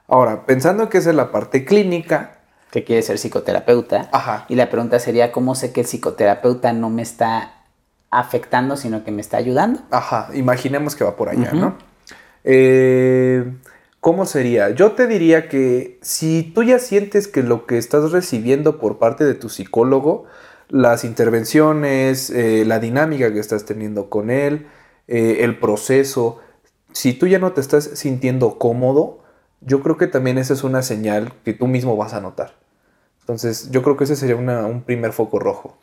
Ahora, 0.07 0.46
pensando 0.46 0.88
que 0.88 0.99
esa 0.99 1.11
es 1.11 1.16
la 1.16 1.30
parte 1.30 1.64
clínica, 1.64 2.38
que 2.70 2.84
quiere 2.84 3.03
ser 3.03 3.18
psicoterapeuta. 3.18 4.09
Ajá. 4.12 4.46
Y 4.49 4.55
la 4.55 4.70
pregunta 4.70 4.99
sería, 4.99 5.32
¿cómo 5.32 5.55
sé 5.55 5.72
que 5.72 5.80
el 5.80 5.86
psicoterapeuta 5.86 6.72
no 6.72 6.90
me 6.90 7.03
está 7.03 7.64
afectando, 8.11 8.76
sino 8.76 9.05
que 9.05 9.11
me 9.11 9.20
está 9.20 9.36
ayudando? 9.36 9.80
Ajá, 9.90 10.30
imaginemos 10.34 10.94
que 10.94 11.05
va 11.05 11.16
por 11.16 11.28
allá. 11.28 11.53
¿no? 11.53 11.76
Eh, 12.44 13.44
¿Cómo 14.09 14.24
sería? 14.24 14.70
Yo 14.70 14.92
te 14.92 15.06
diría 15.06 15.50
que 15.50 15.98
si 16.00 16.42
tú 16.42 16.62
ya 16.62 16.78
sientes 16.78 17.28
que 17.28 17.42
lo 17.42 17.66
que 17.66 17.76
estás 17.76 18.11
recibiendo 18.11 18.78
por 18.78 18.96
parte 18.96 19.26
de 19.26 19.34
tu 19.34 19.50
psicólogo, 19.50 20.24
las 20.70 21.04
intervenciones, 21.04 22.30
eh, 22.30 22.64
la 22.64 22.78
dinámica 22.78 23.30
que 23.30 23.38
estás 23.38 23.66
teniendo 23.66 24.09
con 24.09 24.30
él, 24.30 24.66
eh, 25.09 25.40
el 25.40 25.59
proceso, 25.59 26.40
si 26.90 27.12
tú 27.12 27.26
ya 27.26 27.38
no 27.38 27.52
te 27.52 27.61
estás 27.61 27.84
sintiendo 27.84 28.56
cómodo, 28.56 29.18
yo 29.61 29.82
creo 29.82 29.98
que 29.98 30.06
también 30.06 30.38
esa 30.38 30.54
es 30.54 30.64
una 30.64 30.80
señal 30.80 31.34
que 31.44 31.52
tú 31.52 31.66
mismo 31.66 31.94
vas 31.98 32.14
a 32.14 32.22
notar. 32.22 32.54
Entonces, 33.20 33.70
yo 33.70 33.82
creo 33.82 33.98
que 33.98 34.04
ese 34.04 34.16
sería 34.16 34.36
una- 34.36 34.64
un 34.64 34.84
primer 34.84 35.12
foco 35.12 35.38
rojo. 35.38 35.76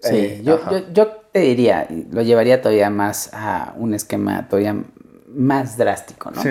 Sí, 0.00 0.14
Eh, 0.14 0.42
yo, 0.44 0.60
yo, 0.70 0.92
yo 0.92 1.06
te 1.32 1.40
diría, 1.40 1.88
lo 2.12 2.22
llevaría 2.22 2.62
todavía 2.62 2.90
más 2.90 3.30
a 3.32 3.74
un 3.76 3.92
esquema 3.92 4.48
todavía 4.48 4.76
más 5.26 5.76
drástico, 5.76 6.30
¿no? 6.30 6.42
Sí. 6.42 6.50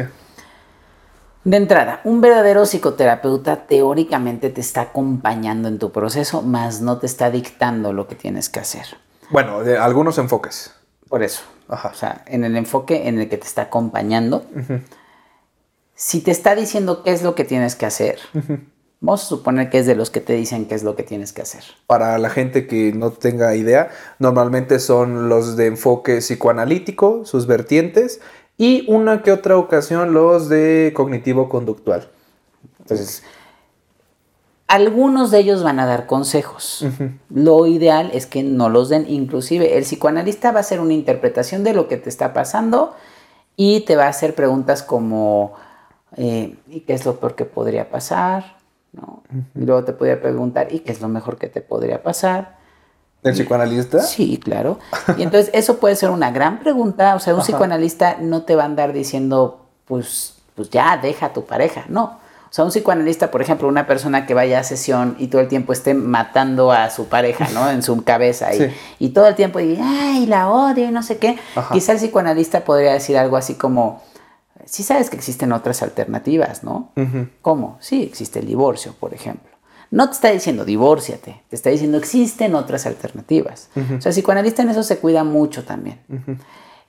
De 1.50 1.58
entrada, 1.58 2.00
un 2.04 2.22
verdadero 2.22 2.64
psicoterapeuta 2.64 3.66
teóricamente 3.66 4.52
te 4.52 4.62
está 4.62 4.82
acompañando 4.82 5.68
en 5.68 5.80
tu 5.80 5.92
proceso, 5.92 6.44
más 6.44 6.82
no 6.82 7.00
te 7.00 7.08
está 7.08 7.32
dictando 7.32 7.92
lo 7.92 8.08
que 8.08 8.14
tienes 8.14 8.50
que 8.50 8.60
hacer. 8.60 8.86
Bueno, 9.32 9.64
de 9.64 9.76
algunos 9.76 10.20
enfoques. 10.20 10.76
Por 11.08 11.24
eso. 11.24 11.42
Ajá. 11.68 11.90
O 11.90 11.96
sea, 11.96 12.24
en 12.28 12.44
el 12.44 12.56
enfoque 12.56 13.08
en 13.08 13.18
el 13.18 13.30
que 13.30 13.38
te 13.38 13.48
está 13.48 13.64
acompañando, 13.64 14.46
si 15.96 16.22
te 16.22 16.30
está 16.30 16.54
diciendo 16.54 17.02
qué 17.02 17.14
es 17.14 17.24
lo 17.24 17.34
que 17.34 17.46
tienes 17.46 17.76
que 17.76 17.88
hacer, 17.88 18.20
vamos 19.00 19.24
a 19.24 19.26
suponer 19.26 19.72
que 19.72 19.80
es 19.80 19.88
de 19.88 19.96
los 19.96 20.12
que 20.12 20.22
te 20.22 20.34
dicen 20.34 20.68
qué 20.68 20.76
es 20.76 20.84
lo 20.84 20.96
que 20.96 21.02
tienes 21.02 21.34
que 21.34 21.42
hacer. 21.42 21.64
Para 21.88 22.20
la 22.20 22.30
gente 22.30 22.68
que 22.68 22.94
no 22.94 23.10
tenga 23.10 23.56
idea, 23.56 23.90
normalmente 24.20 24.78
son 24.78 25.30
los 25.30 25.58
de 25.58 25.66
enfoque 25.66 26.20
psicoanalítico, 26.20 27.26
sus 27.26 27.48
vertientes, 27.48 28.22
y 28.60 28.84
una 28.92 29.24
que 29.24 29.32
otra 29.32 29.58
ocasión 29.58 30.14
los 30.14 30.50
de 30.50 30.92
cognitivo-conductual. 30.94 32.10
Entonces, 32.80 33.24
algunos 34.68 35.32
de 35.32 35.40
ellos 35.40 35.64
van 35.64 35.80
a 35.80 35.86
dar 35.86 36.06
consejos. 36.06 36.86
Lo 37.30 37.66
ideal 37.68 38.12
es 38.14 38.28
que 38.28 38.44
no 38.44 38.68
los 38.68 38.90
den. 38.90 39.06
Inclusive 39.08 39.78
el 39.78 39.84
psicoanalista 39.84 40.52
va 40.52 40.58
a 40.58 40.60
hacer 40.60 40.82
una 40.82 40.94
interpretación 40.94 41.64
de 41.64 41.74
lo 41.74 41.88
que 41.88 41.96
te 41.96 42.10
está 42.10 42.34
pasando 42.34 42.94
y 43.56 43.80
te 43.82 43.96
va 43.96 44.06
a 44.06 44.10
hacer 44.10 44.36
preguntas 44.36 44.84
como, 44.84 45.54
eh, 46.18 46.58
¿y 46.68 46.82
qué 46.82 46.94
es 46.94 47.06
lo 47.06 47.18
peor 47.18 47.36
que 47.36 47.46
podría 47.46 47.90
pasar? 47.90 48.58
¿No? 48.92 49.24
Y 49.56 49.62
luego 49.62 49.86
te 49.86 49.94
podría 49.94 50.22
preguntar, 50.22 50.68
¿y 50.74 50.82
qué 50.82 50.92
es 50.92 51.00
lo 51.00 51.08
mejor 51.08 51.38
que 51.38 51.48
te 51.48 51.62
podría 51.62 52.04
pasar? 52.04 52.59
¿El 53.24 53.34
psicoanalista? 53.34 54.00
Sí, 54.02 54.38
claro. 54.44 54.80
Y 55.18 55.24
entonces 55.24 55.50
eso 55.54 55.78
puede 55.80 55.96
ser 55.96 56.10
una 56.10 56.32
gran 56.32 56.60
pregunta. 56.60 57.16
O 57.16 57.20
sea, 57.20 57.34
un 57.34 57.42
Ajá. 57.42 57.48
psicoanalista 57.48 58.18
no 58.22 58.44
te 58.44 58.56
va 58.56 58.64
a 58.64 58.66
andar 58.66 58.94
diciendo, 58.94 59.66
pues, 59.86 60.36
pues 60.56 60.70
ya, 60.70 60.98
deja 60.98 61.28
a 61.28 61.34
tu 61.34 61.46
pareja. 61.46 61.86
No. 61.90 62.04
O 62.50 62.52
sea, 62.52 62.64
un 62.66 62.72
psicoanalista, 62.72 63.30
por 63.30 63.42
ejemplo, 63.44 63.68
una 63.68 63.86
persona 63.86 64.26
que 64.26 64.34
vaya 64.34 64.60
a 64.60 64.64
sesión 64.64 65.16
y 65.20 65.28
todo 65.28 65.42
el 65.42 65.48
tiempo 65.50 65.72
esté 65.72 65.94
matando 65.94 66.72
a 66.72 66.90
su 66.90 67.06
pareja, 67.08 67.48
¿no? 67.54 67.70
En 67.70 67.84
su 67.84 68.04
cabeza. 68.04 68.54
Y, 68.56 68.58
Sí. 68.58 68.66
y 69.00 69.10
todo 69.10 69.28
el 69.28 69.36
tiempo, 69.36 69.60
y, 69.60 69.78
ay, 69.80 70.26
la 70.26 70.50
odio 70.50 70.88
y 70.88 70.92
no 70.92 71.04
sé 71.04 71.18
qué. 71.18 71.38
Ajá. 71.56 71.74
Quizá 71.74 71.92
el 71.92 72.00
psicoanalista 72.00 72.62
podría 72.62 72.94
decir 72.94 73.18
algo 73.18 73.38
así 73.38 73.54
como, 73.54 74.02
sí 74.66 74.82
sabes 74.82 75.10
que 75.12 75.16
existen 75.18 75.52
otras 75.52 75.84
alternativas, 75.84 76.64
¿no? 76.64 76.90
Ujú. 76.96 77.28
¿Cómo? 77.44 77.78
Sí, 77.82 78.02
existe 78.02 78.40
el 78.40 78.48
divorcio, 78.48 78.96
por 79.00 79.14
ejemplo. 79.14 79.49
No 79.92 80.08
te 80.08 80.14
está 80.14 80.30
diciendo 80.30 80.66
divórciate, 80.66 81.42
te 81.50 81.56
está 81.56 81.70
diciendo 81.70 81.98
existen 81.98 82.54
otras 82.56 82.86
alternativas. 82.86 83.70
O 83.76 84.02
sea, 84.02 84.10
el 84.10 84.16
psicoanalista 84.16 84.62
en 84.62 84.70
eso 84.70 84.84
se 84.84 84.98
cuida 85.00 85.24
mucho 85.24 85.64
también. 85.64 86.00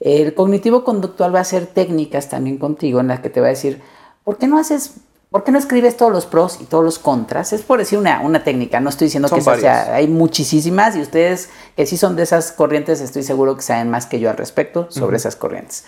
El 0.01 0.35
cognitivo 0.35 0.85
conductual 0.85 1.35
va 1.35 1.39
a 1.39 1.43
hacer 1.43 1.67
técnicas 1.67 2.29
también 2.29 2.59
contigo 2.59 3.01
en 3.01 3.09
las 3.09 3.21
que 3.21 3.31
te 3.31 3.41
va 3.41 3.47
a 3.47 3.51
decir, 3.51 3.81
¿por 4.25 4.39
qué 4.39 4.47
no 4.47 4.59
haces, 4.59 4.95
por 5.31 5.45
qué 5.45 5.53
no 5.53 5.59
escribes 5.59 5.97
todos 5.97 6.13
los 6.13 6.27
pros 6.27 6.59
y 6.61 6.65
todos 6.65 6.85
los 6.85 6.99
contras? 6.99 7.53
Es 7.53 7.63
por 7.63 7.79
decir 7.79 7.99
una, 7.99 8.21
una 8.21 8.45
técnica, 8.45 8.81
no 8.81 8.91
estoy 8.91 9.07
diciendo 9.07 9.29
Son 9.29 9.39
que 9.39 9.61
sea, 9.61 9.95
hay 9.95 10.09
muchísimas 10.09 10.97
y 10.97 11.01
ustedes 11.01 11.51
que 11.77 11.87
sí 11.87 11.97
son 11.97 12.17
de 12.17 12.23
esas 12.23 12.53
corrientes, 12.53 13.01
estoy 13.01 13.23
seguro 13.23 13.57
que 13.57 13.63
saben 13.63 13.91
más 13.91 14.07
que 14.07 14.21
yo 14.21 14.31
al 14.31 14.37
respecto 14.37 14.91
sobre 14.91 15.17
esas 15.17 15.37
corrientes. 15.37 15.85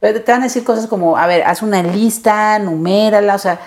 Pero 0.00 0.22
te 0.22 0.32
van 0.32 0.40
a 0.40 0.44
decir 0.44 0.64
cosas 0.64 0.86
como, 0.86 1.16
a 1.18 1.26
ver, 1.26 1.42
haz 1.42 1.62
una 1.62 1.82
lista, 1.82 2.58
numérala, 2.58 3.34
o 3.34 3.38
sea, 3.38 3.60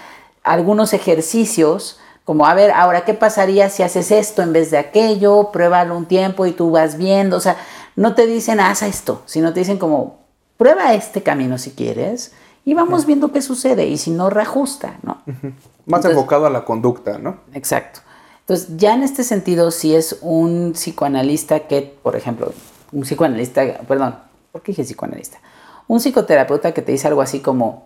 algunos 0.44 0.94
ejercicios, 0.94 2.00
como, 2.26 2.46
a 2.46 2.54
ver, 2.54 2.72
ahora, 2.72 3.04
¿qué 3.06 3.14
pasaría 3.14 3.70
si 3.70 3.84
haces 3.84 4.12
esto 4.12 4.42
en 4.42 4.54
vez 4.54 4.72
de 4.72 4.78
aquello? 4.78 5.50
Pruébalo 5.52 5.98
un 5.98 6.06
tiempo 6.06 6.46
y 6.46 6.52
tú 6.54 6.72
vas 6.72 6.98
viendo, 6.98 7.38
o 7.38 7.40
sea, 7.42 7.58
no 7.96 8.16
te 8.16 8.26
dicen, 8.26 8.60
haz 8.60 8.82
esto, 8.82 9.22
sino 9.26 9.54
te 9.54 9.60
dicen 9.60 9.78
como, 9.78 10.20
prueba 10.58 10.94
este 10.94 11.22
camino 11.22 11.58
si 11.58 11.72
quieres 11.72 12.32
y 12.64 12.74
vamos 12.74 13.06
viendo 13.06 13.32
qué 13.32 13.42
sucede 13.42 13.88
y 13.88 13.98
si 13.98 14.12
no, 14.12 14.30
reajusta, 14.30 14.98
¿no? 15.04 15.22
Más 15.26 16.00
Entonces- 16.00 16.12
enfocado 16.12 16.46
a 16.46 16.50
la 16.50 16.64
conducta, 16.64 17.18
¿no? 17.18 17.40
Exacto. 17.54 18.00
Entonces, 18.42 18.78
ya 18.78 18.94
en 18.94 19.04
este 19.04 19.24
sentido, 19.24 19.72
si 19.72 19.96
es 19.96 20.18
un 20.22 20.74
psicoanalista 20.74 21.62
que, 21.62 21.82
por 22.02 22.16
ejemplo, 22.16 22.54
un 22.92 23.02
psicoanalista, 23.02 23.80
perdón, 23.88 24.16
¿por 24.52 24.62
qué 24.62 24.72
dije 24.72 24.84
psicoanalista? 24.84 25.40
Un 25.88 26.00
psicoterapeuta 26.00 26.74
que 26.74 26.82
te 26.82 26.92
dice 26.94 27.08
algo 27.08 27.22
así 27.22 27.40
como, 27.42 27.86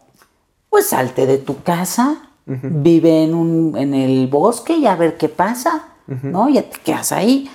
pues 0.69 0.87
salte 0.87 1.25
de 1.25 1.37
tu 1.37 1.61
casa, 1.63 2.26
vive 2.47 3.23
en, 3.25 3.35
un, 3.35 3.77
en 3.77 3.93
el 3.93 4.27
bosque 4.27 4.73
y 4.77 4.87
a 4.87 4.95
ver 4.95 5.17
qué 5.17 5.27
pasa, 5.29 5.83
¿no? 6.07 6.47
Ya 6.49 6.63
te 6.63 6.79
quedas 6.79 7.11
ahí 7.11 7.49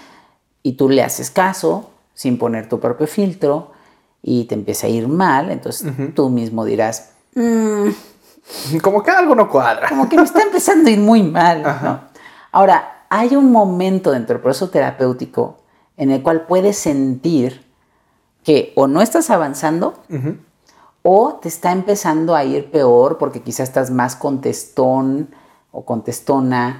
y 0.63 0.73
tú 0.75 0.89
le 0.91 1.03
haces 1.03 1.31
caso 1.31 1.91
sin 2.15 2.37
poner 2.39 2.69
tu 2.69 2.79
propio 2.79 3.07
filtro 3.07 3.73
y 4.23 4.45
te 4.45 4.55
empieza 4.55 4.87
a 4.87 4.91
ir 4.91 5.09
mal, 5.09 5.51
entonces 5.51 5.91
tú 6.15 6.29
mismo 6.29 6.65
dirás, 6.67 7.13
"Mm, 7.35 7.89
Como 8.83 9.03
que 9.03 9.11
algo 9.11 9.35
no 9.35 9.49
cuadra. 9.49 9.89
como 9.89 10.09
que 10.09 10.17
me 10.17 10.25
está 10.25 10.43
empezando 10.43 10.89
a 10.91 10.93
ir 10.93 11.01
muy 11.01 11.23
mal. 11.23 11.63
¿no? 11.63 12.01
Ahora, 12.53 13.05
hay 13.09 13.35
un 13.37 13.51
momento 13.51 14.11
dentro 14.11 14.35
del 14.35 14.43
proceso 14.43 14.69
terapéutico 14.69 15.59
en 15.97 16.11
el 16.11 16.23
cual 16.23 16.43
puedes 16.47 16.77
sentir 16.77 17.65
que 18.45 18.73
o 18.77 18.87
no 18.89 19.01
estás 19.01 19.31
avanzando 19.31 19.95
o 21.03 21.35
te 21.43 21.49
está 21.49 21.73
empezando 21.73 22.35
a 22.35 22.45
ir 22.45 22.71
peor 22.71 23.19
porque 23.19 23.41
quizás 23.43 23.69
estás 23.69 23.91
más 23.91 24.15
contestón 24.17 25.35
o 25.73 25.85
contestona 25.85 26.79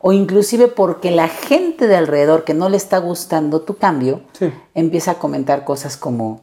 o 0.00 0.12
inclusive 0.12 0.68
porque 0.68 1.10
la 1.10 1.28
gente 1.28 1.86
de 1.86 1.96
alrededor 1.96 2.44
que 2.44 2.54
no 2.54 2.68
le 2.68 2.76
está 2.76 2.98
gustando 2.98 3.60
tu 3.62 3.76
cambio 3.76 4.22
Sí. 4.32 4.52
empieza 4.74 5.12
a 5.12 5.14
comentar 5.14 5.64
cosas 5.64 5.96
como 5.96 6.40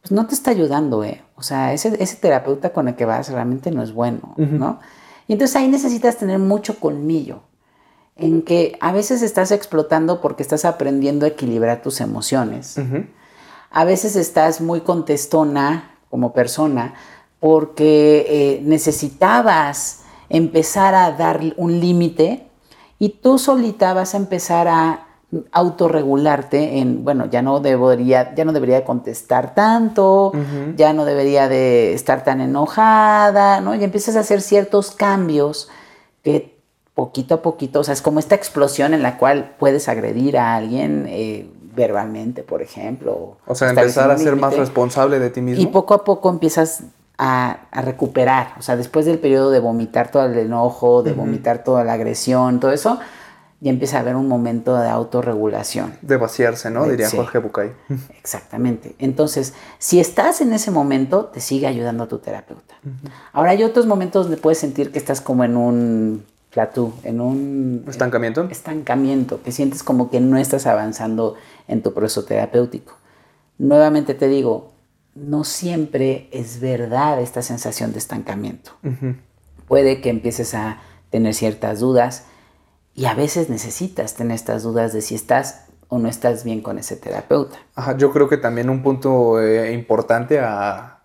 pues 0.00 0.12
no 0.12 0.26
te 0.26 0.34
está 0.34 0.52
ayudando, 0.52 1.02
¿eh? 1.02 1.22
O 1.34 1.42
sea, 1.42 1.72
ese, 1.72 1.96
ese 2.02 2.16
terapeuta 2.16 2.70
con 2.70 2.86
el 2.86 2.94
que 2.94 3.04
vas 3.04 3.30
realmente 3.30 3.70
no 3.72 3.82
es 3.82 3.92
bueno, 3.92 4.34
¿no? 4.36 4.78
Y 5.26 5.32
entonces 5.32 5.56
ahí 5.56 5.66
necesitas 5.68 6.16
tener 6.16 6.38
mucho 6.38 6.78
colmillo, 6.78 7.40
en 8.14 8.42
que 8.42 8.76
a 8.80 8.92
veces 8.92 9.22
estás 9.22 9.50
explotando 9.50 10.20
porque 10.20 10.42
estás 10.42 10.64
aprendiendo 10.64 11.26
a 11.26 11.30
equilibrar 11.30 11.82
tus 11.82 12.00
emociones. 12.00 12.76
A 13.70 13.84
veces 13.84 14.14
estás 14.16 14.60
muy 14.60 14.80
contestona 14.82 15.90
como 16.10 16.32
persona 16.32 16.94
porque 17.40 18.26
eh, 18.28 18.60
necesitabas 18.64 20.02
empezar 20.28 20.94
a 20.94 21.12
dar 21.12 21.40
un 21.56 21.80
límite 21.80 22.46
y 22.98 23.10
tú 23.10 23.38
solita 23.38 23.94
vas 23.94 24.14
a 24.14 24.18
empezar 24.18 24.68
a 24.68 25.04
autorregularte 25.52 26.78
en, 26.78 27.04
bueno, 27.04 27.26
ya 27.26 27.42
no 27.42 27.60
debería, 27.60 28.34
ya 28.34 28.44
no 28.44 28.52
debería 28.52 28.84
contestar 28.84 29.54
tanto, 29.54 30.32
ya 30.76 30.94
no 30.94 31.04
debería 31.04 31.48
de 31.48 31.92
estar 31.92 32.24
tan 32.24 32.40
enojada, 32.40 33.60
¿no? 33.60 33.74
Y 33.74 33.84
empiezas 33.84 34.16
a 34.16 34.20
hacer 34.20 34.40
ciertos 34.40 34.90
cambios 34.90 35.68
que 36.22 36.58
poquito 36.94 37.36
a 37.36 37.42
poquito, 37.42 37.80
o 37.80 37.84
sea, 37.84 37.94
es 37.94 38.02
como 38.02 38.18
esta 38.18 38.34
explosión 38.34 38.94
en 38.94 39.02
la 39.02 39.18
cual 39.18 39.54
puedes 39.58 39.88
agredir 39.88 40.38
a 40.38 40.56
alguien 40.56 41.04
eh, 41.08 41.50
verbalmente, 41.74 42.42
por 42.42 42.62
ejemplo. 42.62 43.36
O 43.46 43.54
sea, 43.54 43.70
empezar 43.70 44.10
a 44.10 44.18
ser 44.18 44.36
más 44.36 44.56
responsable 44.56 45.18
de 45.18 45.30
ti 45.30 45.40
mismo. 45.40 45.62
Y 45.62 45.66
poco 45.66 45.94
a 45.94 46.04
poco 46.04 46.30
empiezas 46.30 46.82
a, 47.18 47.60
a 47.70 47.82
recuperar, 47.82 48.52
o 48.58 48.62
sea, 48.62 48.76
después 48.76 49.04
del 49.06 49.18
periodo 49.18 49.50
de 49.50 49.60
vomitar 49.60 50.10
todo 50.10 50.24
el 50.24 50.38
enojo, 50.38 51.02
de 51.02 51.12
vomitar 51.12 51.64
toda 51.64 51.84
la 51.84 51.94
agresión, 51.94 52.60
todo 52.60 52.70
eso, 52.72 52.98
y 53.60 53.68
empieza 53.68 53.96
a 53.96 54.00
haber 54.00 54.14
un 54.14 54.28
momento 54.28 54.76
de 54.76 54.88
autorregulación. 54.88 55.94
De 56.02 56.16
vaciarse, 56.16 56.70
¿no? 56.70 56.84
De- 56.84 56.92
Diría 56.92 57.08
sí. 57.08 57.16
Jorge 57.16 57.38
Bucay. 57.38 57.72
Exactamente. 58.20 58.94
Entonces, 59.00 59.52
si 59.78 59.98
estás 59.98 60.40
en 60.40 60.52
ese 60.52 60.70
momento, 60.70 61.24
te 61.26 61.40
sigue 61.40 61.66
ayudando 61.66 62.06
tu 62.06 62.18
terapeuta. 62.18 62.76
Ahora 63.32 63.50
hay 63.50 63.64
otros 63.64 63.86
momentos 63.86 64.26
donde 64.26 64.40
puedes 64.40 64.58
sentir 64.58 64.92
que 64.92 64.98
estás 65.00 65.20
como 65.20 65.42
en 65.42 65.56
un 65.56 66.24
plateau, 66.58 66.92
en 67.04 67.20
un 67.20 67.84
¿Estancamiento? 67.86 68.48
estancamiento, 68.50 69.40
que 69.44 69.52
sientes 69.52 69.84
como 69.84 70.10
que 70.10 70.18
no 70.18 70.38
estás 70.38 70.66
avanzando 70.66 71.36
en 71.68 71.84
tu 71.84 71.94
proceso 71.94 72.24
terapéutico. 72.24 72.94
Nuevamente 73.58 74.12
te 74.14 74.26
digo, 74.26 74.72
no 75.14 75.44
siempre 75.44 76.28
es 76.32 76.60
verdad 76.60 77.20
esta 77.20 77.42
sensación 77.42 77.92
de 77.92 77.98
estancamiento. 77.98 78.72
Puede 79.68 80.00
que 80.00 80.10
empieces 80.10 80.52
a 80.54 80.78
tener 81.10 81.32
ciertas 81.34 81.78
dudas 81.78 82.24
y 82.92 83.04
a 83.04 83.14
veces 83.14 83.48
necesitas 83.48 84.16
tener 84.16 84.34
estas 84.34 84.64
dudas 84.64 84.92
de 84.92 85.00
si 85.00 85.14
estás 85.14 85.66
o 85.86 86.00
no 86.00 86.08
estás 86.08 86.42
bien 86.42 86.60
con 86.60 86.76
ese 86.80 86.96
terapeuta. 86.96 87.56
Ajá, 87.76 87.96
yo 87.96 88.12
creo 88.12 88.28
que 88.28 88.36
también 88.36 88.68
un 88.68 88.82
punto 88.82 89.40
eh, 89.40 89.72
importante 89.72 90.40
a 90.40 91.02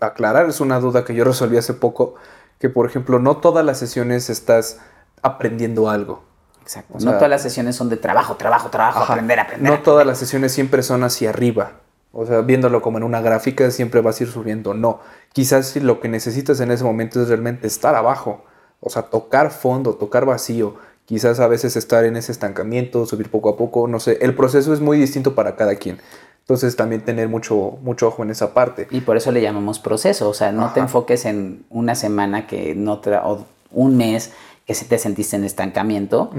aclarar 0.00 0.48
es 0.48 0.60
una 0.60 0.80
duda 0.80 1.04
que 1.04 1.14
yo 1.14 1.22
resolví 1.22 1.56
hace 1.56 1.74
poco, 1.74 2.16
que 2.58 2.68
por 2.68 2.86
ejemplo 2.86 3.18
no 3.18 3.38
todas 3.38 3.64
las 3.64 3.78
sesiones 3.78 4.30
estás 4.30 4.78
aprendiendo 5.22 5.88
algo. 5.90 6.22
Exacto. 6.62 6.98
O 6.98 7.00
no 7.00 7.14
todas 7.14 7.30
las 7.30 7.42
sesiones 7.42 7.76
son 7.76 7.88
de 7.88 7.96
trabajo, 7.96 8.36
trabajo, 8.36 8.68
trabajo, 8.68 9.00
Ajá. 9.00 9.14
aprender, 9.14 9.40
aprender. 9.40 9.72
No 9.72 9.82
todas 9.82 10.06
las 10.06 10.18
sesiones 10.18 10.52
siempre 10.52 10.82
son 10.82 11.02
hacia 11.02 11.30
arriba. 11.30 11.72
O 12.12 12.26
sea, 12.26 12.40
viéndolo 12.40 12.82
como 12.82 12.98
en 12.98 13.04
una 13.04 13.20
gráfica, 13.20 13.70
siempre 13.70 14.00
vas 14.00 14.20
a 14.20 14.24
ir 14.24 14.30
subiendo. 14.30 14.74
No. 14.74 15.00
Quizás 15.32 15.68
si 15.68 15.80
lo 15.80 16.00
que 16.00 16.08
necesitas 16.08 16.60
en 16.60 16.70
ese 16.70 16.84
momento 16.84 17.22
es 17.22 17.28
realmente 17.28 17.66
estar 17.66 17.94
abajo. 17.94 18.44
O 18.80 18.90
sea, 18.90 19.02
tocar 19.02 19.50
fondo, 19.50 19.94
tocar 19.94 20.24
vacío. 20.24 20.76
Quizás 21.04 21.40
a 21.40 21.48
veces 21.48 21.76
estar 21.76 22.04
en 22.04 22.16
ese 22.16 22.32
estancamiento, 22.32 23.06
subir 23.06 23.30
poco 23.30 23.48
a 23.48 23.56
poco. 23.56 23.88
No 23.88 23.98
sé. 23.98 24.18
El 24.20 24.34
proceso 24.34 24.72
es 24.74 24.80
muy 24.80 24.98
distinto 24.98 25.34
para 25.34 25.56
cada 25.56 25.74
quien. 25.76 26.00
Entonces 26.48 26.76
también 26.76 27.02
tener 27.02 27.28
mucho, 27.28 27.76
mucho 27.82 28.08
ojo 28.08 28.22
en 28.22 28.30
esa 28.30 28.54
parte. 28.54 28.88
Y 28.90 29.02
por 29.02 29.18
eso 29.18 29.30
le 29.32 29.42
llamamos 29.42 29.78
proceso. 29.80 30.30
O 30.30 30.32
sea, 30.32 30.50
no 30.50 30.68
te 30.72 30.80
Ajá. 30.80 30.86
enfoques 30.86 31.26
en 31.26 31.66
una 31.68 31.94
semana 31.94 32.46
que 32.46 32.74
no 32.74 33.02
tra- 33.02 33.20
o 33.22 33.44
un 33.70 33.98
mes 33.98 34.32
que 34.66 34.72
se 34.74 34.86
te 34.86 34.96
sentiste 34.96 35.36
en 35.36 35.44
estancamiento. 35.44 36.30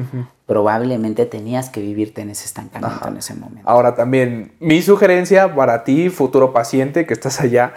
Probablemente 0.47 1.27
tenías 1.27 1.69
que 1.69 1.81
vivirte 1.81 2.21
en 2.23 2.31
ese 2.31 2.45
estancamiento 2.45 3.07
en 3.07 3.17
ese 3.17 3.35
momento. 3.35 3.69
Ahora 3.69 3.93
también, 3.93 4.53
mi 4.59 4.81
sugerencia 4.81 5.53
para 5.53 5.83
ti, 5.83 6.09
futuro 6.09 6.53
paciente 6.53 7.05
que 7.05 7.13
estás 7.13 7.39
allá, 7.39 7.73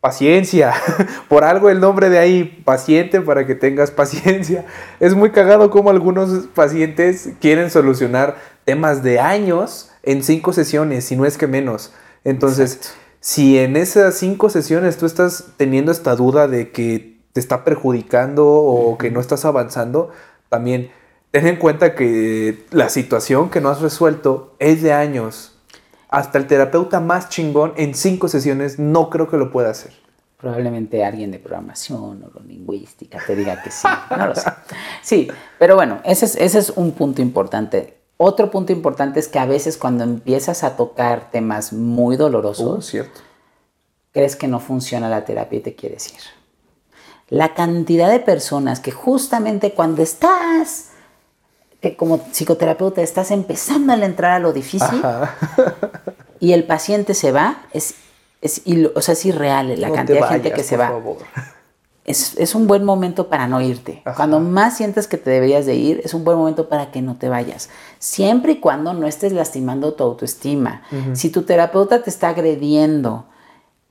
paciencia. 0.00 0.72
Por 1.28 1.42
algo 1.42 1.68
el 1.68 1.80
nombre 1.80 2.10
de 2.10 2.18
ahí, 2.20 2.44
paciente, 2.64 3.20
para 3.20 3.44
que 3.44 3.56
tengas 3.56 3.90
paciencia. 3.90 4.64
Es 5.00 5.16
muy 5.16 5.30
cagado 5.32 5.68
como 5.70 5.90
algunos 5.90 6.46
pacientes 6.54 7.30
quieren 7.40 7.70
solucionar 7.70 8.36
temas 8.64 9.02
de 9.02 9.20
años 9.20 9.90
en 10.02 10.22
cinco 10.22 10.52
sesiones, 10.52 11.04
si 11.04 11.16
no 11.16 11.24
es 11.24 11.38
que 11.38 11.46
menos. 11.46 11.92
Entonces, 12.24 12.74
Exacto. 12.74 12.98
si 13.20 13.58
en 13.58 13.76
esas 13.76 14.14
cinco 14.16 14.50
sesiones 14.50 14.96
tú 14.96 15.06
estás 15.06 15.46
teniendo 15.56 15.92
esta 15.92 16.16
duda 16.16 16.48
de 16.48 16.70
que 16.70 17.18
te 17.32 17.40
está 17.40 17.64
perjudicando 17.64 18.46
o 18.46 18.98
que 18.98 19.10
no 19.10 19.20
estás 19.20 19.44
avanzando, 19.44 20.10
también 20.48 20.90
ten 21.30 21.46
en 21.46 21.56
cuenta 21.56 21.94
que 21.94 22.66
la 22.70 22.88
situación 22.88 23.50
que 23.50 23.60
no 23.60 23.70
has 23.70 23.80
resuelto 23.80 24.54
es 24.58 24.82
de 24.82 24.92
años. 24.92 25.58
Hasta 26.08 26.36
el 26.36 26.46
terapeuta 26.46 27.00
más 27.00 27.30
chingón 27.30 27.72
en 27.76 27.94
cinco 27.94 28.28
sesiones 28.28 28.78
no 28.78 29.08
creo 29.08 29.30
que 29.30 29.38
lo 29.38 29.50
pueda 29.50 29.70
hacer. 29.70 29.92
Probablemente 30.36 31.04
alguien 31.04 31.30
de 31.30 31.38
programación 31.38 32.24
o 32.24 32.40
lingüística 32.40 33.18
te 33.26 33.34
diga 33.34 33.62
que 33.62 33.70
sí. 33.70 33.88
No 34.10 34.26
lo 34.26 34.34
sé. 34.34 34.50
Sí, 35.00 35.28
pero 35.58 35.76
bueno, 35.76 36.00
ese 36.04 36.26
es, 36.26 36.36
ese 36.36 36.58
es 36.58 36.70
un 36.70 36.92
punto 36.92 37.22
importante. 37.22 38.01
Otro 38.24 38.52
punto 38.52 38.72
importante 38.72 39.18
es 39.18 39.26
que 39.26 39.40
a 39.40 39.46
veces 39.46 39.76
cuando 39.76 40.04
empiezas 40.04 40.62
a 40.62 40.76
tocar 40.76 41.32
temas 41.32 41.72
muy 41.72 42.16
dolorosos, 42.16 42.86
cierto. 42.86 43.20
crees 44.12 44.36
que 44.36 44.46
no 44.46 44.60
funciona 44.60 45.08
la 45.08 45.24
terapia 45.24 45.58
y 45.58 45.62
te 45.62 45.74
quieres 45.74 46.06
ir. 46.12 46.20
La 47.30 47.52
cantidad 47.54 48.08
de 48.08 48.20
personas 48.20 48.78
que 48.78 48.92
justamente 48.92 49.72
cuando 49.72 50.02
estás, 50.02 50.90
que 51.80 51.96
como 51.96 52.18
psicoterapeuta 52.30 53.02
estás 53.02 53.32
empezando 53.32 53.92
a 53.92 53.96
entrar 53.96 54.30
a 54.30 54.38
lo 54.38 54.52
difícil 54.52 55.00
Ajá. 55.02 55.34
y 56.38 56.52
el 56.52 56.62
paciente 56.62 57.14
se 57.14 57.32
va, 57.32 57.64
es, 57.72 57.96
es, 58.40 58.62
o 58.94 59.00
sea, 59.00 59.14
es 59.14 59.26
irreal 59.26 59.80
la 59.80 59.88
No 59.88 59.94
cantidad 59.94 60.20
de 60.20 60.34
gente 60.34 60.52
que 60.52 60.62
se 60.62 60.76
va. 60.76 60.90
favor. 60.90 61.16
Es, 62.04 62.36
es 62.38 62.54
un 62.54 62.66
buen 62.66 62.84
momento 62.84 63.28
para 63.28 63.46
no 63.46 63.60
irte. 63.60 64.02
Ajá. 64.04 64.16
Cuando 64.16 64.40
más 64.40 64.76
sientes 64.76 65.06
que 65.06 65.18
te 65.18 65.30
deberías 65.30 65.66
de 65.66 65.76
ir, 65.76 66.00
es 66.04 66.14
un 66.14 66.24
buen 66.24 66.36
momento 66.36 66.68
para 66.68 66.90
que 66.90 67.00
no 67.00 67.16
te 67.16 67.28
vayas. 67.28 67.70
Siempre 67.98 68.52
y 68.52 68.60
cuando 68.60 68.92
no 68.92 69.06
estés 69.06 69.32
lastimando 69.32 69.94
tu 69.94 70.02
autoestima. 70.02 70.82
Si 71.12 71.30
tu 71.30 71.42
terapeuta 71.42 72.02
te 72.02 72.10
está 72.10 72.30
agrediendo 72.30 73.26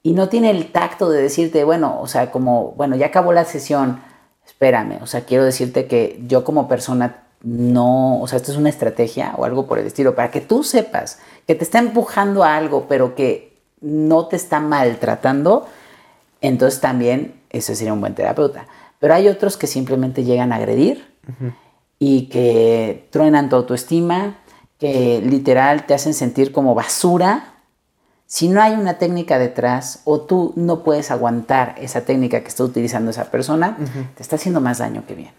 y 0.04 0.14
no 0.14 0.30
tiene 0.30 0.50
el 0.50 0.72
tacto 0.72 1.10
de 1.10 1.22
decirte, 1.22 1.64
bueno, 1.64 2.00
o 2.02 2.08
sea, 2.08 2.32
como, 2.32 2.72
bueno, 2.72 2.96
ya 2.96 3.08
acabó 3.08 3.34
la 3.34 3.46
sesión, 3.46 4.02
espérame, 4.46 5.00
o 5.02 5.08
sea, 5.08 5.22
quiero 5.22 5.46
decirte 5.46 5.88
que 5.88 6.22
yo 6.28 6.44
como 6.44 6.68
persona 6.68 7.24
no, 7.44 8.20
o 8.20 8.28
sea, 8.28 8.38
esto 8.38 8.52
es 8.52 8.58
una 8.58 8.70
estrategia 8.70 9.34
o 9.38 9.46
algo 9.46 9.66
por 9.66 9.80
el 9.80 9.88
estilo, 9.88 10.16
para 10.16 10.32
que 10.32 10.42
tú 10.42 10.64
sepas 10.64 11.20
que 11.48 11.56
te 11.56 11.64
está 11.64 11.80
empujando 11.80 12.44
a 12.44 12.56
algo, 12.56 12.86
pero 12.88 13.16
que 13.16 13.60
no 13.82 14.28
te 14.28 14.36
está 14.36 14.60
maltratando, 14.60 15.68
entonces 16.40 16.82
también 16.82 17.41
ese 17.52 17.76
sería 17.76 17.94
un 17.94 18.02
buen 18.02 18.16
terapeuta. 18.16 18.66
Pero 19.00 19.14
hay 19.14 19.28
otros 19.28 19.58
que 19.58 19.68
simplemente 19.68 20.24
llegan 20.24 20.54
a 20.54 20.56
agredir 20.56 21.06
y 22.00 22.28
que 22.28 23.08
truenan 23.12 23.50
tu 23.50 23.56
autoestima, 23.56 24.38
que 24.78 25.22
literal 25.22 25.86
te 25.86 25.94
hacen 25.94 26.14
sentir 26.14 26.52
como 26.52 26.74
basura. 26.74 27.56
Si 28.26 28.48
no 28.48 28.62
hay 28.62 28.74
una 28.74 28.96
técnica 28.96 29.38
detrás 29.38 30.02
o 30.06 30.22
tú 30.22 30.54
no 30.56 30.84
puedes 30.84 31.12
aguantar 31.12 31.76
esa 31.78 32.02
técnica 32.02 32.42
que 32.42 32.48
está 32.48 32.64
utilizando 32.64 33.12
esa 33.12 33.30
persona, 33.30 33.78
te 34.16 34.24
está 34.24 34.38
haciendo 34.38 34.62
más 34.62 34.78
daño 34.78 35.04
que 35.06 35.16
bien. 35.16 35.32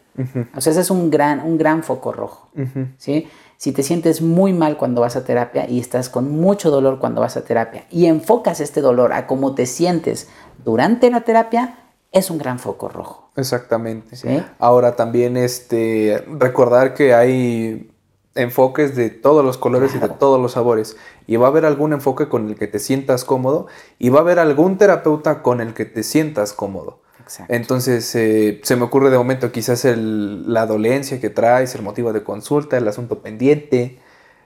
O 0.55 0.61
sea, 0.61 0.73
ese 0.73 0.83
es 0.83 0.91
un 0.91 1.11
gran, 1.11 1.41
un 1.41 1.57
gran 1.57 1.83
foco 1.83 2.13
rojo. 2.13 2.51
¿sí? 2.99 3.29
Si 3.57 3.73
te 3.73 3.83
sientes 3.83 4.21
muy 4.21 4.53
mal 4.53 4.77
cuando 4.77 5.01
vas 5.01 5.15
a 5.15 5.25
terapia 5.25 5.69
y 5.71 5.79
estás 5.79 6.09
con 6.09 6.31
mucho 6.31 6.71
dolor 6.71 6.99
cuando 6.99 7.21
vas 7.21 7.37
a 7.37 7.45
terapia 7.45 7.85
y 7.91 8.07
enfocas 8.07 8.61
este 8.61 8.81
dolor 8.81 9.13
a 9.13 9.29
cómo 9.29 9.55
te 9.55 9.67
sientes 9.67 10.29
durante 10.65 11.11
la 11.11 11.21
terapia, 11.21 11.77
es 12.13 12.31
un 12.31 12.39
gran 12.39 12.59
foco 12.59 12.89
rojo. 12.89 13.31
Exactamente. 13.37 14.17
¿Sí? 14.17 14.43
Ahora 14.59 14.95
también 14.97 15.37
este 15.37 16.23
recordar 16.39 16.95
que 16.95 17.15
hay 17.15 17.89
enfoques 18.35 18.95
de 18.97 19.11
todos 19.11 19.45
los 19.45 19.59
colores 19.59 19.95
y 19.95 19.99
de 19.99 20.09
todos 20.09 20.41
los 20.41 20.53
sabores. 20.53 20.97
Y 21.27 21.37
va 21.37 21.47
a 21.47 21.51
haber 21.51 21.65
algún 21.67 21.93
enfoque 21.93 22.29
con 22.29 22.49
el 22.49 22.57
que 22.57 22.67
te 22.67 22.79
sientas 22.79 23.25
cómodo 23.25 23.67
y 23.99 24.09
va 24.11 24.19
a 24.21 24.23
haber 24.23 24.39
algún 24.39 24.79
terapeuta 24.79 25.43
con 25.43 25.61
el 25.61 25.75
que 25.75 25.85
te 25.85 26.03
sientas 26.03 26.53
cómodo. 26.53 27.01
Exacto. 27.21 27.53
Entonces, 27.55 28.15
eh, 28.15 28.61
se 28.65 28.77
me 28.77 28.83
ocurre 28.85 29.11
de 29.11 29.19
momento 29.19 29.53
quizás 29.53 29.85
el- 29.85 30.53
la 30.53 30.67
dolencia 30.67 31.21
que 31.21 31.31
traes, 31.31 31.75
el 31.75 31.83
motivo 31.83 32.13
de 32.13 32.23
consulta, 32.23 32.77
el 32.77 32.89
asunto 32.89 33.21
pendiente. 33.23 33.99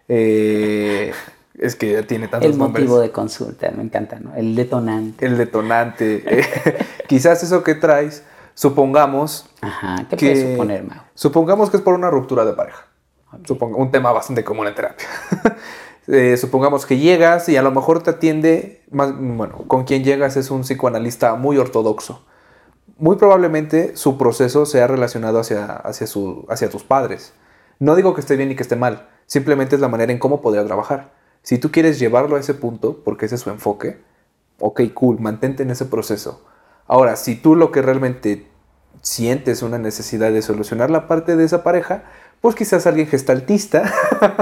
eh, 0.09 1.13
es 1.59 1.77
que 1.77 1.93
ya 1.93 2.03
tiene 2.07 2.29
tantos 2.29 2.51
El 2.51 2.59
nombres. 2.59 2.85
motivo 2.85 3.01
de 3.01 3.11
consulta, 3.13 3.71
me 3.77 3.83
encanta, 3.83 4.19
¿no? 4.21 4.35
El 4.35 4.55
detonante. 4.55 5.25
El 5.27 5.39
detonante. 5.39 6.23
eh, 6.27 6.45
quizás 7.09 7.43
eso 7.43 7.63
que 7.63 7.75
traes, 7.75 8.23
supongamos 8.55 9.49
Ajá, 9.61 10.07
¿qué 10.11 10.17
que- 10.17 10.27
puedes 10.31 10.51
suponer, 10.53 10.85
Mau? 10.85 10.99
Supongamos 11.15 11.71
que 11.71 11.77
es 11.79 11.83
por 11.83 11.95
una 11.95 12.11
ruptura 12.11 12.45
de 12.45 12.53
pareja. 12.53 12.87
Supongo, 13.45 13.79
un 13.79 13.91
tema 13.91 14.13
bastante 14.13 14.45
común 14.45 14.67
en 14.67 14.75
terapia. 14.75 15.07
Eh, 16.09 16.37
supongamos 16.37 16.87
que 16.87 16.99
llegas 16.99 17.49
y 17.49 17.57
a 17.57 17.63
lo 17.63 17.73
mejor 17.73 18.01
te 18.01 18.11
atiende, 18.11 18.85
más, 18.93 19.13
bueno, 19.19 19.65
con 19.67 19.83
quien 19.83 20.05
llegas 20.05 20.37
es 20.37 20.53
un 20.53 20.61
psicoanalista 20.61 21.35
muy 21.35 21.59
ortodoxo. 21.59 22.25
Muy 22.97 23.17
probablemente 23.17 23.97
su 23.97 24.17
proceso 24.17 24.67
sea 24.67 24.87
relacionado 24.87 25.41
hacia, 25.41 25.65
hacia, 25.67 26.07
su, 26.07 26.47
hacia 26.49 26.71
tus 26.71 26.85
padres. 26.85 27.33
No 27.81 27.97
digo 27.97 28.15
que 28.15 28.21
esté 28.21 28.37
bien 28.37 28.51
ni 28.51 28.55
que 28.55 28.63
esté 28.63 28.77
mal, 28.77 29.09
simplemente 29.27 29.75
es 29.75 29.81
la 29.81 29.89
manera 29.89 30.13
en 30.13 30.21
cómo 30.21 30.41
podría 30.41 30.65
trabajar. 30.65 31.11
Si 31.47 31.59
tú 31.59 31.71
quieres 31.71 32.01
llevarlo 32.01 32.35
a 32.35 32.41
ese 32.41 32.55
punto, 32.55 33.05
porque 33.05 33.27
ese 33.27 33.37
es 33.37 33.41
su 33.41 33.51
enfoque, 33.51 34.01
ok, 34.59 34.81
cool, 34.95 35.21
mantente 35.21 35.63
en 35.63 35.71
ese 35.71 35.85
proceso. 35.85 36.45
Ahora, 36.89 37.15
si 37.15 37.37
tú 37.37 37.55
lo 37.55 37.71
que 37.71 37.83
realmente 37.83 38.49
sientes 39.01 39.63
una 39.63 39.79
necesidad 39.79 40.33
de 40.33 40.43
solucionar 40.43 40.91
la 40.91 41.07
parte 41.07 41.37
de 41.37 41.45
esa 41.45 41.63
pareja, 41.63 42.03
pues 42.41 42.57
quizás 42.57 42.85
alguien 42.89 43.07
gestaltista, 43.07 43.85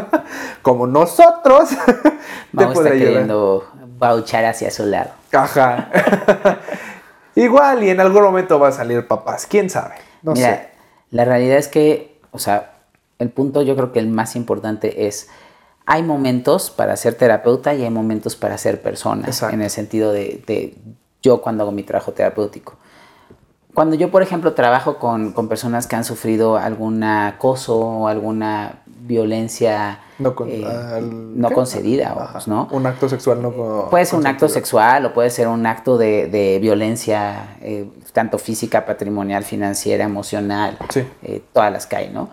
como 0.62 0.86
nosotros, 0.86 1.68
te 2.56 2.64
ayudar. 2.64 2.92
queriendo 2.94 3.68
bauchar 3.98 4.46
hacia 4.46 4.70
su 4.70 4.86
lado. 4.86 5.10
Ajá. 5.30 5.90
Igual 7.34 7.84
y 7.84 7.90
en 7.90 8.00
algún 8.00 8.22
momento 8.22 8.58
va 8.58 8.68
a 8.68 8.72
salir 8.72 9.06
papás, 9.06 9.46
quién 9.46 9.68
sabe. 9.68 9.96
No 10.22 10.32
Mira, 10.32 10.54
sé. 10.54 10.68
la 11.10 11.26
realidad 11.26 11.58
es 11.58 11.68
que, 11.68 12.18
o 12.30 12.38
sea, 12.38 12.76
el 13.18 13.28
punto 13.28 13.60
yo 13.60 13.76
creo 13.76 13.92
que 13.92 13.98
el 13.98 14.08
más 14.08 14.36
importante 14.36 15.06
es, 15.06 15.28
hay 15.86 16.02
momentos 16.02 16.70
para 16.70 16.96
ser 16.96 17.14
terapeuta 17.14 17.74
y 17.74 17.82
hay 17.82 17.90
momentos 17.90 18.36
para 18.36 18.56
ser 18.58 18.80
persona, 18.80 19.26
Exacto. 19.26 19.54
en 19.54 19.62
el 19.62 19.70
sentido 19.70 20.12
de, 20.12 20.42
de 20.46 20.76
yo 21.22 21.40
cuando 21.42 21.62
hago 21.64 21.72
mi 21.72 21.82
trabajo 21.82 22.12
terapéutico. 22.12 22.74
Cuando 23.74 23.96
yo, 23.96 24.10
por 24.10 24.22
ejemplo, 24.22 24.54
trabajo 24.54 24.98
con, 24.98 25.32
con 25.32 25.48
personas 25.48 25.86
que 25.88 25.96
han 25.96 26.04
sufrido 26.04 26.56
algún 26.56 27.02
acoso 27.02 27.76
o 27.78 28.06
alguna 28.08 28.82
violencia 28.86 29.98
No 30.20 30.34
con- 30.36 30.48
eh, 30.48 30.64
al- 30.64 31.40
no 31.40 31.48
¿qué? 31.48 31.54
concedida, 31.54 32.14
vamos, 32.14 32.46
¿no? 32.46 32.68
Un 32.70 32.86
acto 32.86 33.08
sexual 33.08 33.42
no 33.42 33.52
co- 33.52 33.88
Puede 33.90 34.04
ser 34.06 34.18
un 34.20 34.26
acto 34.28 34.48
sexual 34.48 35.04
o 35.06 35.12
puede 35.12 35.28
ser 35.30 35.48
un 35.48 35.66
acto 35.66 35.98
de, 35.98 36.28
de 36.28 36.58
violencia, 36.60 37.56
eh, 37.62 37.90
tanto 38.12 38.38
física, 38.38 38.86
patrimonial, 38.86 39.42
financiera, 39.44 40.04
emocional, 40.04 40.78
Sí. 40.90 41.02
eh, 41.24 41.42
todas 41.52 41.72
las 41.72 41.86
que 41.86 41.96
hay, 41.96 42.10
¿no? 42.10 42.30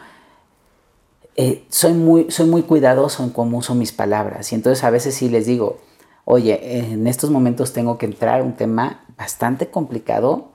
Eh, 1.36 1.64
soy, 1.70 1.94
muy, 1.94 2.30
soy 2.30 2.48
muy 2.48 2.64
cuidadoso 2.64 3.24
en 3.24 3.30
cómo 3.30 3.58
uso 3.58 3.74
mis 3.74 3.92
palabras 3.92 4.52
y 4.52 4.56
entonces 4.56 4.84
a 4.84 4.90
veces 4.90 5.16
sí 5.16 5.30
les 5.30 5.46
digo, 5.46 5.78
oye, 6.26 6.92
en 6.92 7.08
estos 7.08 7.30
momentos 7.30 7.72
tengo 7.72 7.98
que 7.98 8.06
entrar 8.06 8.42
a 8.42 8.44
un 8.44 8.54
tema 8.54 9.06
bastante 9.18 9.68
complicado 9.68 10.50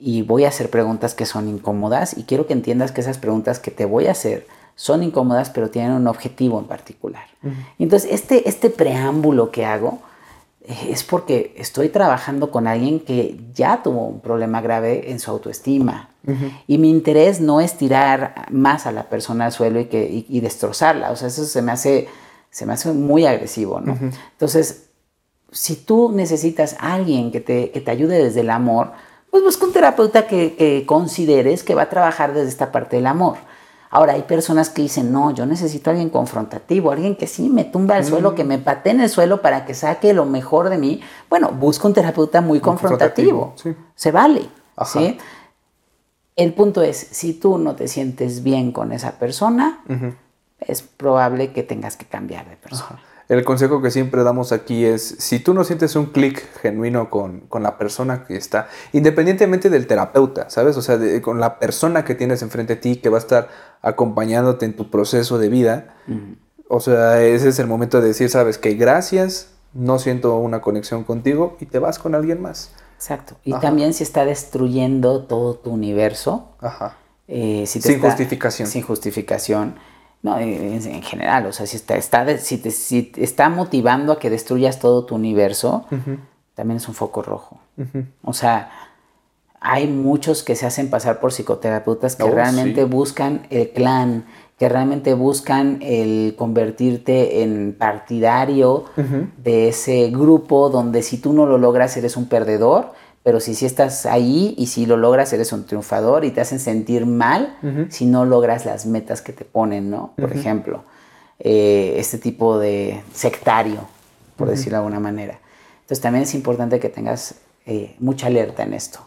y 0.00 0.22
voy 0.22 0.44
a 0.44 0.48
hacer 0.48 0.70
preguntas 0.70 1.14
que 1.14 1.26
son 1.26 1.48
incómodas 1.48 2.16
y 2.16 2.24
quiero 2.24 2.46
que 2.46 2.52
entiendas 2.52 2.92
que 2.92 3.00
esas 3.00 3.18
preguntas 3.18 3.60
que 3.60 3.70
te 3.70 3.84
voy 3.84 4.06
a 4.06 4.12
hacer 4.12 4.46
son 4.74 5.02
incómodas 5.02 5.50
pero 5.50 5.70
tienen 5.70 5.92
un 5.92 6.06
objetivo 6.06 6.58
en 6.58 6.66
particular. 6.66 7.26
Y 7.78 7.84
Entonces, 7.84 8.12
este, 8.12 8.48
este 8.48 8.70
preámbulo 8.70 9.50
que 9.50 9.66
hago 9.66 10.00
es 10.68 11.02
porque 11.02 11.54
estoy 11.56 11.88
trabajando 11.88 12.50
con 12.50 12.66
alguien 12.66 13.00
que 13.00 13.40
ya 13.54 13.82
tuvo 13.82 14.06
un 14.06 14.20
problema 14.20 14.60
grave 14.60 15.10
en 15.10 15.18
su 15.18 15.30
autoestima. 15.30 16.10
Y 16.66 16.76
mi 16.76 16.90
interés 16.90 17.40
no 17.40 17.62
es 17.62 17.78
tirar 17.78 18.46
más 18.50 18.86
a 18.86 18.92
la 18.92 19.08
persona 19.08 19.46
al 19.46 19.52
suelo 19.52 19.80
y, 19.80 19.86
que, 19.86 20.04
y, 20.04 20.26
y 20.28 20.40
destrozarla. 20.40 21.10
O 21.10 21.16
sea, 21.16 21.28
eso 21.28 21.46
se 21.46 21.62
me 21.62 21.72
hace, 21.72 22.08
se 22.50 22.66
me 22.66 22.74
hace 22.74 22.92
muy 22.92 23.24
agresivo, 23.24 23.80
¿no? 23.80 23.96
Entonces, 24.32 24.90
si 25.50 25.74
tú 25.74 26.12
necesitas 26.12 26.76
a 26.80 26.92
alguien 26.92 27.32
que 27.32 27.40
te, 27.40 27.70
que 27.70 27.80
te 27.80 27.90
ayude 27.90 28.22
desde 28.22 28.40
el 28.40 28.50
amor, 28.50 28.92
pues 29.30 29.42
busca 29.42 29.64
un 29.64 29.72
terapeuta 29.72 30.26
que, 30.26 30.54
que 30.54 30.84
consideres 30.84 31.64
que 31.64 31.74
va 31.74 31.82
a 31.82 31.88
trabajar 31.88 32.34
desde 32.34 32.50
esta 32.50 32.72
parte 32.72 32.96
del 32.96 33.06
amor. 33.06 33.38
Ahora, 33.90 34.14
hay 34.14 34.22
personas 34.22 34.68
que 34.68 34.82
dicen, 34.82 35.12
no, 35.12 35.30
yo 35.30 35.46
necesito 35.46 35.88
a 35.88 35.92
alguien 35.92 36.10
confrontativo, 36.10 36.90
alguien 36.90 37.16
que 37.16 37.26
sí 37.26 37.48
me 37.48 37.64
tumba 37.64 37.96
al 37.96 38.04
suelo, 38.04 38.34
que 38.34 38.44
me 38.44 38.58
patee 38.58 38.92
en 38.92 39.00
el 39.00 39.08
suelo 39.08 39.40
para 39.40 39.64
que 39.64 39.74
saque 39.74 40.12
lo 40.12 40.26
mejor 40.26 40.68
de 40.68 40.78
mí. 40.78 41.00
Bueno, 41.30 41.50
busca 41.52 41.88
un 41.88 41.94
terapeuta 41.94 42.40
muy 42.40 42.60
confrontativo. 42.60 43.52
confrontativo, 43.54 43.78
sí. 43.78 43.92
Se 43.94 44.12
vale. 44.12 44.48
Ajá. 44.76 44.98
¿sí? 44.98 45.18
El 46.36 46.52
punto 46.52 46.82
es, 46.82 46.96
si 46.96 47.32
tú 47.32 47.58
no 47.58 47.74
te 47.74 47.88
sientes 47.88 48.42
bien 48.42 48.70
con 48.70 48.92
esa 48.92 49.18
persona, 49.18 49.82
es 50.60 50.82
probable 50.82 51.52
que 51.52 51.62
tengas 51.62 51.96
que 51.96 52.04
cambiar 52.04 52.48
de 52.48 52.56
persona. 52.56 53.00
El 53.28 53.44
consejo 53.44 53.82
que 53.82 53.90
siempre 53.90 54.22
damos 54.22 54.52
aquí 54.52 54.86
es, 54.86 55.16
si 55.18 55.38
tú 55.38 55.52
no 55.52 55.62
sientes 55.64 55.94
un 55.96 56.06
clic 56.06 56.42
genuino 56.62 57.10
con, 57.10 57.40
con 57.40 57.62
la 57.62 57.76
persona 57.76 58.24
que 58.24 58.36
está, 58.36 58.68
independientemente 58.92 59.68
del 59.68 59.86
terapeuta, 59.86 60.48
¿sabes? 60.48 60.78
O 60.78 60.82
sea, 60.82 60.96
de- 60.96 61.20
con 61.20 61.38
la 61.38 61.58
persona 61.58 62.04
que 62.04 62.14
tienes 62.14 62.40
enfrente 62.40 62.76
de 62.76 62.80
ti, 62.80 62.96
que 62.96 63.10
va 63.10 63.18
a 63.18 63.20
estar 63.20 63.48
acompañándote 63.82 64.64
en 64.64 64.74
tu 64.74 64.90
proceso 64.90 65.38
de 65.38 65.48
vida, 65.50 65.94
o 66.68 66.80
sea, 66.80 67.22
ese 67.22 67.48
es 67.50 67.58
el 67.58 67.66
momento 67.66 68.00
de 68.00 68.08
decir, 68.08 68.30
sabes, 68.30 68.56
que 68.56 68.74
gracias, 68.74 69.50
no 69.74 69.98
siento 69.98 70.36
una 70.38 70.62
conexión 70.62 71.04
contigo 71.04 71.56
y 71.60 71.66
te 71.66 71.78
vas 71.78 71.98
con 71.98 72.14
alguien 72.14 72.40
más. 72.40 72.72
Exacto. 72.96 73.36
Y 73.44 73.52
Ajá. 73.52 73.60
también 73.60 73.92
si 73.92 74.02
está 74.04 74.24
destruyendo 74.24 75.24
todo 75.24 75.54
tu 75.54 75.70
universo, 75.70 76.56
Ajá. 76.60 76.96
eh, 77.28 77.64
si 77.66 77.78
te 77.80 77.88
Sin 77.88 77.96
está- 77.96 78.08
justificación. 78.08 78.68
Sin 78.68 78.82
justificación. 78.82 79.74
No, 80.22 80.38
en, 80.38 80.50
en 80.84 81.02
general, 81.02 81.46
o 81.46 81.52
sea, 81.52 81.66
si 81.66 81.76
está, 81.76 81.96
está 81.96 82.38
si, 82.38 82.58
te, 82.58 82.70
si 82.72 83.02
te 83.04 83.22
está 83.22 83.48
motivando 83.48 84.12
a 84.12 84.18
que 84.18 84.30
destruyas 84.30 84.80
todo 84.80 85.04
tu 85.04 85.14
universo, 85.14 85.86
también 86.54 86.78
es 86.78 86.88
un 86.88 86.94
foco 86.94 87.22
rojo. 87.22 87.58
O 88.24 88.32
sea, 88.32 88.70
hay 89.60 89.86
muchos 89.86 90.42
que 90.42 90.56
se 90.56 90.66
hacen 90.66 90.90
pasar 90.90 91.20
por 91.20 91.32
psicoterapeutas 91.32 92.16
que 92.16 92.24
Oh, 92.24 92.30
realmente 92.30 92.82
sí. 92.82 92.88
buscan 92.88 93.46
el 93.50 93.70
clan, 93.70 94.24
que 94.58 94.68
realmente 94.68 95.14
buscan 95.14 95.78
el 95.82 96.34
convertirte 96.36 97.42
en 97.44 97.76
partidario 97.78 98.86
de 99.36 99.68
ese 99.68 100.10
grupo 100.10 100.68
donde 100.68 101.02
si 101.02 101.18
tú 101.18 101.32
no 101.32 101.46
lo 101.46 101.58
logras 101.58 101.96
eres 101.96 102.16
un 102.16 102.26
perdedor, 102.28 102.92
pero 103.28 103.40
si 103.40 103.54
sí 103.54 103.66
estás 103.66 104.06
ahí 104.06 104.54
y 104.56 104.68
si 104.68 104.86
lo 104.86 104.96
logras 104.96 105.30
eres 105.34 105.52
un 105.52 105.66
triunfador 105.66 106.24
y 106.24 106.30
te 106.30 106.40
hacen 106.40 106.58
sentir 106.58 107.04
mal 107.04 107.58
si 107.90 108.06
no 108.06 108.24
logras 108.24 108.64
las 108.64 108.86
metas 108.86 109.20
que 109.20 109.34
te 109.34 109.44
ponen, 109.44 109.90
¿no? 109.90 110.14
Por 110.16 110.32
ejemplo, 110.32 110.84
eh, 111.38 111.96
este 111.98 112.16
tipo 112.16 112.58
de 112.58 113.02
sectario, 113.12 113.86
por 114.36 114.48
decirlo 114.48 114.76
de 114.78 114.84
alguna 114.84 114.98
manera. 114.98 115.40
Entonces 115.82 116.00
también 116.00 116.22
es 116.22 116.34
importante 116.34 116.80
que 116.80 116.88
tengas 116.88 117.34
eh, 117.66 117.96
mucha 117.98 118.28
alerta 118.28 118.62
en 118.62 118.72
esto, 118.72 119.00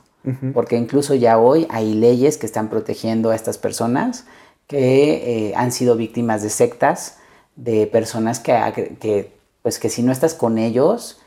porque 0.54 0.76
incluso 0.78 1.16
ya 1.16 1.40
hoy 1.40 1.66
hay 1.72 1.96
leyes 1.96 2.38
que 2.38 2.46
están 2.46 2.70
protegiendo 2.70 3.32
a 3.32 3.36
estas 3.36 3.58
personas 3.58 4.26
que 4.68 5.48
eh, 5.48 5.54
han 5.56 5.72
sido 5.72 5.96
víctimas 5.96 6.44
de 6.44 6.52
sectas, 6.52 7.18
de 7.56 7.88
personas 7.88 8.40
que, 8.40 8.54
que, 9.00 9.34
pues 9.64 9.80
que 9.80 9.90
si 9.90 10.04
no 10.04 10.12
estás 10.12 10.36
con 10.36 10.60
ellos 10.60 11.21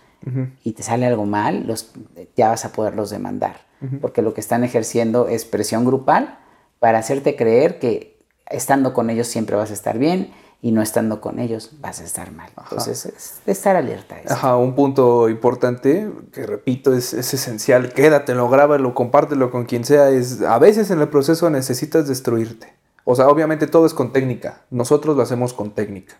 y 0.62 0.72
te 0.72 0.82
sale 0.82 1.06
algo 1.06 1.26
mal, 1.26 1.66
los, 1.66 1.92
ya 2.36 2.48
vas 2.48 2.64
a 2.64 2.72
poderlos 2.72 3.10
demandar, 3.10 3.60
porque 4.00 4.22
lo 4.22 4.32
que 4.32 4.40
están 4.40 4.64
ejerciendo 4.64 5.28
es 5.28 5.44
presión 5.44 5.84
grupal 5.84 6.38
para 6.78 6.98
hacerte 6.98 7.36
creer 7.36 7.78
que 7.78 8.18
estando 8.46 8.92
con 8.92 9.10
ellos 9.10 9.26
siempre 9.26 9.56
vas 9.56 9.70
a 9.70 9.74
estar 9.74 9.98
bien 9.98 10.32
y 10.64 10.72
no 10.72 10.80
estando 10.80 11.20
con 11.20 11.40
ellos 11.40 11.72
vas 11.80 12.00
a 12.00 12.04
estar 12.04 12.32
mal. 12.32 12.50
Entonces, 12.56 13.04
es 13.04 13.40
de 13.44 13.52
estar 13.52 13.76
alerta. 13.76 14.16
a. 14.16 14.32
Ajá, 14.32 14.56
un 14.56 14.74
punto 14.74 15.28
importante 15.28 16.10
que 16.32 16.46
repito 16.46 16.94
es, 16.94 17.12
es 17.12 17.34
esencial. 17.34 17.92
Quédatelo, 17.92 18.48
grábalo, 18.48 18.94
compártelo 18.94 19.50
con 19.50 19.66
quien 19.66 19.84
sea. 19.84 20.08
Es, 20.08 20.40
a 20.40 20.58
veces 20.58 20.90
en 20.90 21.02
el 21.02 21.08
proceso 21.08 21.50
necesitas 21.50 22.08
destruirte. 22.08 22.72
O 23.04 23.14
sea, 23.14 23.28
obviamente 23.28 23.66
todo 23.66 23.84
es 23.84 23.92
con 23.92 24.14
técnica. 24.14 24.62
Nosotros 24.70 25.14
lo 25.16 25.22
hacemos 25.22 25.52
con 25.52 25.72
técnica. 25.72 26.14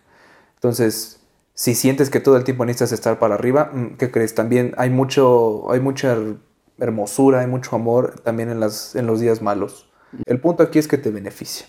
Entonces, 0.53 1.19
si 1.55 1.73
sientes 1.73 2.09
que 2.11 2.19
todo 2.19 2.37
el 2.37 2.43
tiempo 2.43 2.63
necesitas 2.65 2.91
estar 2.91 3.17
para 3.17 3.33
arriba, 3.35 3.71
mm, 3.73 3.95
¿qué 3.97 4.11
crees? 4.11 4.35
También 4.35 4.73
hay 4.77 4.89
mucho, 4.91 5.71
hay 5.71 5.79
mucha 5.79 6.13
her- 6.15 6.37
hermosura, 6.77 7.39
hay 7.39 7.47
mucho 7.47 7.75
amor 7.75 8.19
también 8.23 8.49
en, 8.51 8.59
las, 8.59 8.95
en 8.95 9.07
los 9.07 9.19
días 9.21 9.41
malos. 9.41 9.89
El 10.25 10.39
punto 10.39 10.61
aquí 10.63 10.77
es 10.79 10.87
que 10.87 10.97
te 10.97 11.09
beneficia. 11.09 11.65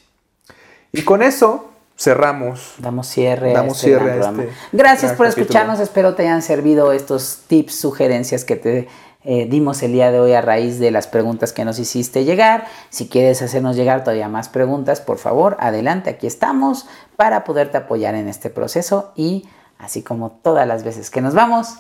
Y 0.93 1.03
con 1.03 1.23
eso 1.23 1.71
cerramos. 1.99 2.75
Damos 2.79 3.07
cierre 3.09 3.53
Damos 3.53 3.75
a 3.75 3.77
este 3.77 3.87
cierre 3.87 4.13
a 4.23 4.31
este 4.31 4.49
Gracias 4.73 5.13
por 5.13 5.27
capítulo. 5.27 5.43
escucharnos. 5.45 5.81
Espero 5.81 6.15
te 6.15 6.23
hayan 6.23 6.43
servido 6.43 6.93
estos 6.93 7.41
tips, 7.47 7.75
sugerencias 7.79 8.45
que 8.45 8.57
te 8.57 8.89
eh, 9.25 9.47
dimos 9.49 9.83
el 9.83 9.93
día 9.93 10.13
de 10.13 10.21
hoy 10.21 10.33
a 10.35 10.41
raíz 10.41 10.79
de 10.79 10.91
las 10.93 11.07
preguntas 11.09 11.53
que 11.53 11.65
nos 11.65 11.79
hiciste 11.79 12.25
llegar. 12.25 12.67
Si 12.91 13.09
quieres 13.09 13.43
hacernos 13.43 13.75
llegar 13.77 14.05
todavía 14.05 14.29
más 14.29 14.49
preguntas, 14.49 15.01
por 15.01 15.19
favor, 15.19 15.57
adelante. 15.59 16.11
Aquí 16.11 16.27
estamos 16.27 16.87
para 17.17 17.43
poderte 17.45 17.77
apoyar 17.79 18.15
en 18.15 18.29
este 18.29 18.51
proceso 18.51 19.13
y 19.17 19.49
así 19.79 20.03
como 20.03 20.31
todas 20.43 20.67
las 20.67 20.85
veces 20.85 21.11
que 21.11 21.21
nos 21.21 21.35
vamos, 21.35 21.75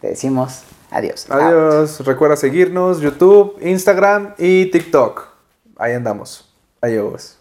te 0.00 0.08
decimos 0.08 0.62
adiós. 0.90 1.26
Adiós. 1.30 2.00
Recuerda 2.04 2.36
seguirnos 2.36 3.00
YouTube, 3.00 3.56
Instagram 3.60 4.34
y 4.38 4.66
TikTok. 4.66 5.28
Ahí 5.76 5.94
andamos. 5.94 6.52
Adiós. 6.80 7.38